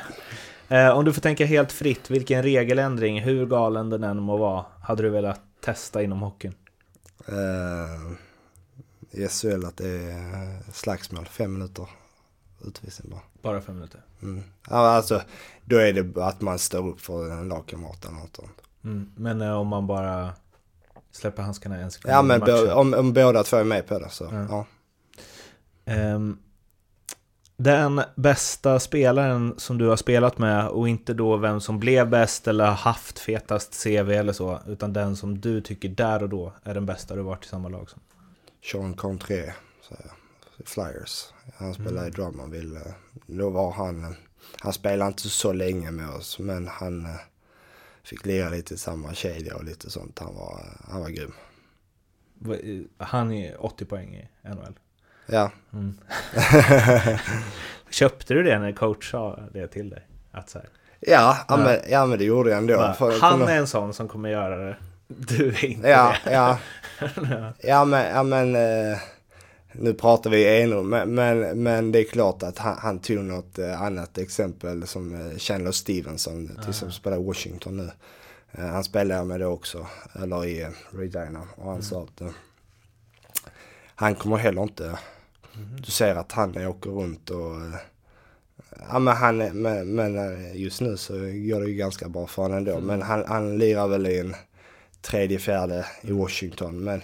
Eh, 0.70 0.90
Om 0.90 1.04
du 1.04 1.12
får 1.12 1.20
tänka 1.20 1.46
helt 1.46 1.72
fritt, 1.72 2.10
vilken 2.10 2.42
regeländring, 2.42 3.20
hur 3.20 3.46
galen 3.46 3.90
den 3.90 4.04
än 4.04 4.22
må 4.22 4.36
vara, 4.36 4.64
hade 4.82 5.02
du 5.02 5.10
velat 5.10 5.40
testa 5.60 6.02
inom 6.02 6.20
hockeyn? 6.22 6.54
I 9.10 9.28
SHL 9.28 9.64
att 9.64 9.76
det 9.76 9.88
är 9.88 10.72
slagsmål, 10.72 11.26
fem 11.26 11.52
minuter 11.52 11.86
utvisning 12.64 13.10
bara. 13.10 13.20
Bara 13.42 13.60
fem 13.60 13.74
minuter. 13.74 14.00
Mm. 14.22 14.42
Alltså, 14.64 15.22
då 15.64 15.76
är 15.76 15.92
det 15.92 16.24
att 16.24 16.40
man 16.40 16.58
står 16.58 16.88
upp 16.88 17.00
för 17.00 17.30
en 17.30 17.48
lagkamrat 17.48 18.04
eller 18.04 18.14
något 18.14 18.36
sånt. 18.36 18.62
Mm. 18.84 19.12
Men 19.16 19.40
eh, 19.40 19.52
om 19.52 19.68
man 19.68 19.86
bara 19.86 20.32
släpper 21.12 21.42
handskarna 21.42 21.76
en 21.76 21.90
sekund 21.90 22.14
Ja 22.14 22.22
men 22.22 22.42
om, 22.72 22.94
om 22.94 23.12
båda 23.12 23.42
två 23.42 23.56
är 23.56 23.64
med 23.64 23.86
på 23.86 23.98
det 23.98 24.10
så, 24.10 24.24
Ja. 24.32 24.46
ja. 24.48 24.66
Ehm, 25.84 26.38
den 27.62 28.02
bästa 28.14 28.80
spelaren 28.80 29.54
som 29.56 29.78
du 29.78 29.86
har 29.86 29.96
spelat 29.96 30.38
med 30.38 30.68
och 30.68 30.88
inte 30.88 31.14
då 31.14 31.36
vem 31.36 31.60
som 31.60 31.78
blev 31.78 32.10
bäst 32.10 32.48
eller 32.48 32.64
har 32.64 32.72
haft 32.72 33.18
fetast 33.18 33.82
CV 33.82 34.10
eller 34.10 34.32
så, 34.32 34.60
utan 34.66 34.92
den 34.92 35.16
som 35.16 35.40
du 35.40 35.60
tycker 35.60 35.88
där 35.88 36.22
och 36.22 36.28
då 36.28 36.52
är 36.64 36.74
den 36.74 36.86
bästa 36.86 37.16
du 37.16 37.22
varit 37.22 37.44
i 37.44 37.48
samma 37.48 37.68
lag 37.68 37.90
som. 37.90 38.00
Sean 38.72 38.94
Contré, 38.94 39.52
Flyers. 40.64 41.32
Han 41.54 41.74
spelade 41.74 42.06
i 42.08 42.10
Drummondville. 42.10 42.94
Då 43.26 43.50
var 43.50 43.70
han, 43.72 44.04
eh, 44.04 44.10
han 44.60 44.72
spelade 44.72 45.08
inte 45.08 45.28
så 45.28 45.52
länge 45.52 45.90
med 45.90 46.10
oss 46.10 46.38
men 46.38 46.68
han 46.68 47.04
eh, 47.06 47.20
fick 48.02 48.26
lira 48.26 48.48
lite 48.48 48.74
i 48.74 48.76
samma 48.76 49.14
kedja 49.14 49.56
och 49.56 49.64
lite 49.64 49.90
sånt. 49.90 50.18
Han 50.18 50.34
var, 50.34 50.60
han 50.90 51.00
var 51.00 51.08
grym. 51.08 51.32
Eh, 52.46 53.06
Han 53.06 53.32
är 53.32 53.64
80 53.64 53.84
poäng 53.84 54.14
i 54.14 54.48
NHL. 54.48 54.78
Ja, 55.32 55.50
Köpte 57.90 58.34
du 58.34 58.42
det 58.42 58.58
när 58.58 58.72
coach 58.72 59.10
sa 59.10 59.38
det 59.52 59.68
till 59.68 59.90
dig? 59.90 60.06
Att 60.32 60.50
så 60.50 60.58
här, 60.58 60.68
ja, 61.00 61.38
ja, 61.48 61.56
Men, 61.56 61.78
ja 61.90 62.06
men 62.06 62.18
det 62.18 62.24
gjorde 62.24 62.50
jag 62.50 62.58
ändå. 62.58 62.76
bara, 62.76 62.94
För- 62.94 63.20
han 63.20 63.38
nå- 63.38 63.46
är 63.46 63.56
en 63.56 63.66
sån 63.66 63.94
som 63.94 64.08
kommer 64.08 64.28
göra 64.28 64.56
det. 64.56 64.76
Du 65.08 65.48
är 65.48 65.64
inte 65.64 65.88
Ja, 65.88 66.14
det. 66.24 66.32
ja. 66.32 66.58
Ja 67.58 67.84
men, 67.84 68.06
ja, 68.14 68.22
men 68.22 68.56
eh, 68.56 68.98
nu 69.72 69.94
pratar 69.94 70.30
vi 70.30 70.62
enrum, 70.62 70.88
men, 70.88 71.14
men, 71.14 71.62
men 71.62 71.92
det 71.92 71.98
är 71.98 72.04
klart 72.04 72.42
att 72.42 72.58
han, 72.58 72.76
han 72.78 72.98
tog 72.98 73.18
något 73.18 73.58
eh, 73.58 73.82
annat 73.82 74.18
exempel 74.18 74.86
som 74.86 75.14
eh, 75.30 75.36
Chandler 75.38 75.72
Stevenson, 75.72 76.48
till 76.60 76.68
exempel 76.70 76.92
spelar 76.94 77.16
i 77.20 77.24
Washington 77.24 77.76
nu. 77.76 77.90
Eh, 78.52 78.66
han 78.66 78.84
spelar 78.84 79.24
med 79.24 79.40
det 79.40 79.46
också, 79.46 79.86
eller 80.22 80.44
i 80.44 80.62
eh, 80.62 80.68
Regina, 80.90 81.40
och 81.56 81.70
han 81.70 81.82
sa 81.82 82.02
att 82.02 82.20
eh, 82.20 82.28
han 83.94 84.14
kommer 84.14 84.36
heller 84.36 84.62
inte, 84.62 84.98
du 85.78 85.90
ser 85.90 86.14
att 86.14 86.32
han 86.32 86.66
åker 86.66 86.90
runt 86.90 87.30
och 87.30 87.54
eh, 87.56 87.74
Ja 88.88 88.98
men 88.98 89.16
han, 89.16 89.36
men, 89.38 89.94
men 89.94 90.18
eh, 90.18 90.56
just 90.56 90.80
nu 90.80 90.96
så 90.96 91.12
går 91.14 91.60
det 91.60 91.66
ju 91.66 91.74
ganska 91.74 92.08
bra 92.08 92.26
för 92.26 92.42
honom 92.42 92.58
ändå. 92.58 92.80
Men 92.80 93.02
han, 93.02 93.24
han 93.28 93.58
lirar 93.58 93.88
väl 93.88 94.06
i 94.06 94.18
en 94.18 94.34
tredje, 95.00 95.38
fjärde 95.38 95.86
i 96.00 96.12
Washington. 96.12 96.84
Men, 96.84 97.02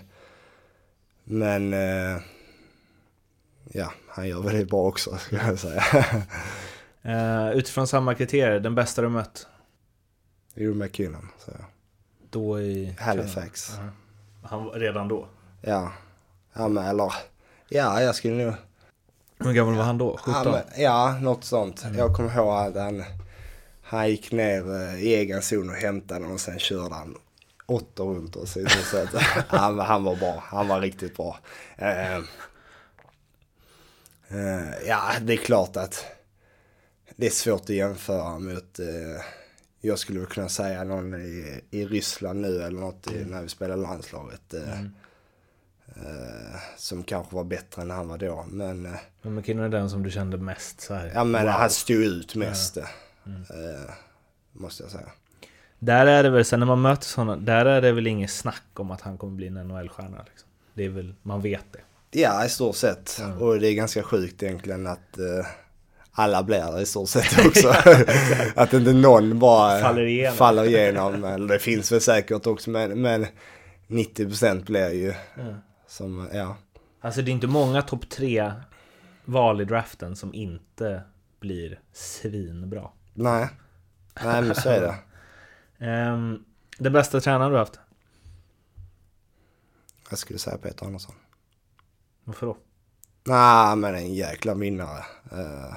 men 1.24 1.72
eh, 1.72 2.20
ja, 3.72 3.92
han 4.08 4.28
gör 4.28 4.42
väl 4.42 4.56
det 4.56 4.64
bra 4.64 4.86
också 4.86 5.16
skulle 5.18 5.42
jag 5.46 5.58
säga. 5.58 5.84
Eh, 7.02 7.50
utifrån 7.50 7.86
samma 7.86 8.14
kriterier, 8.14 8.60
den 8.60 8.74
bästa 8.74 9.02
du 9.02 9.08
mött? 9.08 9.46
Jo, 10.54 10.74
McKinnon. 10.74 11.28
Så. 11.38 11.52
Då 12.30 12.60
i... 12.60 12.96
Halifax. 12.98 13.72
Ja. 13.76 13.88
Han 14.48 14.64
var 14.64 14.72
redan 14.72 15.08
då? 15.08 15.28
Ja. 15.60 15.92
ja, 16.52 16.68
men 16.68 16.84
eller 16.84 17.12
ja, 17.68 18.02
jag 18.02 18.14
skulle 18.14 18.44
nog. 18.44 18.54
Hur 19.38 19.52
gammal 19.52 19.74
var 19.74 19.84
han 19.84 19.98
då? 19.98 20.16
17? 20.16 20.54
Ja, 20.76 21.18
något 21.20 21.44
sånt. 21.44 21.84
Jag 21.96 22.16
kommer 22.16 22.36
ihåg 22.36 22.52
att 22.52 22.76
han, 22.76 23.04
han 23.82 24.10
gick 24.10 24.32
ner 24.32 24.74
eh, 24.74 25.02
i 25.04 25.14
egen 25.14 25.42
zon 25.42 25.70
och 25.70 25.76
hämtade 25.76 26.20
den 26.20 26.32
och 26.32 26.40
sen 26.40 26.58
körde 26.58 26.94
han 26.94 27.16
åtta 27.66 28.02
runt 28.02 28.36
och 28.36 28.48
så, 28.48 28.60
att, 28.60 29.14
han, 29.48 29.78
han 29.78 30.04
var 30.04 30.16
bra. 30.16 30.42
Han 30.46 30.68
var 30.68 30.80
riktigt 30.80 31.16
bra. 31.16 31.38
Eh, 31.76 32.16
eh, 34.28 34.86
ja, 34.86 35.12
det 35.20 35.32
är 35.32 35.36
klart 35.36 35.76
att 35.76 36.04
det 37.16 37.26
är 37.26 37.30
svårt 37.30 37.62
att 37.62 37.68
jämföra 37.68 38.38
mot 38.38 38.78
eh, 38.78 39.22
jag 39.80 39.98
skulle 39.98 40.26
kunna 40.26 40.48
säga 40.48 40.84
någon 40.84 41.14
i, 41.14 41.60
i 41.70 41.86
Ryssland 41.86 42.40
nu 42.40 42.62
eller 42.62 42.80
något 42.80 43.12
i, 43.12 43.24
när 43.24 43.42
vi 43.42 43.48
spelar 43.48 43.76
landslaget. 43.76 44.54
Eh, 44.54 44.80
eh, 45.96 46.60
som 46.76 47.02
kanske 47.02 47.34
var 47.36 47.44
bättre 47.44 47.82
än 47.82 47.90
han 47.90 48.08
var 48.08 48.18
då. 48.18 48.44
Men, 48.48 48.86
eh, 48.86 48.92
Men 49.22 49.34
McKinnon 49.34 49.64
är 49.64 49.68
den 49.68 49.90
som 49.90 50.02
du 50.02 50.10
kände 50.10 50.36
mest 50.36 50.80
så 50.80 50.94
här. 50.94 51.10
ja, 51.14 51.24
men 51.24 51.42
wow. 51.44 51.52
han 51.52 51.70
stod 51.70 51.96
ut 51.96 52.34
mest. 52.34 52.76
Eh, 52.76 52.84
måste 54.52 54.82
jag 54.82 54.92
säga. 54.92 55.08
Där 55.78 56.06
är 56.06 56.22
det 56.22 56.30
väl, 56.30 56.44
sen 56.44 56.60
när 56.60 56.66
man 56.66 56.80
möter 56.82 57.04
sådana, 57.04 57.36
där 57.36 57.66
är 57.66 57.80
det 57.80 57.92
väl 57.92 58.06
inget 58.06 58.30
snack 58.30 58.62
om 58.74 58.90
att 58.90 59.00
han 59.00 59.18
kommer 59.18 59.36
bli 59.36 59.46
en 59.46 59.54
NHL-stjärna. 59.54 60.24
Liksom. 60.30 60.48
Det 60.74 60.84
är 60.84 60.88
väl, 60.88 61.14
man 61.22 61.40
vet 61.40 61.64
det. 61.72 61.78
Ja, 62.20 62.44
i 62.44 62.48
stort 62.48 62.76
sett. 62.76 63.22
Och 63.40 63.60
det 63.60 63.68
är 63.68 63.74
ganska 63.74 64.02
sjukt 64.02 64.42
egentligen 64.42 64.86
att 64.86 65.18
eh, 65.18 65.46
alla 66.12 66.42
blir 66.42 66.72
det 66.72 66.80
i 66.82 66.86
stort 66.86 67.08
sett 67.08 67.46
också. 67.46 67.74
att 68.54 68.72
inte 68.72 68.92
någon 68.92 69.38
bara 69.38 69.80
Faller 69.80 70.02
igenom. 70.02 70.36
faller 70.36 70.64
igenom. 70.64 71.46
Det 71.46 71.58
finns 71.58 71.92
väl 71.92 72.00
säkert 72.00 72.46
också 72.46 72.70
men, 72.70 73.02
men 73.02 73.26
90% 73.88 74.64
blir 74.64 74.92
ju 74.92 75.14
som, 75.86 76.28
ja. 76.32 76.56
Alltså 77.00 77.22
det 77.22 77.30
är 77.30 77.32
inte 77.32 77.46
många 77.46 77.82
topp 77.82 78.08
tre 78.08 78.52
val 79.24 79.60
i 79.60 79.64
draften 79.64 80.16
som 80.16 80.34
inte 80.34 81.02
blir 81.40 81.80
svinbra. 81.92 82.90
Nej, 83.14 83.48
nej 84.24 84.42
men 84.42 84.54
så 84.54 84.68
är 84.68 84.80
det. 84.80 84.94
Ehm, 85.86 86.44
Den 86.78 86.92
bästa 86.92 87.20
tränaren 87.20 87.52
du 87.52 87.58
haft? 87.58 87.78
Jag 90.10 90.18
skulle 90.18 90.38
säga 90.38 90.58
Peter 90.58 90.86
Andersson. 90.86 91.14
Varför 92.24 92.46
då? 92.46 92.56
Nej, 93.24 93.76
men 93.76 93.94
en 93.94 94.14
jäkla 94.14 94.54
vinnare. 94.54 95.04
Eh, 95.32 95.76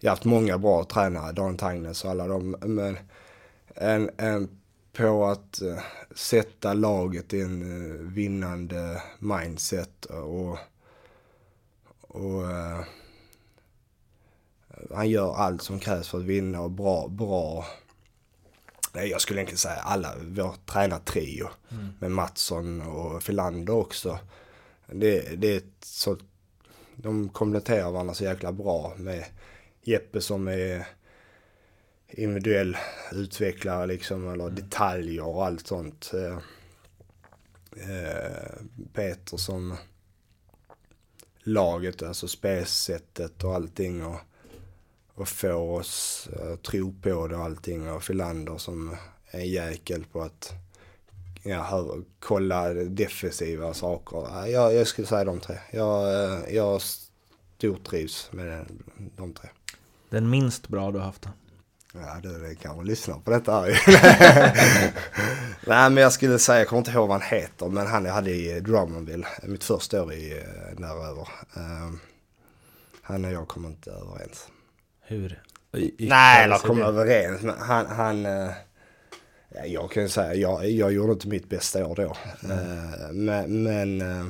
jag 0.00 0.10
har 0.10 0.16
haft 0.16 0.24
många 0.24 0.58
bra 0.58 0.84
tränare, 0.84 1.32
Dan 1.32 1.56
Tangnes 1.56 2.04
och 2.04 2.10
alla 2.10 2.26
dem. 2.26 2.56
Men 2.60 2.98
en, 3.74 4.10
en 4.16 4.60
på 4.96 5.24
att 5.24 5.62
eh, 5.62 5.78
sätta 6.14 6.74
laget 6.74 7.34
i 7.34 7.40
en 7.40 7.62
eh, 7.62 7.96
vinnande 7.96 9.02
mindset 9.18 10.04
och, 10.04 10.58
och 12.00 12.50
eh, 12.50 12.80
han 14.94 15.10
gör 15.10 15.34
allt 15.34 15.62
som 15.62 15.78
krävs 15.80 16.08
för 16.08 16.18
att 16.18 16.24
vinna 16.24 16.60
och 16.60 16.70
bra, 16.70 17.08
bra 17.08 17.64
Nej, 18.96 19.08
jag 19.10 19.20
skulle 19.20 19.40
egentligen 19.40 19.58
säga 19.58 19.74
alla, 19.74 20.14
vår 20.20 20.54
tränartrio 20.66 21.48
Mm. 21.70 21.88
med 22.00 22.10
Mattsson 22.10 22.82
och 22.82 23.22
Filander 23.22 23.74
också. 23.74 24.18
Det, 24.86 25.40
det 25.40 25.56
är 25.56 25.62
så, 25.82 26.16
de 26.96 27.28
kompletterar 27.28 27.90
varandra 27.90 28.14
så 28.14 28.24
jäkla 28.24 28.52
bra 28.52 28.92
med 28.96 29.24
Jeppe 29.82 30.20
som 30.20 30.48
är 30.48 30.86
individuell 32.08 32.76
utvecklare 33.12 33.86
liksom, 33.86 34.28
eller 34.28 34.50
detaljer 34.50 35.26
och 35.26 35.46
allt 35.46 35.66
sånt. 35.66 36.12
Eh, 36.14 36.38
eh, 37.90 38.52
Peter 38.92 39.36
som 39.36 39.76
laget, 41.42 42.02
alltså 42.02 42.28
spelsättet 42.28 43.44
och 43.44 43.54
allting 43.54 44.06
och, 44.06 44.20
och 45.14 45.28
få 45.28 45.76
oss 45.76 46.28
att 46.32 46.62
tro 46.62 46.94
på 47.02 47.26
det 47.26 47.36
och 47.36 47.44
allting 47.44 47.90
och 47.90 48.02
Filander 48.02 48.58
som 48.58 48.96
är 49.30 49.40
en 49.40 49.50
jäkel 49.50 50.04
på 50.04 50.22
att 50.22 50.52
ja, 51.42 51.62
hör, 51.62 52.02
kolla 52.18 52.68
defensiva 52.74 53.74
saker. 53.74 54.16
Ja, 54.16 54.48
Jag, 54.48 54.74
jag 54.74 54.86
skulle 54.86 55.06
säga 55.06 55.24
de 55.24 55.40
tre. 55.40 55.58
Jag, 55.70 56.24
eh, 56.24 56.54
jag 56.54 56.80
stortrivs 57.56 58.32
med 58.32 58.66
de 59.16 59.32
tre. 59.32 59.48
Den 60.10 60.30
minst 60.30 60.68
bra 60.68 60.90
du 60.90 60.98
har 60.98 61.06
haft 61.06 61.22
då? 61.22 61.30
Ja, 62.00 62.20
du 62.22 62.38
det 62.38 62.54
kanske 62.54 62.86
lyssnar 62.86 63.18
på 63.18 63.30
detta 63.30 63.60
här. 63.60 63.80
Nej, 65.66 65.90
men 65.90 65.96
jag 65.96 66.12
skulle 66.12 66.38
säga, 66.38 66.58
jag 66.58 66.68
kommer 66.68 66.80
inte 66.80 66.90
ihåg 66.90 67.08
vad 67.08 67.20
han 67.20 67.38
heter, 67.38 67.66
men 67.68 67.86
han 67.86 68.04
jag 68.04 68.12
hade 68.12 68.30
i 68.30 68.60
Drummondville, 68.60 69.26
mitt 69.42 69.64
första 69.64 70.02
år 70.02 70.12
i 70.12 70.32
eh, 70.32 70.76
däröver. 70.78 71.28
Um, 71.56 72.00
han 73.02 73.24
och 73.24 73.32
jag 73.32 73.48
kom 73.48 73.66
inte 73.66 73.90
överens. 73.90 74.48
Hur? 75.00 75.42
Nej, 75.98 76.44
eller 76.44 76.58
kom 76.58 76.82
överens, 76.82 77.42
men 77.42 77.58
han, 77.58 77.86
han 77.86 78.26
eh, 78.26 78.50
ja, 79.48 79.64
jag 79.64 79.90
kan 79.90 80.02
ju 80.02 80.08
säga, 80.08 80.34
jag, 80.34 80.70
jag 80.70 80.92
gjorde 80.92 81.12
inte 81.12 81.28
mitt 81.28 81.48
bästa 81.48 81.86
år 81.86 81.94
då. 81.94 82.16
Eh, 82.52 83.12
men, 83.12 83.62
men 83.62 84.00
eh, 84.00 84.26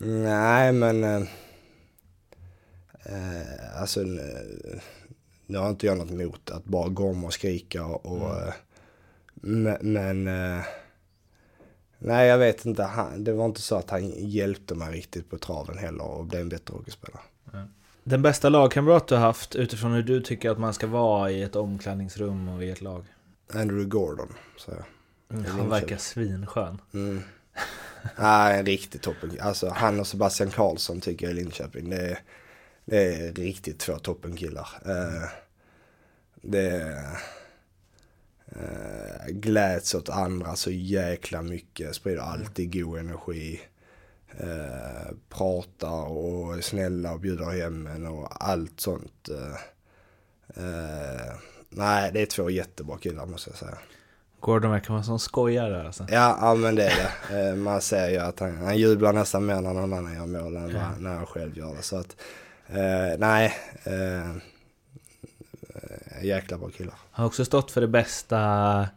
nej, 0.00 0.72
men 0.72 1.28
alltså 3.76 4.04
nu 5.48 5.58
har 5.58 5.70
inte 5.70 5.86
jag 5.86 5.98
något 5.98 6.10
emot 6.10 6.50
att 6.50 6.64
bara 6.64 6.88
gorma 6.88 7.26
och 7.26 7.32
skrika 7.32 7.84
och, 7.84 8.06
och 8.06 8.36
eh, 8.40 8.54
men, 9.34 9.76
men 9.80 10.28
eh, 10.28 10.64
nej, 11.98 12.28
jag 12.28 12.38
vet 12.38 12.64
inte. 12.64 12.82
Han, 12.82 13.24
det 13.24 13.32
var 13.32 13.46
inte 13.46 13.62
så 13.62 13.76
att 13.76 13.90
han 13.90 14.12
hjälpte 14.16 14.74
mig 14.74 14.92
riktigt 14.92 15.30
på 15.30 15.38
traven 15.38 15.78
heller 15.78 16.04
och 16.04 16.24
blev 16.24 16.40
en 16.40 16.48
bättre 16.48 16.74
hockeyspelare. 16.74 17.20
Den 18.04 18.22
bästa 18.22 18.48
lagkamrat 18.48 19.08
du 19.08 19.14
har 19.14 19.22
haft 19.22 19.56
utifrån 19.56 19.92
hur 19.92 20.02
du 20.02 20.20
tycker 20.20 20.50
att 20.50 20.58
man 20.58 20.74
ska 20.74 20.86
vara 20.86 21.30
i 21.30 21.42
ett 21.42 21.56
omklädningsrum 21.56 22.48
och 22.48 22.64
i 22.64 22.70
ett 22.70 22.80
lag? 22.80 23.04
Andrew 23.52 23.84
Gordon, 23.84 24.34
så 24.56 24.70
jag. 24.70 24.84
Han 25.42 25.70
verkar 25.70 25.96
svinskön. 25.96 26.80
Mm. 26.94 27.22
Nej, 28.18 28.58
en 28.58 28.66
riktig 28.66 29.00
toppen. 29.00 29.38
Alltså 29.40 29.68
han 29.68 30.00
och 30.00 30.06
Sebastian 30.06 30.50
Karlsson 30.50 31.00
tycker 31.00 31.26
jag 31.26 31.32
i 31.32 31.36
Linköping. 31.36 31.90
Det 31.90 31.96
är, 31.96 32.18
det 32.90 33.14
är 33.14 33.32
riktigt 33.32 33.78
två 33.78 33.98
toppenkillar. 33.98 34.68
Eh, 34.84 35.28
det 36.42 37.04
eh, 38.46 39.26
gläds 39.28 39.94
åt 39.94 40.08
andra 40.08 40.56
så 40.56 40.70
jäkla 40.70 41.42
mycket. 41.42 41.94
Sprider 41.94 42.22
alltid 42.22 42.72
god 42.72 42.98
energi. 42.98 43.60
Eh, 44.38 45.14
pratar 45.28 46.08
och 46.08 46.54
är 46.54 46.60
snälla 46.60 47.12
och 47.12 47.20
bjuder 47.20 47.60
hem 47.60 47.86
en 47.86 48.06
och 48.06 48.48
allt 48.48 48.80
sånt. 48.80 49.28
Eh, 50.56 51.34
nej, 51.68 52.10
det 52.12 52.22
är 52.22 52.26
två 52.26 52.50
jättebra 52.50 52.98
killar 52.98 53.26
måste 53.26 53.50
jag 53.50 53.58
säga. 53.58 53.78
Gordon 54.40 54.70
verkar 54.70 54.94
vara 54.94 55.02
som 55.02 55.18
skojare 55.18 55.86
alltså. 55.86 56.06
Ja, 56.10 56.38
ja 56.40 56.54
men 56.54 56.74
det 56.74 56.84
är 56.84 57.10
det. 57.30 57.56
Man 57.56 57.80
ser 57.80 58.08
ju 58.10 58.16
att 58.16 58.40
han, 58.40 58.56
han 58.56 58.78
jublar 58.78 59.12
nästan 59.12 59.46
mer 59.46 59.60
när 59.60 59.74
någon 59.74 59.92
annan 59.92 60.14
gör 60.14 60.26
mål 60.26 60.56
än 60.56 60.72
när 60.98 61.14
han 61.14 61.26
själv 61.26 61.58
gör 61.58 61.74
det. 61.74 61.82
Så 61.82 61.96
att, 61.96 62.16
eh, 62.68 63.18
nej. 63.18 63.54
Eh, 63.84 64.30
eh, 64.30 66.24
jäkla 66.24 66.58
bra 66.58 66.68
killar. 66.68 66.94
Han 67.10 67.22
har 67.22 67.26
också 67.26 67.44
stått 67.44 67.70
för 67.70 67.80
det 67.80 67.88
bästa 67.88 68.88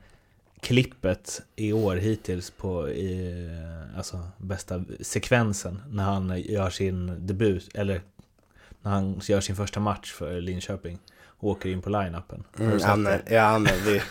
klippet 0.60 1.42
i 1.56 1.74
år 1.74 1.96
hittills 1.96 2.52
på 2.52 2.90
i, 2.90 3.50
alltså 3.98 4.28
bästa 4.38 4.84
sekvensen 5.02 5.82
när 5.90 6.04
han 6.04 6.42
gör 6.42 6.70
sin 6.70 7.28
debut 7.28 7.70
eller 7.74 8.02
när 8.82 8.92
han 8.92 9.22
gör 9.24 9.42
sin 9.42 9.56
första 9.56 9.80
match 9.80 10.12
för 10.12 10.42
Linköping 10.42 11.00
åker 11.42 11.70
in 11.70 11.82
på 11.82 11.90
line-upen. 11.90 12.44
Mm, 12.60 12.80
ja, 12.80 12.96
men, 12.96 13.20
ja 13.30 13.60
men 13.60 13.74
vi, 13.86 14.02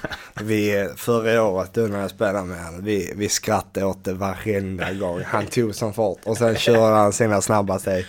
vi 0.43 0.89
förra 0.97 1.43
året 1.43 1.75
då 1.75 1.81
när 1.81 2.01
jag 2.01 2.11
spelade 2.11 2.47
med 2.47 2.65
honom, 2.65 2.85
vi, 2.85 3.13
vi 3.17 3.29
skrattade 3.29 3.87
åt 3.87 4.05
det 4.05 4.13
varenda 4.13 4.93
gång. 4.93 5.23
Han 5.27 5.47
tog 5.47 5.75
som 5.75 5.95
fart 5.95 6.19
och 6.25 6.37
sen 6.37 6.57
körde 6.57 6.97
han 6.97 7.13
sina 7.13 7.41
snabba 7.41 7.79
steg. 7.79 8.07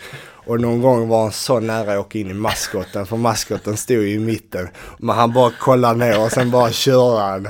Och 0.52 0.62
någon 0.62 0.82
gång 0.82 1.08
var 1.08 1.22
han 1.24 1.32
så 1.32 1.60
nära 1.60 1.94
att 1.94 2.00
åka 2.00 2.20
in 2.20 2.32
i 2.32 2.34
maskoten, 2.34 3.06
för 3.06 3.18
maskoten 3.18 3.78
stod 3.78 3.98
ju 3.98 4.10
i 4.14 4.20
mitten. 4.20 4.68
Men 5.00 5.16
han 5.16 5.34
bara 5.34 5.52
kollade 5.60 6.00
ner 6.00 6.22
och 6.26 6.32
sen 6.32 6.52
bara 6.52 6.72
körde 6.72 7.22
han. 7.22 7.50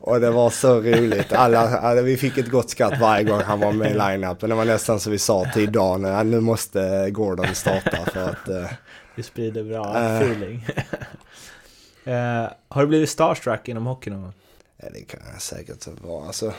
Och 0.00 0.20
det 0.20 0.30
var 0.30 0.50
så 0.50 0.80
roligt. 0.80 1.32
Alla, 1.32 1.78
alla, 1.78 2.02
vi 2.02 2.16
fick 2.16 2.38
ett 2.38 2.50
gott 2.50 2.70
skratt 2.70 3.00
varje 3.00 3.24
gång 3.24 3.40
han 3.40 3.60
var 3.60 3.72
med 3.72 3.90
i 3.90 3.94
line-upen. 3.94 4.48
Det 4.48 4.54
var 4.54 4.64
nästan 4.64 5.00
så 5.00 5.10
vi 5.10 5.18
sa 5.18 5.44
till 5.54 5.72
Dan, 5.72 6.04
"Ja, 6.04 6.22
nu 6.22 6.40
måste 6.40 7.10
Gordon 7.10 7.54
starta 7.54 7.98
för 8.12 8.28
att... 8.30 8.48
eh, 8.48 8.70
Det 9.16 9.22
sprider 9.22 9.64
bra 9.64 9.96
Eh. 9.98 10.16
feeling. 10.20 10.66
eh, 12.04 12.50
har 12.68 12.80
du 12.82 12.86
blivit 12.86 13.10
starstruck 13.10 13.68
inom 13.68 13.86
hockey 13.86 14.10
någon 14.10 14.22
gång? 14.22 14.32
Det 14.76 15.00
kan 15.00 15.20
jag 15.32 15.42
säkert 15.42 15.86
vara. 16.04 16.26
Alltså, 16.26 16.52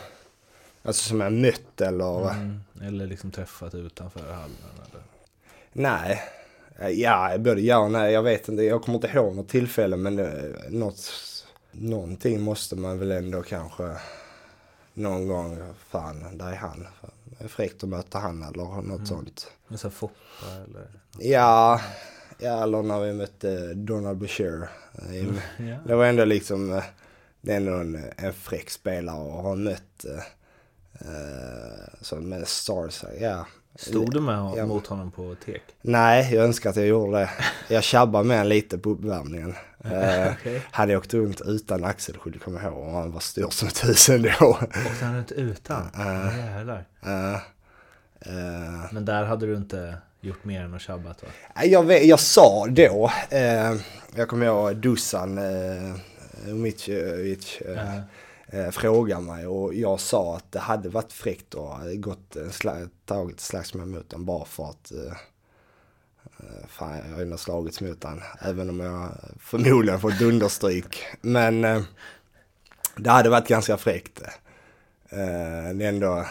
alltså 0.85 1.09
som 1.09 1.21
jag 1.21 1.33
mött 1.33 1.81
eller? 1.81 2.31
Mm. 2.31 2.59
Eller 2.83 3.07
liksom 3.07 3.31
träffat 3.31 3.75
utanför 3.75 4.19
hallen? 4.19 4.57
Eller? 4.91 5.02
Nej. 5.73 6.21
Ja, 6.91 7.37
både 7.37 7.61
ja 7.61 7.77
och 7.77 7.91
nej. 7.91 8.13
Jag 8.13 8.23
vet 8.23 8.47
inte. 8.49 8.63
Jag 8.63 8.81
kommer 8.83 8.95
inte 8.95 9.07
ihåg 9.07 9.35
något 9.35 9.49
tillfälle 9.49 9.97
men 9.97 10.15
det, 10.15 10.55
något, 10.69 11.11
någonting 11.71 12.41
måste 12.41 12.75
man 12.75 12.99
väl 12.99 13.11
ändå 13.11 13.43
kanske 13.43 13.97
någon 14.93 15.27
gång. 15.27 15.73
Fan, 15.89 16.37
där 16.37 16.51
är 16.51 16.55
han. 16.55 16.87
Det 17.25 17.43
är 17.43 17.47
fräckt 17.47 17.83
att 17.83 17.89
möta 17.89 18.19
han 18.19 18.43
eller 18.43 18.81
något 18.81 19.07
sånt. 19.07 19.47
Med 19.67 19.79
så 19.79 19.89
Foppa 19.89 20.13
eller? 20.67 20.87
Ja, 21.19 21.81
ja, 22.39 22.63
eller 22.63 22.81
när 22.83 22.99
vi 22.99 23.13
mötte 23.13 23.73
Donald 23.73 24.17
Boucher. 24.17 24.69
i- 25.13 25.27
Ja. 25.69 25.77
Det 25.87 25.95
var 25.95 26.05
ändå 26.05 26.25
liksom, 26.25 26.73
eh, 26.73 26.83
det 27.41 27.51
är 27.53 27.57
ändå 27.57 27.73
en, 27.73 28.03
en 28.17 28.33
fräck 28.33 28.69
spelare 28.69 29.19
och 29.19 29.31
har 29.43 29.55
mött 29.55 30.05
eh, 30.05 30.23
eh, 31.07 31.93
så 32.01 32.15
med 32.15 32.47
Stars. 32.47 33.03
Ja. 33.19 33.45
Stod 33.75 34.13
du 34.13 34.19
med 34.19 34.37
hon- 34.39 34.57
Ja. 34.57 34.65
mot 34.65 34.87
honom 34.87 35.11
på 35.11 35.35
tek? 35.45 35.61
Nej, 35.81 36.33
jag 36.35 36.43
önskar 36.45 36.69
att 36.69 36.75
jag 36.75 36.85
gjorde 36.87 37.17
det. 37.17 37.29
Jag 37.67 37.83
tjabbade 37.83 38.23
med 38.27 38.47
lite 38.47 38.77
på 38.77 38.89
uppvärmningen. 38.89 39.55
Eh, 39.85 40.31
Okej. 40.33 40.61
hade 40.71 40.91
jag 40.91 40.99
åkt 40.99 41.13
runt 41.13 41.41
utan 41.45 41.83
axelskydd, 41.83 42.41
kommer 42.41 42.63
jag 42.63 42.71
ihåg, 42.73 42.87
och 42.87 42.91
han 42.93 43.11
var 43.11 43.19
stor 43.19 43.49
som 43.49 43.67
tusen 43.69 44.21
då. 44.39 44.49
Åkte 44.91 45.05
han 45.05 45.19
inte 45.19 45.33
utan? 45.33 45.89
Jävlar. 46.37 46.85
Eh, 47.05 47.33
eh, 47.33 48.85
Men 48.91 49.05
där 49.05 49.23
hade 49.23 49.45
du 49.45 49.55
inte 49.55 49.97
gjort 50.21 50.43
mer 50.45 50.61
än 50.61 50.73
att 50.73 50.81
tjabbat 50.81 51.23
va? 51.23 51.29
Jag, 51.63 51.83
vet, 51.83 52.05
jag 52.05 52.19
sa 52.19 52.65
då, 52.69 53.11
eh, 53.29 53.73
jag 54.15 54.27
kommer 54.27 54.45
ihåg 54.45 54.75
Dusan 54.75 55.37
eh, 55.37 55.95
Umicevic 56.47 57.61
eh, 57.61 57.71
Ja. 57.73 58.01
Eh, 58.53 58.69
frågade 58.71 59.21
mig 59.21 59.47
och 59.47 59.73
jag 59.73 59.99
sa 59.99 60.35
att 60.37 60.51
det 60.51 60.59
hade 60.59 60.89
varit 60.89 61.13
fräckt 61.13 61.53
ha 61.53 61.81
gått 61.93 62.35
en 62.35 62.49
sla- 62.49 62.89
tagit 63.05 63.39
slagsmål 63.39 63.85
mot 63.85 64.09
den 64.09 64.25
bara 64.25 64.45
för 64.45 64.69
att 64.69 64.91
eh, 64.91 65.17
eh, 66.39 66.67
fan 66.67 66.97
jag 66.97 67.15
har 67.15 67.21
ändå 67.21 67.37
slagits 67.37 67.81
mot 67.81 68.01
den 68.01 68.21
även 68.39 68.69
om 68.69 68.79
jag 68.79 69.09
förmodligen 69.39 69.99
fått 69.99 70.21
understryk. 70.21 71.03
Men 71.21 71.63
eh, 71.63 71.81
det 72.95 73.09
hade 73.09 73.29
varit 73.29 73.47
ganska 73.47 73.77
fräckt. 73.77 74.21
Eh, 75.09 75.73
det 75.75 75.85
är 75.85 75.89
ändå 75.89 76.25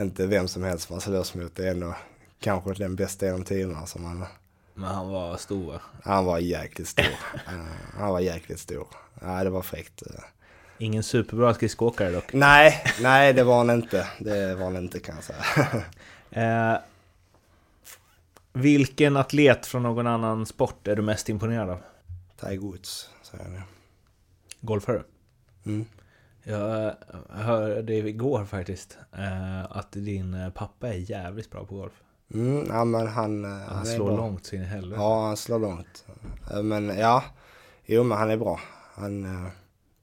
inte 0.00 0.26
vem 0.26 0.48
som 0.48 0.62
helst 0.62 0.90
man 0.90 1.00
slåss 1.00 1.34
mot. 1.34 1.56
Det 1.56 1.66
är 1.66 1.70
ändå 1.70 1.94
kanske 2.40 2.74
den 2.74 2.96
bästa 2.96 3.26
genom 3.26 3.44
tiderna 3.44 3.86
som 3.86 4.02
man 4.02 4.24
Men 4.74 4.88
han 4.88 5.08
var 5.08 5.36
stor? 5.36 5.82
Han 6.02 6.24
var 6.24 6.38
jäkligt 6.38 6.88
stor. 6.88 7.04
Eh, 7.48 7.64
han 7.98 8.08
var 8.10 8.20
jäkligt 8.20 8.60
stor. 8.60 8.86
Ja, 9.20 9.44
det 9.44 9.50
var 9.50 9.62
fräckt. 9.62 10.02
Ingen 10.80 11.02
superbra 11.02 11.54
skridskoåkare 11.54 12.10
dock. 12.10 12.32
Nej, 12.32 12.84
nej 13.02 13.32
det 13.32 13.44
var 13.44 13.56
han 13.58 13.70
inte. 13.70 14.06
Det 14.18 14.54
var 14.54 14.64
han 14.64 14.76
inte 14.76 15.00
kan 15.00 15.14
jag 15.14 15.24
säga. 15.24 15.84
Eh, 16.32 16.78
vilken 18.52 19.16
atlet 19.16 19.66
från 19.66 19.82
någon 19.82 20.06
annan 20.06 20.46
sport 20.46 20.88
är 20.88 20.96
du 20.96 21.02
mest 21.02 21.28
imponerad 21.28 21.70
av? 21.70 21.78
Tiger 22.40 22.58
Woods, 22.58 23.08
säger 23.22 23.44
jag 23.44 23.52
nu. 23.52 23.62
Golfare? 24.60 25.02
Mm. 25.66 25.84
Jag 26.42 26.94
hörde 27.30 27.94
igår 27.94 28.44
faktiskt 28.44 28.98
eh, 29.12 29.62
att 29.76 29.92
din 29.92 30.34
eh, 30.34 30.50
pappa 30.50 30.88
är 30.88 31.10
jävligt 31.10 31.50
bra 31.50 31.64
på 31.64 31.74
golf. 31.74 31.92
Mm, 32.34 32.66
ja 32.68 32.84
men 32.84 33.06
han... 33.08 33.44
eh, 33.44 33.50
Han 33.68 33.80
är 33.80 33.84
slår 33.96 34.16
långt 34.16 34.46
sin 34.46 34.64
helvete. 34.64 35.00
Ja, 35.02 35.26
han 35.26 35.36
slår 35.36 35.58
långt. 35.58 36.04
Eh, 36.50 36.62
Men 36.62 36.98
ja, 36.98 37.24
jo 37.86 38.02
men 38.02 38.18
han 38.18 38.30
är 38.30 38.36
bra. 38.36 38.60
Han, 38.94 39.46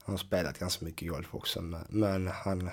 han 0.08 0.12
har 0.12 0.18
spelat 0.18 0.58
ganska 0.58 0.84
mycket 0.84 1.08
golf 1.10 1.34
också. 1.34 1.60
men- 1.62 1.84
Men 1.88 2.26
han, 2.28 2.70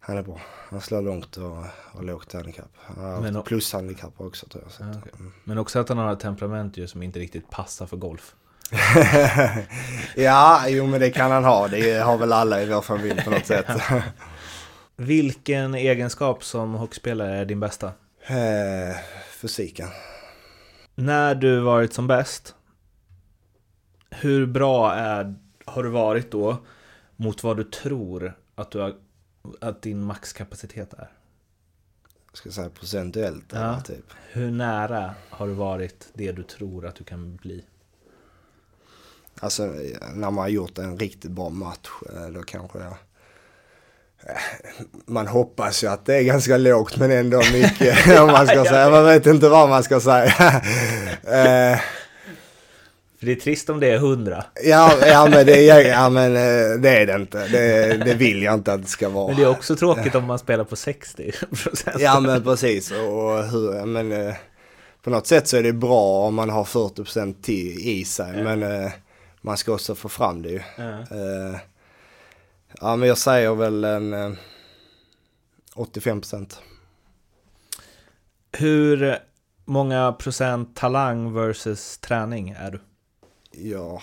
han 0.00 0.16
är 0.16 0.22
bra. 0.22 0.40
Han 0.70 0.80
slår 0.80 1.02
långt 1.02 1.36
och 1.36 1.56
har 1.92 2.02
lågt 2.02 2.32
handikapp. 2.32 2.70
Han 2.76 3.04
har 3.04 3.20
Men- 3.20 3.34
haft 3.36 3.48
plushandikapp 3.48 4.20
också 4.20 4.46
tror 4.46 4.64
jag. 4.78 4.86
Ja, 4.88 4.94
okej. 4.98 5.12
mm. 5.18 5.32
Men 5.44 5.58
också 5.58 5.78
att 5.78 5.88
han 5.88 5.98
har 5.98 6.12
ett 6.12 6.20
temperament 6.20 6.76
ju 6.76 6.88
som 6.88 7.02
inte 7.02 7.18
riktigt 7.18 7.50
passar 7.50 7.86
för 7.86 7.96
golf. 7.96 8.34
ja, 10.16 10.64
jo 10.68 10.86
men 10.86 11.00
det 11.00 11.10
kan 11.10 11.30
han 11.30 11.44
ha. 11.44 11.68
Det 11.68 11.92
har 11.98 12.18
väl 12.18 12.32
alla 12.32 12.62
i 12.62 12.66
vår 12.66 12.80
familj 12.80 13.24
på 13.24 13.30
något 13.30 13.46
sätt. 13.54 13.66
Vilken 14.96 15.74
egenskap 15.74 16.44
som 16.44 16.74
hockeyspelare 16.74 17.36
är 17.36 17.44
din 17.44 17.60
bästa? 17.60 17.86
Eh, 18.26 18.96
Fysiken. 19.40 19.88
När 20.94 21.34
du 21.34 21.60
varit 21.60 21.92
som 21.92 22.06
bäst, 22.06 22.54
hur 24.10 24.46
bra 24.46 24.92
är, 24.94 25.34
har 25.64 25.82
du 25.82 25.88
varit 25.88 26.30
då 26.30 26.56
mot 27.16 27.42
vad 27.42 27.56
du 27.56 27.64
tror 27.64 28.32
att, 28.54 28.70
du 28.70 28.78
har, 28.78 28.94
att 29.60 29.82
din 29.82 30.02
maxkapacitet 30.02 30.92
är? 30.92 31.10
Jag 32.30 32.36
ska 32.36 32.50
säga 32.50 32.70
procentuellt. 32.70 33.44
Ja. 33.52 33.58
Eller, 33.58 33.80
typ. 33.80 34.04
Hur 34.32 34.50
nära 34.50 35.14
har 35.30 35.46
du 35.46 35.52
varit 35.54 36.08
det 36.14 36.32
du 36.32 36.42
tror 36.42 36.86
att 36.86 36.94
du 36.94 37.04
kan 37.04 37.36
bli? 37.36 37.64
Alltså 39.40 39.62
när 40.14 40.14
man 40.30 40.38
har 40.38 40.48
gjort 40.48 40.78
en 40.78 40.98
riktigt 40.98 41.30
bra 41.30 41.48
match 41.50 41.88
eh, 42.14 42.26
då 42.28 42.42
kanske 42.42 42.78
jag... 42.78 42.94
eh, 44.26 44.36
Man 45.06 45.26
hoppas 45.26 45.84
ju 45.84 45.88
att 45.88 46.06
det 46.06 46.14
är 46.16 46.22
ganska 46.22 46.56
lågt 46.56 46.96
men 46.96 47.10
ändå 47.10 47.38
mycket 47.52 48.20
om 48.20 48.26
man 48.26 48.46
ska 48.46 48.64
säga. 48.64 48.90
Man 48.90 49.04
vet 49.04 49.26
inte 49.26 49.48
vad 49.48 49.68
man 49.68 49.82
ska 49.82 50.00
säga. 50.00 50.62
För 53.22 53.26
det 53.26 53.32
är 53.32 53.40
trist 53.40 53.70
om 53.70 53.80
det 53.80 53.90
är 53.90 53.96
100. 53.96 54.44
ja, 54.64 55.06
ja, 55.06 55.28
men 55.30 55.46
det 55.46 55.68
är, 55.68 55.88
ja 55.88 56.08
men 56.08 56.36
eh, 56.36 56.80
det 56.80 56.88
är 56.88 57.06
det 57.06 57.14
inte. 57.14 57.48
Det, 57.48 57.96
det 58.04 58.14
vill 58.14 58.42
jag 58.42 58.54
inte 58.54 58.72
att 58.72 58.82
det 58.82 58.88
ska 58.88 59.08
vara. 59.08 59.26
Men 59.26 59.36
det 59.36 59.42
är 59.42 59.48
också 59.48 59.76
tråkigt 59.76 60.14
om 60.14 60.24
man 60.24 60.38
spelar 60.38 60.64
på 60.64 60.76
60 60.76 61.32
Ja 61.98 62.20
men 62.20 62.42
precis. 62.42 62.90
Och 62.90 63.44
hur, 63.44 63.86
men, 63.86 64.12
eh, 64.12 64.34
på 65.02 65.10
något 65.10 65.26
sätt 65.26 65.48
så 65.48 65.56
är 65.56 65.62
det 65.62 65.72
bra 65.72 66.26
om 66.26 66.34
man 66.34 66.50
har 66.50 66.64
40% 66.64 67.42
till, 67.42 67.78
i 67.78 68.04
sig. 68.04 68.44
Men 68.44 68.62
eh, 68.62 68.92
man 69.40 69.56
ska 69.56 69.72
också 69.72 69.94
få 69.94 70.08
fram 70.08 70.42
det 70.42 70.48
ju. 70.48 70.60
Ja. 70.76 71.06
Ja 72.80 72.96
men 72.96 73.08
jag 73.08 73.18
säger 73.18 73.54
väl 73.54 73.84
en 73.84 74.12
eh, 74.12 74.32
85%. 75.74 76.54
Hur 78.52 79.18
många 79.64 80.12
procent 80.12 80.76
talang 80.76 81.32
versus 81.32 81.98
träning 81.98 82.50
är 82.50 82.70
du? 82.70 82.80
Jag, 83.52 84.02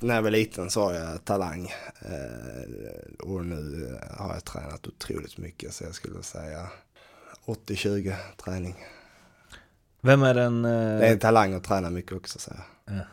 när 0.00 0.14
jag 0.14 0.22
var 0.22 0.30
liten 0.30 0.70
så 0.70 0.82
har 0.82 0.92
jag 0.92 1.24
talang. 1.24 1.72
Eh, 2.00 3.18
och 3.18 3.44
nu 3.46 3.98
har 4.18 4.34
jag 4.34 4.44
tränat 4.44 4.86
otroligt 4.86 5.38
mycket 5.38 5.74
så 5.74 5.84
jag 5.84 5.94
skulle 5.94 6.22
säga 6.22 6.68
80-20 7.44 8.14
träning. 8.44 8.84
Vem 10.00 10.22
är 10.22 10.34
den, 10.34 10.64
eh, 10.64 10.70
Det 10.70 11.06
är 11.06 11.12
en 11.12 11.18
talang 11.18 11.54
att 11.54 11.64
träna 11.64 11.90
mycket 11.90 12.12
också 12.12 12.38
så 12.38 12.50
jag. 12.84 13.04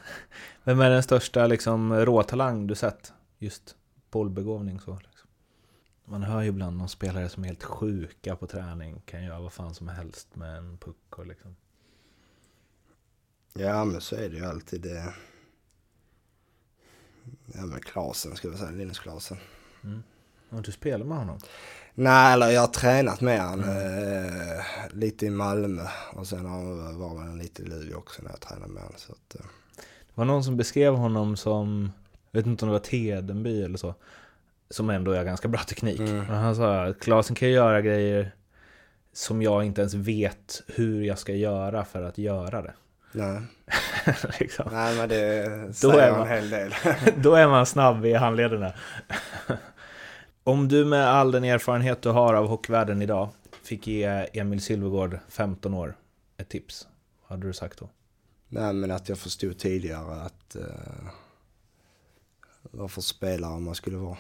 vem 0.64 0.80
är 0.80 0.90
den 0.90 1.04
största 1.04 1.48
liksom, 1.48 1.94
råtalang 1.94 2.68
du 2.68 2.76
sett? 2.76 3.14
Just 3.38 3.76
bollbegåvning 4.12 4.80
så. 4.80 5.00
Liksom. 5.04 5.30
Man 6.06 6.24
hör 6.24 6.42
ju 6.42 6.50
ibland 6.50 6.78
någon 6.78 6.90
spelare 6.90 7.30
som 7.30 7.44
är 7.44 7.48
helt 7.48 7.64
sjuka 7.64 8.36
på 8.36 8.48
träning. 8.48 9.02
Kan 9.06 9.24
göra 9.24 9.40
vad 9.40 9.54
fan 9.54 9.76
som 9.76 9.88
helst 9.88 10.36
med 10.36 10.58
en 10.58 10.78
puck 10.78 11.18
och 11.20 11.28
liksom. 11.28 11.56
Ja 13.60 13.86
men 13.86 14.02
så 14.02 14.16
är 14.16 14.30
det 14.30 14.36
ju 14.36 14.46
alltid 14.46 14.82
det. 14.82 15.14
Ja 17.46 17.66
men 17.66 17.80
Klasen 17.80 18.36
skulle 18.36 18.54
jag 18.54 18.60
säga, 18.60 18.72
Linus 18.72 19.00
Klasen. 19.00 19.38
Och 20.50 20.62
du 20.62 20.72
spelar 20.72 21.06
med 21.06 21.18
honom? 21.18 21.40
Nej, 21.94 22.34
eller 22.34 22.50
jag 22.50 22.62
har 22.62 22.68
tränat 22.68 23.22
med 23.22 23.40
han 23.40 23.60
eh, 23.60 24.64
lite 24.92 25.26
i 25.26 25.30
Malmö 25.30 25.88
och 26.14 26.28
sen 26.28 26.46
har, 26.46 26.94
var 26.94 27.20
han 27.20 27.38
lite 27.38 27.62
i 27.62 27.66
Luleå 27.66 27.98
också 27.98 28.22
när 28.22 28.30
jag 28.30 28.40
tränade 28.40 28.74
med 28.74 28.84
honom. 28.84 28.98
Så 28.98 29.12
att, 29.12 29.36
eh, 29.36 29.46
Det 29.78 30.14
var 30.16 30.26
någon 30.26 30.44
som 30.44 30.58
beskrev 30.58 30.94
honom 30.94 31.38
som, 31.38 31.92
jag 32.32 32.40
vet 32.40 32.48
inte 32.48 32.66
om 32.66 32.70
det 32.70 32.80
var 32.80 32.80
Tedenby 32.80 33.64
eller 33.64 33.78
så, 33.78 33.96
som 34.70 34.90
ändå 34.90 35.12
är 35.12 35.24
ganska 35.24 35.48
bra 35.48 35.60
teknik. 35.64 36.00
Mm. 36.00 36.18
Men 36.18 36.36
han 36.36 36.56
sa 36.56 36.86
att 36.86 37.00
Klasen 37.00 37.36
kan 37.36 37.50
göra 37.50 37.82
grejer 37.82 38.32
som 39.14 39.42
jag 39.42 39.64
inte 39.64 39.82
ens 39.82 39.94
vet 39.94 40.62
hur 40.68 41.04
jag 41.04 41.20
ska 41.20 41.34
göra 41.34 41.86
för 41.86 42.04
att 42.04 42.18
göra 42.18 42.62
det. 42.62 42.74
Nej. 43.16 43.42
liksom. 44.40 44.66
nej, 44.72 44.98
men 44.98 45.10
det 45.10 45.48
Då 45.68 45.74
säger 45.74 45.98
är 46.00 46.10
en 46.12 46.18
man- 46.18 46.28
hel 46.28 46.50
del. 46.50 46.74
Då 47.18 47.36
är 47.36 47.48
man 47.48 47.66
snabb 47.66 48.06
i 48.06 48.14
handlederna. 48.14 48.74
Om 50.44 50.68
du 50.68 50.86
med 50.86 51.08
all 51.08 51.32
den 51.32 51.44
erfarenhet 51.44 52.02
du 52.02 52.10
har 52.10 52.34
av 52.34 52.48
hockeyvärlden 52.48 53.02
idag 53.02 53.30
fick 53.64 53.88
ge 53.88 54.28
Emil 54.34 54.62
Silvergård 54.62 55.20
15 55.30 55.74
år 55.74 55.98
ett 56.38 56.50
tips, 56.50 56.88
vad 57.22 57.30
hade 57.38 57.48
du 57.48 57.54
sagt 57.54 57.80
då? 57.80 57.90
nej, 58.48 58.74
men 58.74 58.92
att 58.92 59.10
jag 59.10 59.18
förstod 59.18 59.58
tidigare 59.60 60.22
att 60.22 60.56
eh, 60.56 60.64
vad 62.62 62.92
för 62.92 63.02
spelare 63.02 63.60
man 63.60 63.76
skulle 63.76 63.98
vara. 63.98 64.18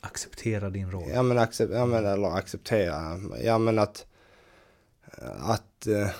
Acceptera 0.00 0.70
din 0.70 0.90
roll. 0.90 1.10
Ja 1.14 1.22
men, 1.22 1.38
accept, 1.38 1.72
ja, 1.72 1.86
men 1.86 2.06
eller 2.06 2.28
acceptera. 2.36 3.18
Ja 3.44 3.58
men 3.58 3.78
att, 3.78 4.06
att 5.38 5.86
eh, 5.86 6.10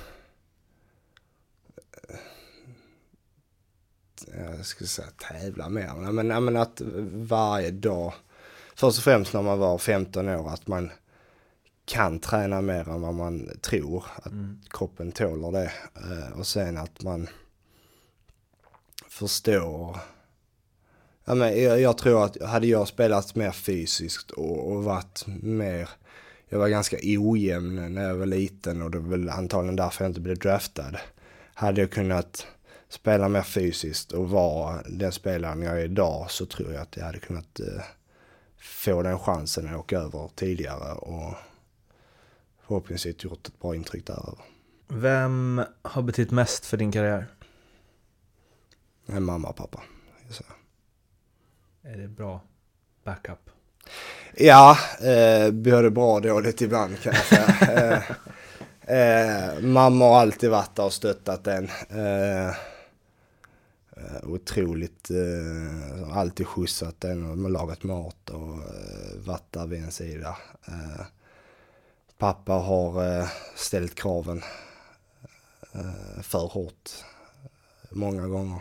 jag 4.37 4.67
skulle 4.67 4.89
säga 4.89 5.09
tävla 5.17 5.69
mer. 5.69 6.13
Men, 6.13 6.45
men 6.45 6.57
att 6.57 6.81
varje 7.13 7.71
dag, 7.71 8.13
först 8.75 8.99
och 8.99 9.05
främst 9.05 9.33
när 9.33 9.43
man 9.43 9.59
var 9.59 9.79
15 9.79 10.29
år, 10.29 10.51
att 10.51 10.67
man 10.67 10.91
kan 11.85 12.21
träna 12.21 12.61
mer 12.61 12.89
än 12.89 13.01
vad 13.01 13.15
man 13.15 13.51
tror. 13.61 14.05
Att 14.17 14.33
kroppen 14.71 15.13
tåler 15.13 15.53
det. 15.53 15.73
Eh, 15.95 16.39
och 16.39 16.47
sen 16.47 16.77
att 16.77 17.03
man 17.03 17.29
förstår 19.09 19.99
Ja, 21.29 21.35
men 21.35 21.81
jag 21.81 21.99
tror 21.99 22.25
att 22.25 22.43
hade 22.43 22.67
jag 22.67 22.89
spelat 22.89 23.35
mer 23.35 23.51
fysiskt 23.51 24.31
och, 24.31 24.73
och 24.73 24.85
varit 24.85 25.25
mer, 25.43 25.89
jag 26.49 26.59
var 26.59 26.69
ganska 26.69 26.97
ojämn 27.03 27.95
när 27.95 28.09
jag 28.09 28.15
var 28.15 28.27
liten 28.27 28.83
och 28.83 28.91
det 28.91 28.99
var 28.99 29.09
väl 29.09 29.29
antagligen 29.29 29.77
därför 29.77 30.05
jag 30.05 30.11
inte 30.11 30.21
blev 30.21 30.39
draftad. 30.39 30.97
Hade 31.55 31.81
jag 31.81 31.91
kunnat 31.91 32.47
spela 32.89 33.29
mer 33.29 33.43
fysiskt 33.43 34.13
och 34.13 34.31
vara 34.31 34.83
den 34.83 35.13
spelaren 35.13 35.63
jag 35.63 35.81
är 35.81 35.85
idag 35.85 36.31
så 36.31 36.47
tror 36.47 36.73
jag 36.73 36.83
att 36.83 36.97
jag 36.97 37.05
hade 37.05 37.19
kunnat 37.19 37.61
eh, 37.61 37.83
få 38.59 39.03
den 39.03 39.19
chansen 39.19 39.69
att 39.69 39.81
åka 39.81 39.99
över 39.99 40.31
tidigare 40.35 40.93
och 40.93 41.35
förhoppningsvis 42.67 43.25
gjort 43.25 43.49
ett 43.49 43.61
bra 43.61 43.75
intryck 43.75 44.07
där. 44.07 44.39
Vem 44.89 45.63
har 45.83 46.03
betytt 46.03 46.31
mest 46.31 46.67
för 46.67 46.77
din 46.77 46.93
karriär? 46.93 47.27
En 49.07 49.23
mamma 49.23 49.49
och 49.49 49.57
pappa. 49.57 49.83
Är 51.83 51.97
det 51.97 52.09
bra 52.09 52.41
backup? 53.05 53.51
Ja, 54.41 54.79
eh, 55.01 55.51
både 55.51 55.91
bra 55.91 56.15
och 56.15 56.23
dåligt 56.23 56.61
ibland 56.61 57.01
kan 57.01 57.15
jag 57.15 57.25
säga. 57.25 58.03
eh, 58.87 58.99
eh, 58.99 59.61
mamma 59.61 60.05
har 60.05 60.21
alltid 60.21 60.51
varit 60.51 60.77
där 60.77 60.85
och 60.85 60.93
stöttat 60.93 61.47
en. 61.47 61.69
Eh, 61.91 62.49
eh, 63.97 64.23
otroligt, 64.23 65.11
eh, 65.11 66.17
alltid 66.19 66.47
skjutsat 66.47 67.05
en 67.05 67.45
och 67.45 67.51
lagat 67.51 67.83
mat 67.83 68.31
och 68.31 68.55
eh, 68.55 69.19
varit 69.27 69.53
där 69.53 69.67
vid 69.67 69.83
en 69.83 69.93
sida. 69.93 70.37
Eh, 70.69 71.07
pappa 72.19 72.53
har 72.53 73.19
eh, 73.21 73.29
ställt 73.55 73.95
kraven 73.95 74.43
eh, 75.73 76.23
för 76.23 76.47
hårt 76.47 76.91
många 77.91 78.27
gånger. 78.27 78.61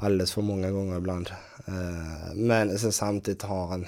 Alldeles 0.00 0.32
för 0.32 0.42
många 0.42 0.70
gånger 0.70 0.96
ibland. 0.96 1.30
Eh, 1.66 2.34
men 2.34 2.78
sen 2.78 2.92
samtidigt 2.92 3.42
har 3.42 3.66
han 3.66 3.86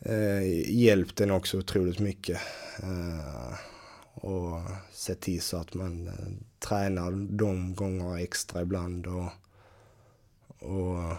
eh, 0.00 0.70
hjälpt 0.70 1.16
den 1.16 1.30
också 1.30 1.58
otroligt 1.58 1.98
mycket. 1.98 2.40
Eh, 2.82 3.54
och 4.14 4.60
sett 4.92 5.20
till 5.20 5.42
så 5.42 5.56
att 5.56 5.74
man 5.74 6.10
tränar 6.58 7.10
de 7.36 7.74
gånger 7.74 8.18
extra 8.18 8.62
ibland 8.62 9.06
och, 9.06 9.28
och 10.68 11.16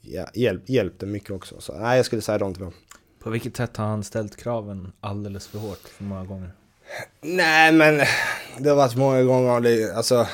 ja, 0.00 0.26
hjälp, 0.34 0.68
hjälpt 0.68 1.00
den 1.00 1.12
mycket 1.12 1.30
också. 1.30 1.60
Så 1.60 1.78
nej, 1.78 1.96
jag 1.96 2.06
skulle 2.06 2.22
säga 2.22 2.38
de 2.38 2.54
två. 2.54 2.72
På 3.18 3.30
vilket 3.30 3.56
sätt 3.56 3.76
har 3.76 3.86
han 3.86 4.04
ställt 4.04 4.36
kraven 4.36 4.92
alldeles 5.00 5.46
för 5.46 5.58
hårt 5.58 5.88
för 5.88 6.04
många 6.04 6.24
gånger? 6.24 6.50
Nej, 7.20 7.72
men 7.72 8.00
det 8.58 8.68
har 8.68 8.76
varit 8.76 8.96
många 8.96 9.22
gånger, 9.22 9.60
det, 9.60 9.96
alltså 9.96 10.26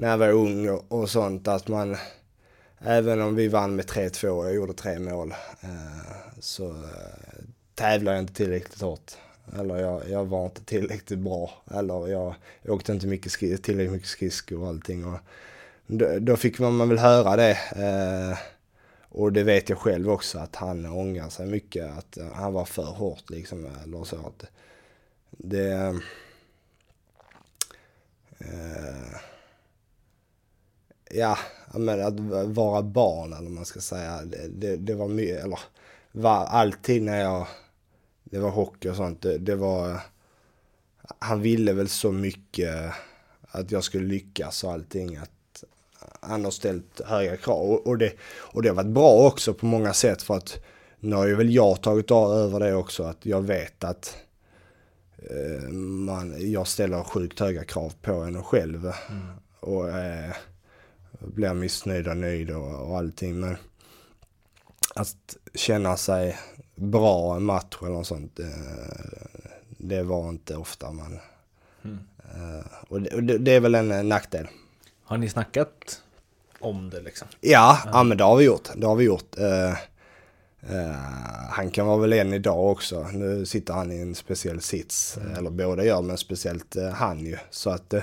när 0.00 0.08
jag 0.08 0.18
var 0.18 0.30
ung 0.30 0.68
och, 0.68 0.84
och 0.88 1.10
sånt, 1.10 1.48
att 1.48 1.68
man, 1.68 1.96
även 2.78 3.20
om 3.20 3.34
vi 3.34 3.48
vann 3.48 3.76
med 3.76 3.84
3-2 3.84 4.28
och 4.28 4.46
jag 4.46 4.54
gjorde 4.54 4.72
tre 4.72 4.98
mål, 4.98 5.34
eh, 5.60 6.12
så 6.38 6.68
eh, 6.68 7.44
tävlade 7.74 8.16
jag 8.16 8.22
inte 8.22 8.34
tillräckligt 8.34 8.80
hårt. 8.80 9.12
Eller 9.58 9.76
jag, 9.76 10.08
jag 10.08 10.24
var 10.24 10.44
inte 10.44 10.64
tillräckligt 10.64 11.18
bra. 11.18 11.50
Eller 11.70 12.08
jag, 12.08 12.34
jag 12.62 12.74
åkte 12.74 12.92
inte 12.92 13.06
mycket 13.06 13.32
skri, 13.32 13.58
tillräckligt 13.58 13.92
mycket 13.92 14.08
skridskor 14.08 14.62
och 14.62 14.68
allting. 14.68 15.04
Och 15.04 15.18
då, 15.86 16.18
då 16.18 16.36
fick 16.36 16.58
man, 16.58 16.76
man 16.76 16.88
väl 16.88 16.98
höra 16.98 17.36
det. 17.36 17.58
Eh, 17.76 18.38
och 19.08 19.32
det 19.32 19.42
vet 19.42 19.68
jag 19.68 19.78
själv 19.78 20.10
också 20.10 20.38
att 20.38 20.56
han 20.56 20.86
ångrar 20.86 21.28
sig 21.28 21.46
mycket. 21.46 21.98
Att 21.98 22.16
eh, 22.16 22.32
han 22.32 22.52
var 22.52 22.64
för 22.64 22.82
hårt 22.82 23.30
liksom. 23.30 23.68
Eller 23.84 24.04
så 24.04 24.16
att 24.16 24.44
det... 25.30 26.00
Eh, 28.38 29.20
ja, 31.10 31.38
men 31.74 32.02
att 32.02 32.20
vara 32.56 32.82
barn 32.82 33.32
eller 33.32 33.50
man 33.50 33.64
ska 33.64 33.80
säga. 33.80 34.20
Det, 34.48 34.76
det, 34.76 34.94
var 34.94 35.08
mycket, 35.08 35.44
eller 35.44 35.58
var 36.12 36.46
alltid 36.46 37.02
när 37.02 37.20
jag, 37.20 37.46
det 38.24 38.38
var 38.38 38.50
hockey 38.50 38.88
och 38.88 38.96
sånt, 38.96 39.22
det, 39.22 39.38
det, 39.38 39.56
var, 39.56 40.00
han 41.18 41.40
ville 41.40 41.72
väl 41.72 41.88
så 41.88 42.12
mycket 42.12 42.92
att 43.42 43.70
jag 43.70 43.84
skulle 43.84 44.06
lyckas 44.06 44.64
och 44.64 44.72
allting. 44.72 45.16
Att 45.16 45.64
han 46.20 46.44
har 46.44 46.50
ställt 46.50 47.00
höga 47.06 47.36
krav 47.36 47.70
och, 47.70 47.86
och, 47.86 47.98
det, 47.98 48.12
och 48.38 48.62
det 48.62 48.68
har 48.68 48.76
varit 48.76 48.86
bra 48.86 49.26
också 49.26 49.54
på 49.54 49.66
många 49.66 49.92
sätt 49.92 50.22
för 50.22 50.36
att 50.36 50.58
nu 51.00 51.16
har 51.16 51.26
ju 51.26 51.34
väl 51.34 51.54
jag 51.54 51.82
tagit 51.82 52.10
över 52.10 52.60
det 52.60 52.74
också 52.74 53.02
att 53.02 53.26
jag 53.26 53.42
vet 53.42 53.84
att 53.84 54.16
eh, 55.16 55.68
man, 55.78 56.50
jag 56.52 56.66
ställer 56.66 57.02
sjukt 57.02 57.40
höga 57.40 57.64
krav 57.64 57.92
på 58.02 58.12
en 58.12 58.42
själv. 58.44 58.84
Mm. 58.84 59.26
Och 59.60 59.88
eh, 59.88 60.34
blir 61.18 61.54
missnöjd 61.54 62.08
och 62.08 62.16
nöjd 62.16 62.50
och, 62.50 62.88
och 62.88 62.98
allting. 62.98 63.40
Men 63.40 63.56
att 64.94 65.36
känna 65.54 65.96
sig 65.96 66.38
bra 66.74 67.36
en 67.36 67.44
match 67.44 67.76
eller 67.80 67.90
något 67.90 68.06
sånt, 68.06 68.36
det, 68.36 68.52
det 69.68 70.02
var 70.02 70.28
inte 70.28 70.56
ofta 70.56 70.92
man... 70.92 71.18
Mm. 71.84 71.98
Uh, 72.34 72.64
och, 72.88 73.02
det, 73.02 73.14
och 73.14 73.22
det, 73.22 73.52
är 73.52 73.60
väl 73.60 73.74
en 73.74 74.08
nackdel. 74.08 74.48
Har 75.04 75.18
ni 75.18 75.28
snackat 75.28 76.02
om 76.58 76.90
det 76.90 77.00
liksom? 77.00 77.28
Ja, 77.40 77.78
mm. 77.82 77.94
ja 77.94 78.02
men 78.02 78.18
det 78.18 78.24
har 78.24 78.36
vi 78.36 78.44
gjort. 78.44 78.68
Det 78.76 78.86
har 78.86 78.96
vi 78.96 79.04
gjort. 79.04 79.38
Uh, 79.38 79.74
uh, 80.74 80.92
han 81.50 81.70
kan 81.70 81.86
vara 81.86 81.96
väl 81.96 82.12
en 82.12 82.34
idag 82.34 82.70
också. 82.70 83.02
Nu 83.02 83.46
sitter 83.46 83.74
han 83.74 83.92
i 83.92 84.00
en 84.00 84.14
speciell 84.14 84.60
sits. 84.60 85.16
Mm. 85.16 85.36
Eller 85.36 85.50
båda 85.50 85.84
gör, 85.84 86.02
men 86.02 86.16
speciellt 86.16 86.76
han 86.94 87.20
ju. 87.20 87.38
Så 87.50 87.70
att... 87.70 87.94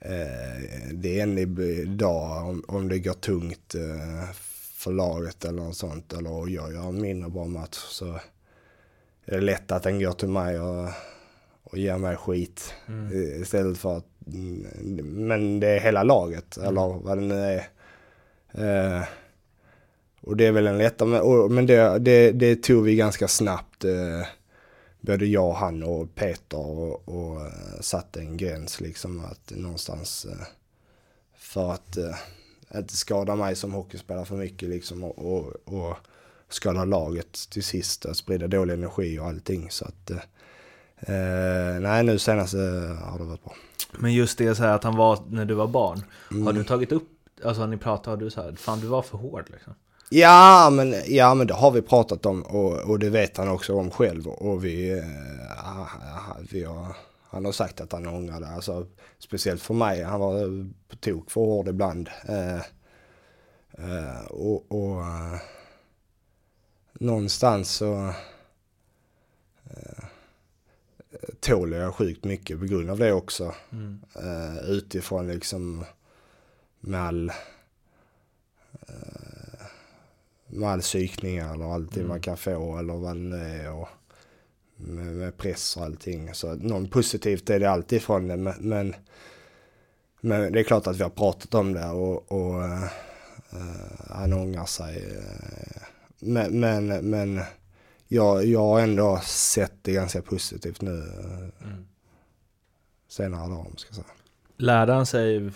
Eh, 0.00 0.92
det 0.92 1.18
är 1.18 1.22
en 1.22 1.38
idag 1.58 2.48
om, 2.48 2.64
om 2.68 2.88
det 2.88 2.98
går 2.98 3.12
tungt 3.12 3.74
eh, 3.74 4.30
för 4.74 4.92
laget 4.92 5.44
eller 5.44 5.62
något 5.62 5.76
sånt 5.76 6.12
eller 6.12 6.48
jag 6.48 6.72
gör 6.72 6.88
en 6.88 7.00
mindre 7.00 7.30
bra 7.30 7.44
match 7.44 7.76
så 7.76 8.06
är 9.24 9.34
det 9.34 9.40
lätt 9.40 9.72
att 9.72 9.82
den 9.82 10.00
går 10.00 10.12
till 10.12 10.28
mig 10.28 10.60
och, 10.60 10.88
och 11.62 11.78
ger 11.78 11.98
mig 11.98 12.16
skit 12.16 12.74
mm. 12.88 13.42
istället 13.42 13.78
för 13.78 13.96
att 13.96 14.06
men 15.02 15.60
det 15.60 15.68
är 15.68 15.80
hela 15.80 16.02
laget 16.02 16.56
mm. 16.56 16.68
eller 16.68 16.98
vad 17.02 17.18
det 17.18 17.24
nu 17.24 17.34
är. 17.34 17.68
Eh, 18.52 19.04
och 20.20 20.36
det 20.36 20.46
är 20.46 20.52
väl 20.52 20.66
en 20.66 20.78
lättare, 20.78 21.48
men 21.48 21.66
det, 21.66 21.98
det, 21.98 22.32
det 22.32 22.62
tog 22.62 22.84
vi 22.84 22.96
ganska 22.96 23.28
snabbt. 23.28 23.84
Eh, 23.84 24.26
både 25.06 25.26
jag, 25.26 25.52
han 25.52 25.82
och 25.82 26.14
Peter 26.14 26.58
och, 26.58 27.08
och 27.08 27.36
uh, 27.36 27.80
satte 27.80 28.20
en 28.20 28.36
gräns 28.36 28.80
liksom 28.80 29.24
att 29.24 29.52
någonstans 29.56 30.26
uh, 30.30 30.46
för 31.36 31.72
att 31.72 31.98
uh, 31.98 32.14
inte 32.78 32.96
skada 32.96 33.36
mig 33.36 33.56
som 33.56 33.72
hockeyspelare 33.72 34.24
för 34.24 34.36
mycket 34.36 34.68
liksom 34.68 35.04
och, 35.04 35.18
och, 35.18 35.54
och 35.64 35.96
skada 36.48 36.84
laget 36.84 37.50
till 37.50 37.64
sist 37.64 38.04
och 38.04 38.16
sprida 38.16 38.46
dålig 38.46 38.74
energi 38.74 39.18
och 39.18 39.26
allting 39.26 39.70
så 39.70 39.84
att 39.84 40.10
nej 41.80 42.04
nu 42.04 42.18
senast 42.18 42.54
har 42.54 43.18
det 43.18 43.24
varit 43.24 43.44
bra. 43.44 43.54
Men 43.98 44.14
just 44.14 44.38
det 44.38 44.54
så 44.54 44.62
här 44.62 44.74
att 44.74 44.84
han 44.84 44.96
var 44.96 45.18
när 45.30 45.44
du 45.44 45.54
var 45.54 45.66
barn, 45.66 46.02
mm. 46.30 46.46
har 46.46 46.52
du 46.52 46.64
tagit 46.64 46.92
upp, 46.92 47.08
alltså 47.44 47.62
har 47.62 47.68
ni 47.68 47.76
pratat, 47.76 48.06
har 48.06 48.16
du 48.16 48.30
så 48.30 48.42
här, 48.42 48.52
fan 48.52 48.80
du 48.80 48.86
var 48.86 49.02
för 49.02 49.18
hård 49.18 49.44
liksom? 49.52 49.74
Ja 50.10 50.70
men, 50.70 50.94
ja, 51.06 51.34
men 51.34 51.46
det 51.46 51.54
har 51.54 51.70
vi 51.70 51.82
pratat 51.82 52.26
om 52.26 52.42
och, 52.42 52.90
och 52.90 52.98
det 52.98 53.10
vet 53.10 53.36
han 53.36 53.48
också 53.48 53.74
om 53.74 53.90
själv. 53.90 54.28
Och 54.28 54.64
vi, 54.64 54.98
äh, 54.98 55.04
vi 56.50 56.64
har, 56.64 56.96
han 57.22 57.44
har 57.44 57.52
sagt 57.52 57.80
att 57.80 57.92
han 57.92 58.06
ångrar 58.06 58.40
det. 58.40 58.48
Alltså, 58.48 58.86
speciellt 59.18 59.62
för 59.62 59.74
mig. 59.74 60.02
Han 60.02 60.20
var 60.20 60.66
på 60.88 60.96
tok 60.96 61.30
för 61.30 61.40
hård 61.40 61.68
ibland. 61.68 62.08
Äh, 62.28 62.56
äh, 63.88 64.26
och, 64.30 64.72
och 64.72 65.02
någonstans 66.92 67.70
så 67.70 68.12
tål 71.40 71.72
jag 71.72 71.94
sjukt 71.94 72.24
mycket 72.24 72.58
på 72.60 72.64
grund 72.64 72.90
av 72.90 72.98
det 72.98 73.12
också. 73.12 73.54
Mm. 73.72 74.00
utifrån 74.68 75.28
liksom 75.28 75.84
med 76.80 77.00
all 77.00 77.32
med 80.56 80.68
all 80.68 80.80
psykningar 80.80 81.54
eller 81.54 81.74
allting 81.74 81.98
mm. 81.98 82.08
man 82.08 82.20
kan 82.20 82.36
få 82.36 82.78
eller 82.78 82.94
vad 82.94 83.16
det 83.16 83.20
nu 83.20 83.36
är. 83.36 83.72
Och 83.72 83.88
med, 84.76 85.06
med, 85.06 85.36
press 85.36 85.76
och 85.76 85.82
allting. 85.82 86.34
Så 86.34 86.54
någon 86.54 86.88
positivt 86.88 87.50
är 87.50 87.60
det 87.60 87.70
alltid 87.70 88.02
från 88.02 88.28
det. 88.28 88.36
Men, 88.36 88.94
men 90.20 90.52
det 90.52 90.60
är 90.60 90.64
klart 90.64 90.86
att 90.86 90.96
vi 90.96 91.02
har 91.02 91.10
pratat 91.10 91.54
om 91.54 91.72
det 91.72 91.86
och, 91.86 92.32
och 92.32 92.62
uh, 92.62 92.84
han 94.10 94.32
ångrar 94.32 94.66
sig. 94.66 95.22
Men, 96.18 96.60
men, 96.60 97.10
men 97.10 97.40
jag, 98.08 98.44
jag 98.44 98.60
har 98.60 98.80
ändå 98.80 99.20
sett 99.24 99.74
det 99.82 99.92
ganska 99.92 100.22
positivt 100.22 100.80
nu. 100.80 100.90
Mm. 100.90 101.86
Senare 103.08 103.48
dagar 103.48 103.66
om 103.66 103.76
ska 103.76 103.94
säga. 103.94 104.06
Lärde 104.56 104.92
han 104.92 105.06
sig 105.06 105.50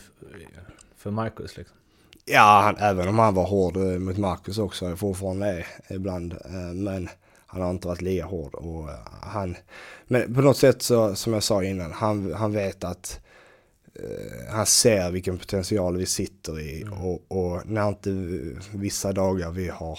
för 0.97 1.11
Marcus 1.11 1.57
liksom? 1.57 1.77
Ja, 2.25 2.61
han, 2.65 2.77
även 2.77 3.09
om 3.09 3.19
han 3.19 3.35
var 3.35 3.47
hård 3.47 3.77
eh, 3.77 3.83
mot 3.83 4.19
Marcus 4.19 4.59
också, 4.59 4.97
fortfarande 4.97 5.47
är 5.47 5.67
ibland. 5.89 6.33
Eh, 6.33 6.75
men 6.75 7.09
han 7.47 7.63
har 7.63 7.71
inte 7.71 7.89
varit 7.89 8.03
lika 8.03 8.25
hård. 8.25 8.55
Och 8.55 8.91
eh, 8.91 8.97
han, 9.23 9.57
men 10.07 10.35
på 10.35 10.41
något 10.41 10.57
sätt 10.57 10.83
så, 10.83 11.15
som 11.15 11.33
jag 11.33 11.43
sa 11.43 11.65
innan, 11.65 11.93
han, 11.93 12.33
han 12.33 12.53
vet 12.53 12.85
att 12.85 13.21
han 14.51 14.67
ser 14.67 15.11
vilken 15.11 15.39
potential 15.39 15.97
vi 15.97 16.07
sitter 16.07 16.61
i. 16.61 16.83
Mm. 16.83 16.93
Och, 16.93 17.25
och, 17.29 17.67
när 17.67 17.89
inte 17.89 18.11
vissa 18.73 19.13
dagar 19.13 19.51
vi 19.51 19.69
har 19.69 19.99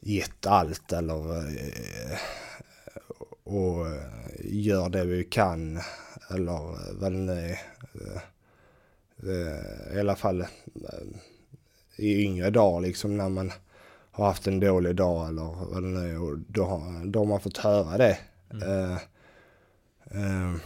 gett 0.00 0.46
allt 0.46 0.92
eller 0.92 1.44
och 3.44 3.86
gör 4.44 4.88
det 4.88 5.04
vi 5.04 5.24
kan 5.24 5.80
eller 6.30 6.60
vad 7.00 7.12
det 7.12 7.18
nu 7.18 7.32
är 7.32 7.58
Eh, 7.94 8.20
I 9.94 9.98
alla 10.00 10.16
fall 10.16 10.40
eh, 10.40 10.46
i 11.96 12.24
yngre 12.24 12.50
dagar 12.50 12.80
liksom 12.80 13.16
när 13.16 13.28
man 13.28 13.52
har 14.10 14.26
haft 14.26 14.46
en 14.46 14.60
dålig 14.60 14.96
dag 14.96 15.28
eller 15.28 15.42
vad 15.42 15.82
det 15.82 15.88
nu 15.88 16.10
är. 16.10 16.22
Och 16.22 16.38
då, 16.38 16.64
har, 16.64 17.06
då 17.06 17.18
har 17.18 17.26
man 17.26 17.40
fått 17.40 17.56
höra 17.56 17.98
det. 17.98 18.18
Mm. 18.50 18.68
Uh, 18.68 18.98
uh, 20.14 20.56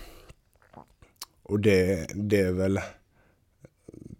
och 1.43 1.61
det, 1.61 2.07
det 2.15 2.41
är 2.41 2.53
väl 2.53 2.81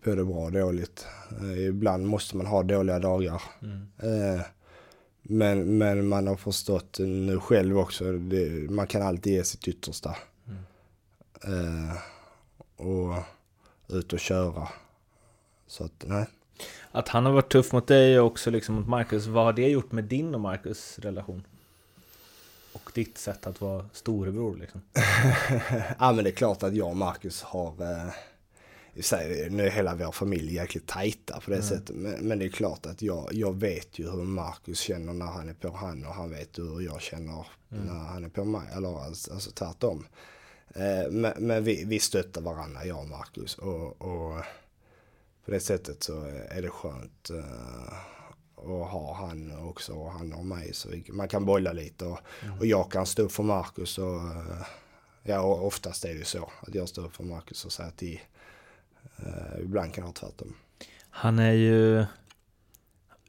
både 0.05 0.25
bra 0.25 0.45
och 0.45 0.53
dåligt. 0.53 1.07
Uh, 1.43 1.59
ibland 1.59 2.07
måste 2.07 2.37
man 2.37 2.47
ha 2.47 2.63
dåliga 2.63 2.99
dagar. 2.99 3.43
Mm. 3.63 4.41
men, 5.23 5.79
men 5.79 6.09
man 6.09 6.27
har 6.27 6.37
förstått 6.37 6.99
nu 6.99 7.41
själv 7.41 7.79
också, 7.79 8.13
det, 8.13 8.71
man 8.71 8.87
kan 8.87 9.03
alltid 9.03 9.33
ge 9.33 9.45
sitt 9.45 9.69
yttersta. 9.69 10.17
Mm. 11.45 11.97
och 12.77 13.15
ut 13.89 14.13
och 14.13 14.21
köra. 14.21 14.69
Så 15.67 15.85
att, 15.85 16.05
nej. 16.07 16.27
Att 16.93 17.09
han 17.09 17.27
har 17.27 17.33
varit 17.33 17.53
tuff 17.53 17.73
mot 17.73 17.87
dig 17.87 18.21
och 18.21 18.27
också 18.27 18.51
liksom 18.51 18.75
mot 18.75 18.89
Marcus, 18.89 19.27
vad 19.27 19.45
har 19.45 19.53
det 19.53 19.69
gjort 19.69 19.93
med 19.93 20.05
din 20.05 20.35
och 20.35 20.41
Marcus 20.41 20.99
relation? 20.99 21.47
Och 22.73 22.91
ditt 22.95 23.19
sätt 23.19 23.47
att 23.47 23.61
vara 23.61 23.87
storebror 23.93 24.57
liksom? 24.57 24.81
ja 25.99 26.13
men 26.13 26.25
det 26.25 26.31
är 26.31 26.35
klart 26.35 26.63
att 26.63 26.75
jag 26.75 26.89
och 26.89 26.97
Marcus 26.97 27.43
har... 27.43 27.83
Eh, 27.83 28.13
i 28.97 29.03
sig, 29.03 29.51
nu 29.51 29.67
är 29.67 29.71
hela 29.71 29.95
vår 29.95 30.13
familj 30.13 30.55
jäkligt 30.55 30.87
tajta 30.87 31.41
på 31.41 31.51
det 31.51 31.57
Mm. 31.57 31.69
sättet. 31.69 31.97
Men, 31.97 32.13
men 32.29 32.39
det 32.39 32.45
är 32.45 32.49
klart 32.49 32.87
att 32.87 33.03
jag, 33.03 33.29
jag 33.33 33.55
vet 33.57 33.99
ju 33.99 34.11
hur 34.11 34.23
Marcus 34.23 34.81
känner 34.81 35.13
när 35.13 35.27
han 35.27 35.49
är 35.49 35.55
på 35.55 35.71
han 35.77 36.05
och 36.07 36.15
han 36.15 36.31
vet 36.31 36.59
hur 36.59 36.81
jag 36.81 37.03
känner 37.03 37.47
Mm. 37.73 37.85
när 37.87 37.95
han 38.05 38.25
är 38.25 38.29
på 38.29 38.45
mig. 38.45 38.69
Eller 38.77 39.05
alltså, 39.05 39.33
alltså 39.35 39.51
tvärtom. 39.51 39.99
Eh, 39.99 40.07
men 41.11 41.33
men 41.39 41.65
vi, 41.65 41.85
vi 41.85 41.99
stöttar 41.99 42.41
varandra, 42.41 42.85
jag 42.85 42.99
och 42.99 43.09
Marcus. 43.09 43.59
Och, 43.59 44.03
och 44.03 44.45
på 45.45 45.51
det 45.51 45.61
sättet 45.61 46.03
så 46.03 46.25
är 46.49 46.63
det 46.63 46.71
skönt 46.71 47.31
eh, 47.31 47.93
att 48.57 48.91
ha 48.91 49.15
han 49.15 49.69
också 49.69 49.93
och 49.93 50.11
han 50.11 50.33
har 50.33 50.43
mig. 50.43 50.75
Så 50.75 50.89
man 51.09 51.29
kan 51.29 51.45
bolla 51.45 51.73
lite 51.73 52.05
och, 52.05 52.19
och 52.61 52.67
jag 52.67 52.91
kan 52.91 53.07
stå 53.07 53.23
upp 53.23 53.33
för 53.33 53.43
Marcus. 53.43 53.99
Och, 53.99 54.17
eh, 54.17 54.67
ja, 55.23 55.41
och 55.41 55.67
oftast 55.67 56.05
är 56.05 56.09
det 56.09 56.19
ju 56.19 56.25
så 56.25 56.51
att 56.61 56.75
jag 56.75 56.89
står 56.89 57.05
upp 57.05 57.17
för 57.17 57.25
Marcus 57.25 57.65
och 57.65 57.73
säger 57.73 57.91
till. 57.91 58.21
Eh, 59.17 59.63
ibland 59.63 59.95
kan 59.95 60.05
vara 60.05 60.15
tvärtom. 60.15 60.57
Han 61.11 61.39
är 61.39 61.53
ju... 61.53 61.99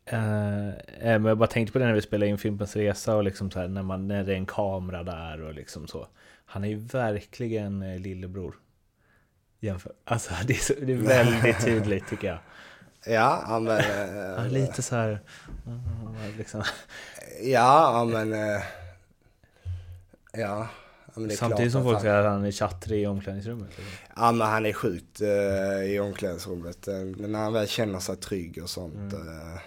Eh, 0.06 0.70
eh, 0.70 1.12
jag 1.12 1.38
bara 1.38 1.48
tänkte 1.48 1.74
på 1.74 1.80
det 1.80 1.86
när 1.86 1.94
vi 1.94 2.02
spelade 2.02 2.30
in 2.30 2.38
Fimpens 2.38 2.76
Resa 2.76 3.16
och 3.16 3.24
liksom 3.24 3.52
så 3.52 3.60
här, 3.60 3.68
när, 3.68 3.84
man, 3.84 4.08
när 4.08 4.24
det 4.24 4.34
är 4.34 4.38
en 4.38 4.46
kamera 4.46 5.04
där 5.04 5.42
och 5.42 5.54
liksom 5.54 5.88
så. 5.88 6.08
Han 6.46 6.64
är 6.64 6.68
ju 6.68 6.76
verkligen 6.78 7.82
eh, 7.82 8.00
lillebror. 8.00 8.56
Jämför. 9.60 9.94
Alltså 10.06 10.34
det 10.48 10.54
är, 10.54 10.58
så, 10.58 10.74
det 10.82 10.94
är 10.94 10.98
väldigt 11.08 11.60
tydligt 11.66 12.08
tycker 12.10 12.28
jag. 12.28 12.38
Ja, 13.14 13.60
men... 13.60 13.68
Han 14.36 14.46
är 14.46 14.46
eh, 14.46 14.52
lite 14.52 14.82
så 14.82 14.96
här... 14.96 15.20
mm, 15.66 16.38
Liksom. 16.38 16.64
Ja, 17.44 18.06
men... 18.12 18.34
eh, 18.34 18.62
Ja. 20.38 20.68
men 21.16 21.32
Samtidigt 21.32 21.72
som 21.72 21.84
folk 21.84 22.02
säger 22.02 22.16
att 22.16 22.26
han 22.32 22.46
är 22.46 22.52
chattrig 22.52 23.02
i 23.04 23.06
omklädningsrummet. 23.06 23.68
liksom. 23.78 23.86
Ja 24.16 24.32
men 24.32 24.48
han 24.48 24.66
är 24.66 24.74
sjukt 24.74 25.22
eh, 25.22 25.84
i 25.84 26.00
omklädningsrummet. 26.00 26.88
Eh, 26.88 26.94
när 26.96 27.40
han 27.40 27.54
väl 27.54 27.68
känner 27.68 28.00
sig 28.00 28.16
trygg 28.16 28.60
och 28.64 28.70
sånt. 28.70 29.14
Eh, 29.14 29.20
eh, 29.20 29.60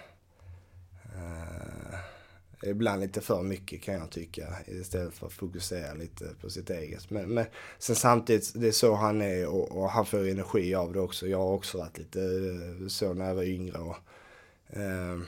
ibland 2.62 3.00
lite 3.00 3.20
för 3.20 3.42
mycket 3.42 3.82
kan 3.82 3.94
jag 3.94 4.10
tycka. 4.10 4.46
Istället 4.66 5.14
för 5.14 5.26
att 5.26 5.32
fokusera 5.32 5.94
lite 5.94 6.24
på 6.40 6.50
sitt 6.50 6.70
eget. 6.70 7.10
Men, 7.10 7.34
men 7.34 7.44
sen 7.78 7.96
samtidigt, 7.96 8.52
det 8.54 8.68
är 8.68 8.72
så 8.72 8.94
han 8.94 9.22
är 9.22 9.46
och, 9.46 9.76
och 9.76 9.90
han 9.90 10.06
får 10.06 10.28
energi 10.28 10.74
av 10.74 10.92
det 10.92 11.00
också. 11.00 11.26
Jag 11.26 11.38
har 11.38 11.52
också 11.52 11.78
varit 11.78 11.98
lite 11.98 12.20
eh, 12.20 12.88
så 12.88 13.14
när 13.14 13.28
jag 13.28 13.34
var 13.34 13.42
yngre. 13.42 13.78
Och, 13.78 13.96
eh, 14.66 15.18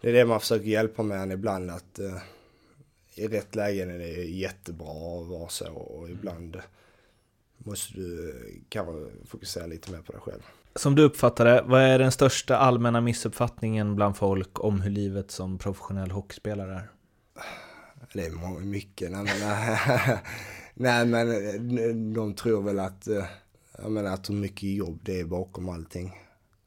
det 0.00 0.08
är 0.08 0.12
det 0.12 0.24
man 0.24 0.40
försöker 0.40 0.66
hjälpa 0.66 1.02
med 1.02 1.32
ibland. 1.32 1.70
att 1.70 1.98
eh, 1.98 2.18
I 3.14 3.28
rätt 3.28 3.54
lägen 3.54 3.90
är 3.90 3.98
det 3.98 4.24
jättebra 4.24 5.20
att 5.20 5.26
vara 5.26 5.48
så. 5.48 5.72
Och 5.72 6.10
ibland 6.10 6.60
måste 7.58 7.98
du 7.98 8.34
kanske 8.68 9.26
fokusera 9.26 9.66
lite 9.66 9.92
mer 9.92 10.02
på 10.02 10.12
dig 10.12 10.20
själv. 10.20 10.42
Som 10.76 10.94
du 10.94 11.02
uppfattar 11.02 11.44
det, 11.44 11.62
vad 11.66 11.82
är 11.82 11.98
den 11.98 12.12
största 12.12 12.56
allmänna 12.56 13.00
missuppfattningen 13.00 13.96
bland 13.96 14.16
folk 14.16 14.64
om 14.64 14.80
hur 14.80 14.90
livet 14.90 15.30
som 15.30 15.58
professionell 15.58 16.10
hockeyspelare 16.10 16.74
är? 16.74 16.90
Det 18.12 18.26
är 18.26 18.60
mycket. 18.60 19.10
Nej 19.10 19.24
men, 19.24 20.18
nej, 20.74 21.06
men 21.06 21.30
eh, 21.78 22.14
de 22.14 22.34
tror 22.34 22.62
väl 22.62 22.78
att, 22.78 23.08
eh, 23.08 23.24
jag 23.78 23.92
menar 23.92 24.14
att 24.14 24.30
hur 24.30 24.34
mycket 24.34 24.62
jobb 24.62 24.98
det 25.02 25.20
är 25.20 25.24
bakom 25.24 25.68
allting. 25.68 26.20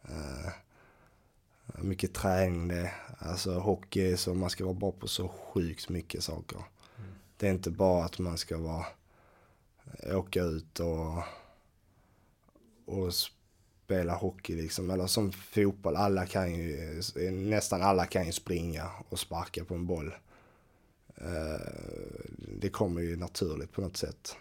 Eh, 0.03 0.51
mycket 1.83 2.13
träning 2.13 2.67
det 2.67 2.75
är. 2.75 2.93
Alltså 3.17 3.59
hockey 3.59 4.11
är 4.11 4.15
så, 4.15 4.33
man 4.33 4.49
ska 4.49 4.65
vara 4.65 4.73
bra 4.73 4.91
på 4.91 5.07
så 5.07 5.27
sjukt 5.27 5.89
mycket 5.89 6.23
saker. 6.23 6.59
Det 7.37 7.47
är 7.47 7.51
inte 7.51 7.71
bara 7.71 8.05
att 8.05 8.19
man 8.19 8.37
ska 8.37 8.57
vara, 8.57 8.85
åka 10.13 10.41
ut 10.41 10.79
och, 10.79 11.23
och 12.85 13.13
spela 13.87 14.15
hockey 14.15 14.55
liksom. 14.55 14.89
Eller 14.89 15.07
som 15.07 15.31
fotboll, 15.31 15.95
alla 15.95 16.25
kan 16.25 16.55
ju, 16.55 17.01
nästan 17.31 17.81
alla 17.81 18.05
kan 18.05 18.25
ju 18.25 18.31
springa 18.31 18.89
och 19.09 19.19
sparka 19.19 19.65
på 19.65 19.75
en 19.75 19.85
boll. 19.85 20.13
Eh, 21.15 21.61
det 22.37 22.69
kommer 22.69 23.01
ju 23.01 23.15
naturligt 23.15 23.71
på 23.71 23.81
något 23.81 23.97
sätt. 23.97 24.35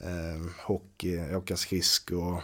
Eh, 0.00 0.50
hockey, 0.66 1.34
åka 1.34 1.56
skridskor, 1.56 2.42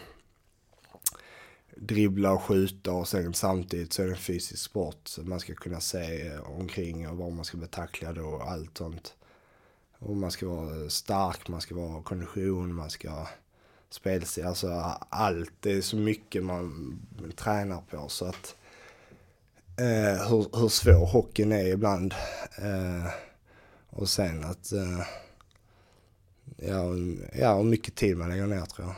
dribbla 1.76 2.32
och 2.32 2.42
skjuta 2.42 2.92
och 2.92 3.08
sen 3.08 3.34
samtidigt 3.34 3.92
så 3.92 4.02
är 4.02 4.06
det 4.06 4.12
en 4.12 4.18
fysisk 4.18 4.62
sport. 4.62 5.08
Så 5.08 5.22
man 5.22 5.40
ska 5.40 5.54
kunna 5.54 5.80
se 5.80 6.36
omkring 6.38 7.08
och 7.08 7.16
var 7.16 7.30
man 7.30 7.44
ska 7.44 7.56
bli 7.56 7.66
tacklad 7.66 8.18
och 8.18 8.50
allt 8.50 8.78
sånt. 8.78 9.14
Och 9.98 10.16
man 10.16 10.30
ska 10.30 10.48
vara 10.48 10.90
stark, 10.90 11.48
man 11.48 11.60
ska 11.60 11.74
vara 11.74 12.02
kondition, 12.02 12.74
man 12.74 12.90
ska 12.90 13.26
spelstil, 13.94 14.46
alltså 14.46 14.96
allt. 15.08 15.52
Det 15.60 15.72
är 15.72 15.80
så 15.80 15.96
mycket 15.96 16.44
man 16.44 16.98
tränar 17.36 17.80
på 17.90 18.08
så 18.08 18.24
att 18.26 18.54
eh, 19.80 20.28
hur, 20.28 20.60
hur 20.60 20.68
svår 20.68 21.06
hockeyn 21.06 21.52
är 21.52 21.66
ibland. 21.72 22.14
Eh, 22.58 23.10
och 23.90 24.08
sen 24.08 24.44
att, 24.44 24.72
eh, 24.72 25.00
ja, 26.56 26.84
ja, 27.40 27.56
hur 27.56 27.64
mycket 27.64 27.94
tid 27.94 28.16
man 28.16 28.28
lägger 28.30 28.46
ner 28.46 28.60
tror 28.66 28.86
jag. 28.88 28.94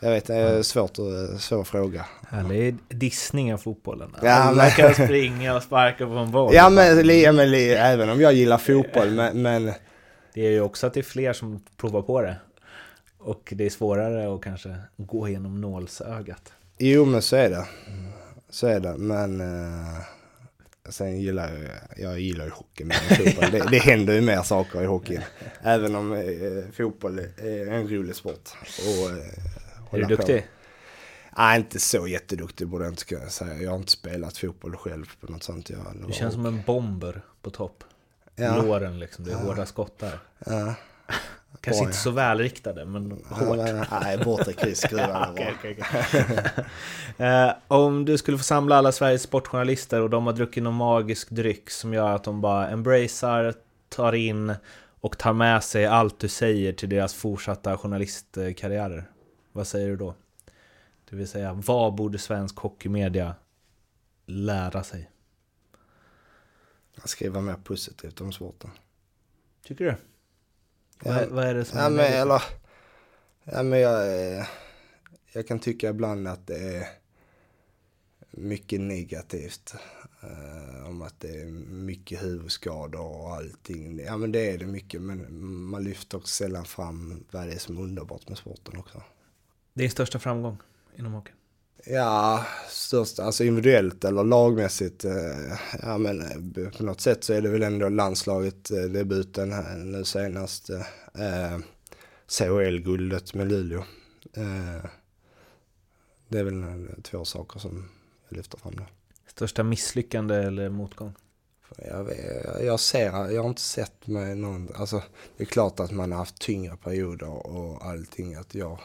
Jag 0.00 0.10
vet, 0.10 0.26
det 0.26 0.34
är 0.34 0.62
svårt 0.62 0.90
att, 0.98 1.40
svår 1.40 1.64
fråga. 1.64 2.06
Härlig 2.28 2.76
dissning 2.88 3.54
av 3.54 3.58
fotbollen. 3.58 4.16
Ja, 4.22 4.32
Alla 4.32 4.62
men- 4.62 4.70
kan 4.70 4.94
springa 4.94 5.56
och 5.56 5.62
sparka 5.62 6.06
på 6.06 6.12
en 6.12 6.30
boll. 6.30 6.54
Ja 6.54 6.70
men, 6.70 7.06
li- 7.06 7.32
men 7.32 7.50
li- 7.50 7.70
även 7.74 8.10
om 8.10 8.20
jag 8.20 8.32
gillar 8.32 8.58
fotboll, 8.58 9.10
men, 9.10 9.42
men 9.42 9.64
Det 10.34 10.46
är 10.46 10.50
ju 10.50 10.60
också 10.60 10.86
att 10.86 10.94
det 10.94 11.00
är 11.00 11.04
fler 11.04 11.32
som 11.32 11.62
provar 11.76 12.02
på 12.02 12.22
det. 12.22 12.36
Och 13.18 13.52
det 13.56 13.66
är 13.66 13.70
svårare 13.70 14.34
att 14.34 14.42
kanske 14.42 14.76
gå 14.96 15.28
igenom 15.28 15.60
nålsögat. 15.60 16.52
jo 16.78 17.04
men 17.04 17.22
så 17.22 17.36
är 17.36 17.50
det. 17.50 17.66
Så 18.50 18.66
är 18.66 18.80
det, 18.80 18.96
men 18.96 19.40
eh, 19.40 20.00
sen 20.88 21.20
gillar 21.20 21.52
jag, 21.52 21.70
jag 21.96 22.20
gillar 22.20 22.44
ju 22.44 22.50
hockey 22.50 22.84
mer 22.84 22.96
än 23.10 23.16
fotboll. 23.16 23.50
Det, 23.50 23.68
det 23.70 23.78
händer 23.78 24.14
ju 24.14 24.20
mer 24.20 24.42
saker 24.42 24.82
i 24.82 24.86
hockeyn. 24.86 25.20
Även 25.62 25.94
om 25.94 26.12
eh, 26.12 26.22
fotboll 26.72 27.18
är 27.18 27.66
en 27.72 27.88
rolig 27.88 28.14
sport. 28.16 28.48
Och, 28.62 29.10
eh, 29.10 29.94
Är 29.94 29.98
du 29.98 30.02
på. 30.02 30.08
duktig? 30.08 30.46
Nej, 31.38 31.58
inte 31.58 31.78
så 31.78 32.06
jätteduktig 32.06 32.68
borde 32.68 32.84
jag 32.84 32.92
inte 32.92 33.04
kunna 33.04 33.28
säga. 33.28 33.62
Jag 33.62 33.70
har 33.70 33.76
inte 33.76 33.92
spelat 33.92 34.36
fotboll 34.38 34.76
själv 34.76 35.06
på 35.20 35.32
något 35.32 35.42
sånt. 35.42 35.70
Jag, 35.70 35.78
Du 36.06 36.12
känns 36.12 36.34
som 36.34 36.46
en 36.46 36.62
bomber 36.66 37.22
på 37.42 37.50
topp. 37.50 37.84
Ja. 38.36 38.62
Låren 38.62 38.98
liksom, 38.98 39.24
det 39.24 39.32
är 39.32 39.36
hårda 39.36 39.66
skott 39.66 39.98
där. 39.98 40.18
Ja. 40.46 40.74
Kanske 41.60 41.84
inte 41.84 41.96
så 41.96 42.10
välriktade, 42.10 42.84
men 42.84 43.10
hårt. 43.30 43.56
Nej, 44.02 44.18
bortre 44.18 44.52
kryss 44.52 44.80
skruvar 44.80 45.32
det 45.36 45.52
Okej, 45.58 45.74
bra. 45.74 45.86
okej, 45.92 46.24
okej. 46.24 46.64
Eh, 47.26 47.52
Om 47.68 48.04
du 48.04 48.18
skulle 48.18 48.38
få 48.38 48.44
samla 48.44 48.76
alla 48.76 48.92
Sveriges 48.92 49.22
sportjournalister 49.22 50.00
och 50.00 50.10
de 50.10 50.26
har 50.26 50.32
druckit 50.32 50.62
någon 50.62 50.74
magisk 50.74 51.30
dryck 51.30 51.70
som 51.70 51.94
gör 51.94 52.14
att 52.16 52.24
de 52.24 52.40
bara 52.40 52.68
embracear, 52.68 53.54
tar 53.88 54.12
in 54.12 54.54
och 55.00 55.18
tar 55.18 55.32
med 55.32 55.64
sig 55.64 55.86
allt 55.86 56.18
du 56.18 56.28
säger 56.28 56.72
till 56.72 56.88
deras 56.88 57.14
fortsatta 57.14 57.78
journalistkarriärer. 57.78 59.10
Vad 59.52 59.66
säger 59.66 59.88
du 59.88 59.96
då? 59.96 60.14
Det 61.10 61.16
vill 61.16 61.28
säga, 61.28 61.52
vad 61.52 61.94
borde 61.94 62.18
svensk 62.18 62.56
hockeymedia 62.58 63.34
lära 64.26 64.82
sig? 64.82 65.10
Skriva 67.04 67.40
mer 67.40 67.54
positivt 67.64 68.20
om 68.20 68.32
sporten. 68.32 68.70
Tycker 69.66 69.84
du? 69.84 69.94
Ja. 71.04 71.12
Vad, 71.14 71.28
vad 71.28 71.44
är 71.44 71.54
det 71.54 71.64
som 71.64 71.78
Ja 71.78 71.84
är 71.84 71.90
men 71.90 72.12
eller, 72.12 72.42
ja 73.44 73.62
men 73.62 73.80
jag, 73.80 74.22
eh, 74.38 74.46
jag 75.32 75.48
kan 75.48 75.58
tycka 75.58 75.88
ibland 75.90 76.28
att 76.28 76.46
det 76.46 76.76
är 76.76 76.86
mycket 78.30 78.80
negativt. 78.80 79.74
eh, 80.22 80.88
om 80.88 81.02
att 81.02 81.20
det 81.20 81.28
är 81.40 81.44
mycket 81.70 82.22
huvudskador 82.22 83.00
och 83.00 83.34
allting. 83.34 83.98
Ja 83.98 84.16
men 84.16 84.32
det 84.32 84.50
är 84.50 84.58
det 84.58 84.66
mycket 84.66 85.00
men 85.00 85.44
man 85.44 85.84
lyfter 85.84 86.18
också 86.18 86.32
sällan 86.44 86.64
fram 86.64 87.24
vad 87.30 87.46
det 87.46 87.52
är 87.52 87.58
som 87.58 87.76
är 87.76 87.82
underbart 87.82 88.28
med 88.28 88.38
sporten 88.38 88.76
också. 88.78 89.02
Din 89.74 89.90
största 89.90 90.18
framgång 90.18 90.58
inom 90.96 91.12
hockey? 91.12 91.32
Ja, 91.86 92.44
störst, 92.68 93.18
alltså 93.18 93.44
individuellt 93.44 94.04
eller 94.04 94.24
lagmässigt. 94.24 95.04
eh, 95.04 95.58
Ja 95.82 95.98
men 95.98 96.20
eh, 96.22 96.70
på 96.78 96.82
något 96.84 97.00
sätt 97.00 97.24
så 97.24 97.32
är 97.32 97.40
det 97.40 97.48
väl 97.48 97.62
ändå 97.62 97.88
landslaget, 97.88 98.70
eh, 98.70 98.82
debuten 98.82 99.52
här 99.52 99.76
nu 99.76 100.04
senast. 100.04 100.70
eh, 100.70 101.58
CHL-guldet 102.28 103.34
med 103.34 103.48
Luleå. 103.48 103.84
Eh, 104.32 104.84
Det 106.28 106.38
är 106.38 106.44
väl 106.44 106.64
två 107.02 107.24
saker 107.24 107.60
som 107.60 107.88
jag 108.28 108.36
lyfter 108.36 108.58
fram 108.58 108.74
där. 108.76 108.86
Största 109.26 109.62
misslyckande 109.62 110.34
eller 110.34 110.68
motgång? 110.68 111.12
Jag, 111.76 112.10
jag 112.62 112.80
ser, 112.80 113.30
jag 113.30 113.42
har 113.42 113.48
inte 113.48 113.60
sett 113.62 114.06
mig 114.06 114.34
någon, 114.36 114.68
alltså 114.74 115.02
det 115.36 115.42
är 115.42 115.46
klart 115.46 115.80
att 115.80 115.90
man 115.90 116.12
har 116.12 116.18
haft 116.18 116.38
tyngre 116.40 116.76
perioder 116.76 117.46
och 117.46 117.84
allting. 117.86 118.34
Att 118.34 118.54
jag 118.54 118.80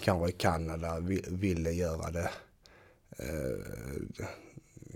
kanske 0.00 0.28
i 0.28 0.32
Kanada 0.32 1.00
ville 1.28 1.70
göra 1.70 2.10
det 2.10 2.30
eh, 3.18 4.02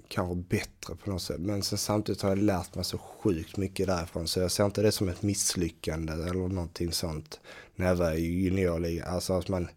kanske 0.08 0.34
bättre 0.34 0.96
på 0.96 1.10
något 1.10 1.22
sätt. 1.22 1.40
Men 1.40 1.62
sen 1.62 1.78
samtidigt 1.78 2.22
har 2.22 2.28
jag 2.28 2.38
lärt 2.38 2.74
mig 2.74 2.84
så 2.84 2.98
sjukt 2.98 3.56
mycket 3.56 3.86
därifrån. 3.86 4.28
Så 4.28 4.40
jag 4.40 4.50
ser 4.50 4.64
inte 4.64 4.82
det 4.82 4.92
som 4.92 5.08
ett 5.08 5.22
misslyckande 5.22 6.12
eller 6.12 6.34
någonting 6.34 6.92
sånt 6.92 7.40
när 7.74 7.86
jag 7.86 7.94
var 7.94 8.12
i 8.12 8.42
juniorligan. 8.42 9.08
Alltså 9.08 9.32
att 9.32 9.48
man, 9.48 9.68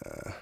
eh, 0.00 0.32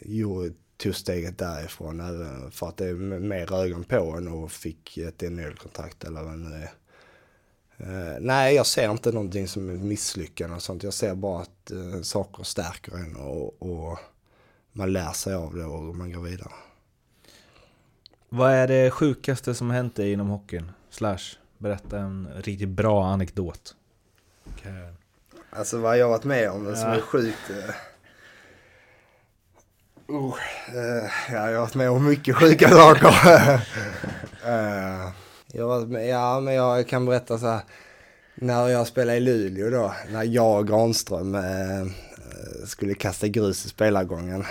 jo, 0.00 0.50
tog 0.76 0.94
steget 0.94 1.38
därifrån 1.38 2.00
även 2.00 2.50
för 2.50 2.68
att 2.68 2.76
det 2.76 2.86
är 2.86 2.94
mer 3.20 3.52
ögon 3.52 3.84
på 3.84 4.14
en 4.16 4.28
och 4.28 4.52
fick 4.52 4.98
ett 4.98 5.20
NHL-kontrakt 5.20 6.04
eller 6.04 6.22
vad 6.22 6.32
det 6.32 6.48
nu 6.48 6.54
är. 6.54 6.70
Eh, 7.82 8.16
nej, 8.20 8.54
jag 8.54 8.66
ser 8.66 8.90
inte 8.90 9.12
någonting 9.12 9.48
som 9.48 9.70
ett 9.74 9.80
misslyckande 9.80 10.56
och 10.56 10.62
sånt. 10.62 10.82
Jag 10.82 10.94
ser 10.94 11.14
bara 11.14 11.42
att 11.42 11.70
eh, 11.70 12.02
saker 12.02 12.42
stärker 12.42 12.92
en 12.96 13.16
och, 13.16 13.62
och 13.62 13.98
man 14.72 14.92
lär 14.92 15.12
sig 15.12 15.34
av 15.34 15.54
det 15.54 15.64
och 15.64 15.96
man 15.96 16.12
går 16.12 16.22
vidare. 16.22 16.52
Vad 18.28 18.52
är 18.52 18.68
det 18.68 18.90
sjukaste 18.90 19.54
som 19.54 19.70
hänt 19.70 19.96
dig 19.96 20.12
inom 20.12 20.28
hockeyn? 20.28 20.72
Slash, 20.90 21.18
berätta 21.58 21.98
en 21.98 22.28
riktigt 22.36 22.68
bra 22.68 23.04
anekdot. 23.06 23.74
Okej. 24.52 24.92
Alltså 25.50 25.78
vad 25.78 25.98
jag 25.98 26.08
varit 26.08 26.24
med 26.24 26.50
om 26.50 26.64
som 26.76 26.88
Ja. 26.88 26.94
är 26.96 27.00
sjukt. 27.00 27.50
Eh, 27.50 27.68
eh, 30.08 31.10
ja, 31.28 31.50
jag 31.50 31.54
har 31.54 31.60
varit 31.60 31.74
med 31.74 31.90
om 31.90 32.04
mycket 32.04 32.36
sjuka 32.36 32.68
saker. 32.68 33.08
eh, 34.46 35.10
jag 35.52 35.92
ja, 36.08 36.40
men 36.40 36.54
jag 36.54 36.88
kan 36.88 37.06
berätta 37.06 37.38
så 37.38 37.46
här. 37.46 37.60
När 38.34 38.68
jag 38.68 38.86
spelade 38.86 39.18
i 39.18 39.20
Luleå 39.20 39.70
då, 39.70 39.94
när 40.10 40.22
jag 40.22 40.58
och 40.58 40.68
Granström 40.68 41.34
eh, 41.34 41.80
eh 41.80 41.86
skulle 42.66 42.94
kasta 42.94 43.28
grus 43.28 43.66
i 43.66 43.68
spelargången. 43.68 44.44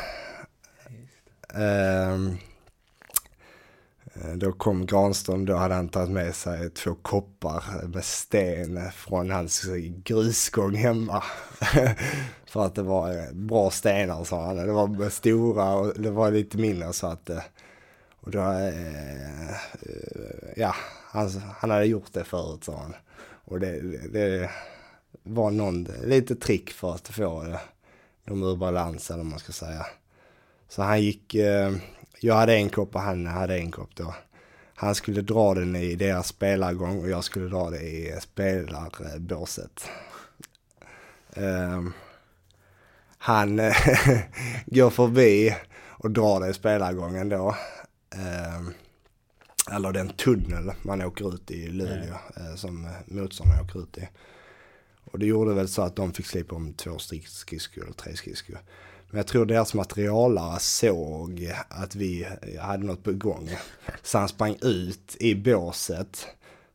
Ehm, 1.54 2.38
eh, 4.14 4.34
Då 4.36 4.52
kom 4.52 4.86
Granström, 4.86 5.46
då 5.46 5.56
hade 5.56 5.76
han 5.76 5.90
tagit 5.90 6.10
med 6.10 6.36
sig 6.36 6.70
två 6.70 6.96
koppar 6.96 7.64
med 7.88 8.06
sten 8.06 8.92
från 8.92 9.32
hans 9.32 9.66
grusgång 10.04 10.76
hemma. 10.76 11.24
För 12.46 12.66
att 12.66 12.76
det 12.76 12.84
var 12.84 13.10
eh, 13.10 13.32
bra 13.34 13.72
stenar 13.72 14.24
sa 14.24 14.46
han. 14.46 14.56
Det 14.56 14.72
var 14.72 15.10
stora 15.10 15.74
och 15.74 16.02
det 16.02 16.12
var 16.12 16.32
lite 16.32 16.58
mindre 16.58 16.94
så 16.94 17.08
att... 17.08 17.30
eh, 17.30 17.44
Och 18.24 18.32
då, 18.32 18.40
eh, 18.40 19.56
ja, 20.56 20.76
han, 21.12 21.30
han 21.58 21.70
hade 21.70 21.86
gjort 21.86 22.14
det 22.14 22.24
förut 22.24 22.64
sa 22.64 22.78
han. 22.78 22.96
Och 23.46 23.60
det, 23.60 23.82
det 24.14 24.50
var 25.24 25.52
någon, 25.52 25.84
lite 25.84 26.36
trick 26.36 26.72
för 26.72 26.96
att 26.96 27.08
få 27.08 27.44
eh, 27.44 27.60
dem 28.26 28.44
ur 28.44 28.56
balans 28.56 29.10
eller 29.10 29.18
vad 29.18 29.32
man 29.32 29.40
ska 29.40 29.52
säga. 29.52 29.86
Så 30.70 30.82
han 30.82 31.02
gick, 31.02 31.36
eh, 31.36 31.74
jag 32.20 32.36
hade 32.36 32.56
en 32.56 32.70
kopp 32.70 32.96
och 32.96 33.02
han 33.02 33.28
hade 33.28 33.58
en 33.58 33.72
kopp 33.72 33.96
då. 33.96 34.16
Han 34.76 34.96
skulle 34.96 35.22
dra 35.22 35.54
den 35.54 35.76
i 35.76 35.96
deras 35.96 36.28
spelargång 36.28 37.02
och 37.02 37.10
jag 37.10 37.24
skulle 37.24 37.48
dra 37.48 37.70
det 37.70 37.82
i 37.82 38.18
spelarbåset. 38.22 39.90
Um, 41.36 41.94
han 43.18 43.60
eh, 43.60 43.76
går 44.66 44.90
förbi 44.90 45.56
och 45.88 46.12
drar 46.12 46.40
det 46.40 46.50
i 46.50 46.54
spelargången 46.54 47.30
då. 47.30 47.56
Um, 48.58 48.74
eller 49.72 49.92
den 49.92 50.10
tunnel 50.10 50.72
man 50.82 51.02
åker 51.02 51.36
ut 51.36 51.52
i 51.52 51.68
Luleå 51.68 52.16
eh, 52.38 52.56
som 52.56 52.90
motståndarna 53.06 53.62
åker 53.62 53.84
ut 53.84 53.98
i. 53.98 54.08
Och 55.04 55.20
det 55.20 55.26
gjorde 55.26 55.54
väl 55.54 55.68
så 55.68 55.82
att 55.82 55.96
de 55.96 56.14
fick 56.14 56.26
slipa 56.26 56.56
om 56.56 56.74
två 56.74 56.98
skridskor 56.98 57.84
eller 57.84 57.94
tre 57.94 58.16
skridskor. 58.16 58.60
Men 59.10 59.18
jag 59.18 59.28
tror 59.28 59.46
deras 59.46 59.74
materialare 59.74 60.60
såg 60.60 61.52
att 61.70 61.96
vi 61.96 62.28
hade 62.60 62.86
något 62.86 63.04
på 63.04 63.12
gång. 63.12 63.50
Så 64.04 64.18
han 64.18 64.30
sprang 64.30 64.58
ut 64.62 65.18
i 65.20 65.36
båset. 65.36 66.28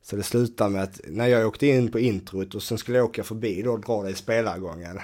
Så 0.02 0.16
det 0.16 0.22
slutade 0.22 0.70
med 0.70 0.82
att 0.82 1.00
när 1.08 1.26
jag 1.26 1.46
åkte 1.46 1.66
in 1.66 1.90
på 1.90 1.98
introt 1.98 2.54
och 2.54 2.62
sen 2.62 2.78
skulle 2.78 2.98
jag 2.98 3.04
åka 3.04 3.24
förbi 3.24 3.62
då 3.62 3.72
och 3.72 3.80
dra 3.80 4.02
det 4.02 4.10
i 4.10 4.14
spelargången. 4.14 5.00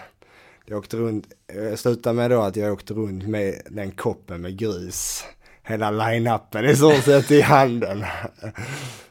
Jag 0.66 0.78
åkte 0.78 0.96
runt, 0.96 1.26
jag 1.46 1.78
slutade 1.78 2.16
med 2.16 2.30
då 2.30 2.40
att 2.40 2.56
jag 2.56 2.72
åkte 2.72 2.94
runt 2.94 3.28
med 3.28 3.62
den 3.70 3.90
koppen 3.90 4.40
med 4.40 4.58
grus. 4.58 5.24
Hela 5.64 5.90
line-upen 5.90 6.64
i 6.64 6.76
så 6.76 6.92
sätt 6.92 7.30
i 7.30 7.40
handen. 7.40 8.04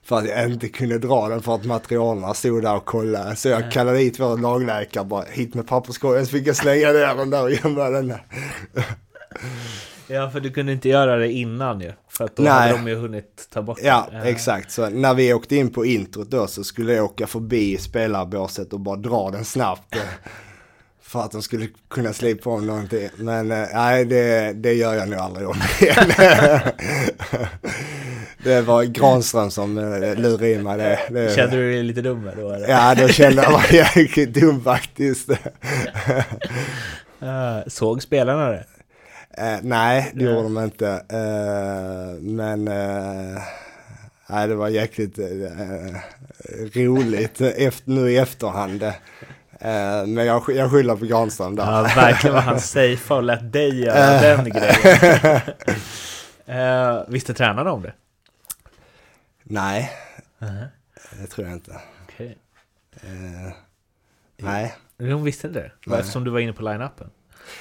För 0.03 0.17
att 0.17 0.29
jag 0.29 0.45
inte 0.45 0.69
kunde 0.69 0.97
dra 0.99 1.27
den 1.29 1.41
för 1.41 1.55
att 1.55 1.65
materialarna 1.65 2.33
stod 2.33 2.63
där 2.63 2.75
och 2.75 2.85
kollade. 2.85 3.35
Så 3.35 3.49
jag 3.49 3.71
kallade 3.71 3.97
dit 3.97 4.19
vår 4.19 4.37
lagläkare 4.37 5.05
bara 5.05 5.23
hit 5.31 5.53
med 5.53 5.67
papperskorgen 5.67 6.25
så 6.25 6.31
fick 6.31 6.47
jag 6.47 6.55
slänga 6.55 6.87
ner 6.91 7.15
den 7.15 7.29
där 7.29 7.43
och 7.43 7.51
gömma 7.51 7.89
den 7.89 8.07
där. 8.07 8.23
Ja, 10.07 10.29
för 10.29 10.39
du 10.39 10.51
kunde 10.51 10.71
inte 10.71 10.89
göra 10.89 11.15
det 11.15 11.31
innan 11.31 11.81
ju. 11.81 11.91
För 12.09 12.25
att 12.25 12.35
då 12.35 12.43
Nej. 12.43 12.51
hade 12.51 12.71
de 12.71 12.87
ju 12.87 12.95
hunnit 12.95 13.47
ta 13.53 13.61
bort 13.61 13.79
Ja, 13.83 14.07
det. 14.11 14.29
exakt. 14.29 14.71
Så 14.71 14.89
när 14.89 15.13
vi 15.13 15.33
åkte 15.33 15.55
in 15.55 15.69
på 15.69 15.85
introt 15.85 16.31
då 16.31 16.47
så 16.47 16.63
skulle 16.63 16.93
jag 16.93 17.05
åka 17.05 17.27
förbi 17.27 17.77
spelarbåset 17.77 18.73
och 18.73 18.79
bara 18.79 18.95
dra 18.97 19.31
den 19.31 19.45
snabbt. 19.45 19.95
För 21.11 21.19
att 21.19 21.31
de 21.31 21.41
skulle 21.41 21.67
kunna 21.89 22.13
slipa 22.13 22.49
om 22.49 22.67
någonting. 22.67 23.09
Men 23.15 23.51
eh, 23.51 23.67
nej, 23.73 24.05
det, 24.05 24.53
det 24.53 24.73
gör 24.73 24.93
jag 24.93 25.09
nog 25.09 25.19
aldrig 25.19 25.47
om 25.47 25.57
igen. 25.81 26.11
det 28.43 28.61
var 28.61 28.83
Granström 28.83 29.51
som 29.51 29.77
eh, 29.77 30.15
lurade 30.15 30.53
in 30.53 30.63
mig 30.63 30.77
det. 30.77 30.99
det 31.09 31.35
Kände 31.35 31.55
du 31.55 31.71
dig 31.71 31.83
lite 31.83 32.01
dum 32.01 32.29
då? 32.37 32.51
Eller? 32.51 32.69
Ja, 32.69 32.95
då 32.95 33.07
kände 33.07 33.43
jag 33.43 33.51
mig 33.51 33.65
jäkligt 33.71 34.33
dum 34.33 34.63
faktiskt. 34.63 35.29
Eh, 37.23 37.67
såg 37.67 38.01
spelarna 38.01 38.49
det? 38.49 38.65
Eh, 39.37 39.57
nej, 39.61 40.11
det 40.13 40.23
gjorde 40.23 40.41
de 40.41 40.63
inte. 40.63 40.87
Eh, 40.89 42.21
men 42.21 42.67
eh, 42.67 43.41
nej, 44.29 44.47
det 44.47 44.55
var 44.55 44.69
jäkligt 44.69 45.19
roligt 46.73 47.41
efter, 47.41 47.91
nu 47.91 48.11
i 48.11 48.17
efterhand. 48.17 48.83
Eh, 49.61 50.07
men 50.07 50.25
jag, 50.25 50.43
jag 50.47 50.71
skyller 50.71 50.95
på 50.95 51.05
Granström 51.05 51.55
där. 51.55 51.71
Ja, 51.71 51.81
verkligen 51.81 52.33
var 52.33 52.41
han 52.41 52.59
safe 52.61 53.13
och 53.13 53.23
lät 53.23 53.53
dig 53.53 53.79
göra 53.83 54.21
den 54.21 54.45
grejen. 54.49 55.41
uh, 56.49 57.03
visste 57.07 57.33
tränarna 57.33 57.71
om 57.71 57.81
det? 57.81 57.93
Nej, 59.43 59.91
det 61.19 61.27
tror 61.27 61.47
jag 61.47 61.55
inte. 61.55 61.79
Okej. 62.03 62.37
Eh, 62.93 63.53
nej. 64.37 64.75
De 64.97 65.23
visste 65.23 65.47
inte 65.47 65.59
det? 65.59 65.71
Nej. 65.85 65.99
Eftersom 65.99 66.23
du 66.23 66.31
var 66.31 66.39
inne 66.39 66.53
på 66.53 66.63
line-upen? 66.63 67.09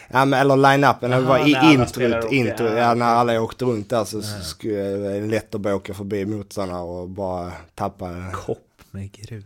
Ja, 0.09 0.25
men, 0.25 0.41
eller 0.41 0.57
line-upen, 0.57 1.11
det 1.11 1.21
var 1.21 1.39
i 1.39 1.73
introt, 1.73 2.33
intro, 2.33 2.67
ja, 2.67 2.77
ja, 2.77 2.95
när 2.95 3.07
alla 3.07 3.43
åkte 3.43 3.65
runt 3.65 3.91
där 3.91 4.05
så 4.05 4.23
skulle 4.23 4.83
det 4.83 5.27
lett 5.27 5.55
att 5.55 5.61
bara 5.61 5.75
åka 5.75 5.95
förbi 5.95 6.27
motståndarna 6.27 6.83
och 6.83 7.09
bara 7.09 7.53
tappa, 7.75 8.31
Kopp 8.33 8.83
med 8.91 9.13
grus. 9.13 9.45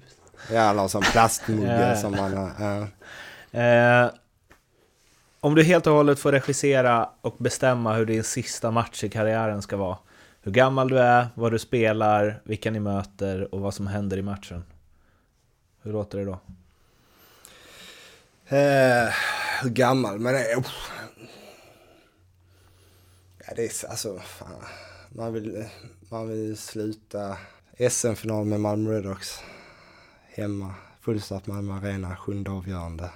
Ja, 0.52 0.70
eller 0.70 0.88
som 0.88 1.02
plastmugge 1.12 1.88
Ja. 1.88 1.96
som 1.96 2.10
man 2.16 2.36
har. 2.36 2.50
ja. 2.58 2.86
Eh, 3.60 4.10
om 5.40 5.54
du 5.54 5.62
helt 5.62 5.86
och 5.86 5.92
hållet 5.92 6.18
får 6.18 6.32
regissera 6.32 7.08
och 7.20 7.34
bestämma 7.38 7.94
hur 7.94 8.06
din 8.06 8.24
sista 8.24 8.70
match 8.70 9.04
i 9.04 9.08
karriären 9.08 9.62
ska 9.62 9.76
vara. 9.76 9.98
Hur 10.42 10.52
gammal 10.52 10.88
du 10.88 10.98
är, 10.98 11.26
vad 11.34 11.52
du 11.52 11.58
spelar, 11.58 12.40
vilka 12.44 12.70
ni 12.70 12.80
möter 12.80 13.54
och 13.54 13.60
vad 13.60 13.74
som 13.74 13.86
händer 13.86 14.16
i 14.16 14.22
matchen. 14.22 14.64
Hur 15.82 15.92
låter 15.92 16.18
det 16.18 16.24
då? 16.24 16.32
Eh, 18.56 19.12
hur 19.62 19.70
gammal, 19.70 20.18
men. 20.18 20.34
Oh. 20.34 20.66
Ja, 23.46 23.52
det 23.56 23.62
är 23.84 23.90
alltså... 23.90 24.18
Fan. 24.18 24.48
Man 25.08 25.32
vill, 25.32 25.64
man 26.08 26.28
vill 26.28 26.56
sluta 26.56 27.36
SM-final 27.90 28.44
med 28.44 28.60
Malmö 28.60 28.90
Redhawks. 28.90 29.38
Hemma. 30.36 30.74
Fullsatt 31.00 31.46
Malmö 31.46 31.74
Arena, 31.74 32.16
sjunde 32.16 32.50
avgörande. 32.50 33.10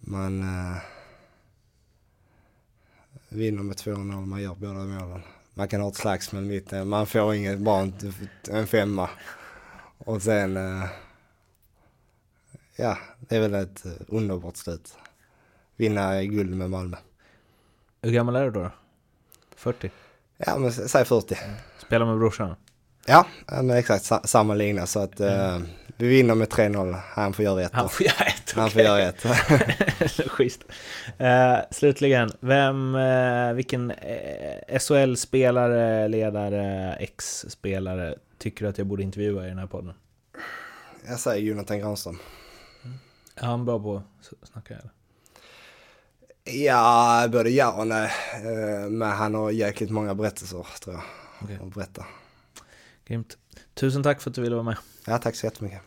Man 0.00 0.42
eh, 0.42 0.76
vinner 3.28 3.62
med 3.62 3.76
2-0, 3.76 4.26
man 4.26 4.42
gör 4.42 4.54
båda 4.54 4.72
målen. 4.74 5.22
Man 5.54 5.68
kan 5.68 5.80
ha 5.80 5.88
ett 5.88 5.96
slagsmål 5.96 6.44
mitt, 6.44 6.72
eh, 6.72 6.84
man 6.84 7.06
får 7.06 7.34
inget, 7.34 7.58
bara 7.58 7.88
en, 8.50 8.66
femma. 8.66 9.10
Och 9.98 10.22
sen... 10.22 10.56
Eh, 10.56 10.84
Ja, 12.80 12.98
det 13.20 13.36
är 13.36 13.40
väl 13.40 13.54
ett 13.54 13.86
eh, 13.86 13.92
underbart 14.08 14.56
slut. 14.56 14.96
Vinna 15.76 16.24
guld 16.24 16.56
med 16.56 16.70
Malmö. 16.70 16.96
Hur 18.02 18.12
gammal 18.12 18.36
är 18.36 18.44
du 18.44 18.50
då? 18.50 18.70
40? 19.56 19.90
Ja, 20.36 20.58
men 20.58 20.72
säg 20.72 21.04
40. 21.04 21.36
Spelar 21.78 22.06
med 22.06 22.18
brorsan? 22.18 22.56
Ja, 23.08 23.26
men 23.46 23.70
exakt 23.70 24.04
sa- 24.04 24.22
samma 24.24 24.54
lina 24.54 24.86
så 24.86 25.00
att 25.00 25.20
eh, 25.20 25.58
vi 25.96 26.08
vinner 26.08 26.34
med 26.34 26.48
3-0. 26.48 26.96
Han 27.10 27.32
får 27.32 27.44
göra 27.44 27.62
ett. 27.62 27.72
Han 27.72 27.88
får 27.90 28.06
göra 28.06 28.26
ett, 28.26 28.52
Han 28.56 28.70
får 28.70 28.80
göra 28.82 29.02
ett. 29.02 29.26
Schysst. 30.30 30.60
Eh, 31.18 31.56
slutligen, 31.70 32.30
vem, 32.40 32.94
eh, 32.94 33.52
vilken 33.52 33.90
eh, 33.90 34.78
SHL-spelare, 34.78 36.08
ledare, 36.08 36.94
ex-spelare 37.00 38.14
tycker 38.38 38.64
du 38.64 38.70
att 38.70 38.78
jag 38.78 38.86
borde 38.86 39.02
intervjua 39.02 39.46
i 39.46 39.48
den 39.48 39.58
här 39.58 39.66
podden? 39.66 39.94
Jag 41.08 41.18
säger 41.20 41.42
Jonathan 41.42 41.78
Granström. 41.78 42.18
Är 43.36 43.46
han 43.46 43.64
bra 43.64 43.78
på 43.78 43.96
att 43.96 44.48
snacka 44.52 44.74
eller? 44.74 44.90
Ja, 46.64 47.28
både 47.32 47.50
ja 47.50 47.72
och 47.72 47.86
nej. 47.86 48.10
Eh, 48.34 48.90
men 48.90 49.10
han 49.10 49.34
har 49.34 49.50
jäkligt 49.50 49.90
många 49.90 50.14
berättelser 50.14 50.66
tror 50.84 50.94
jag. 50.94 51.02
Okej. 51.42 51.58
Att 51.62 51.74
berätta. 51.74 52.04
Grymt. 53.08 53.38
Tusen 53.74 54.02
tack 54.02 54.20
för 54.20 54.30
att 54.30 54.34
du 54.34 54.42
ville 54.42 54.54
vara 54.54 54.64
med. 54.64 54.76
Ja, 55.06 55.18
tack 55.18 55.36
så 55.36 55.46
jättemycket. 55.46 55.80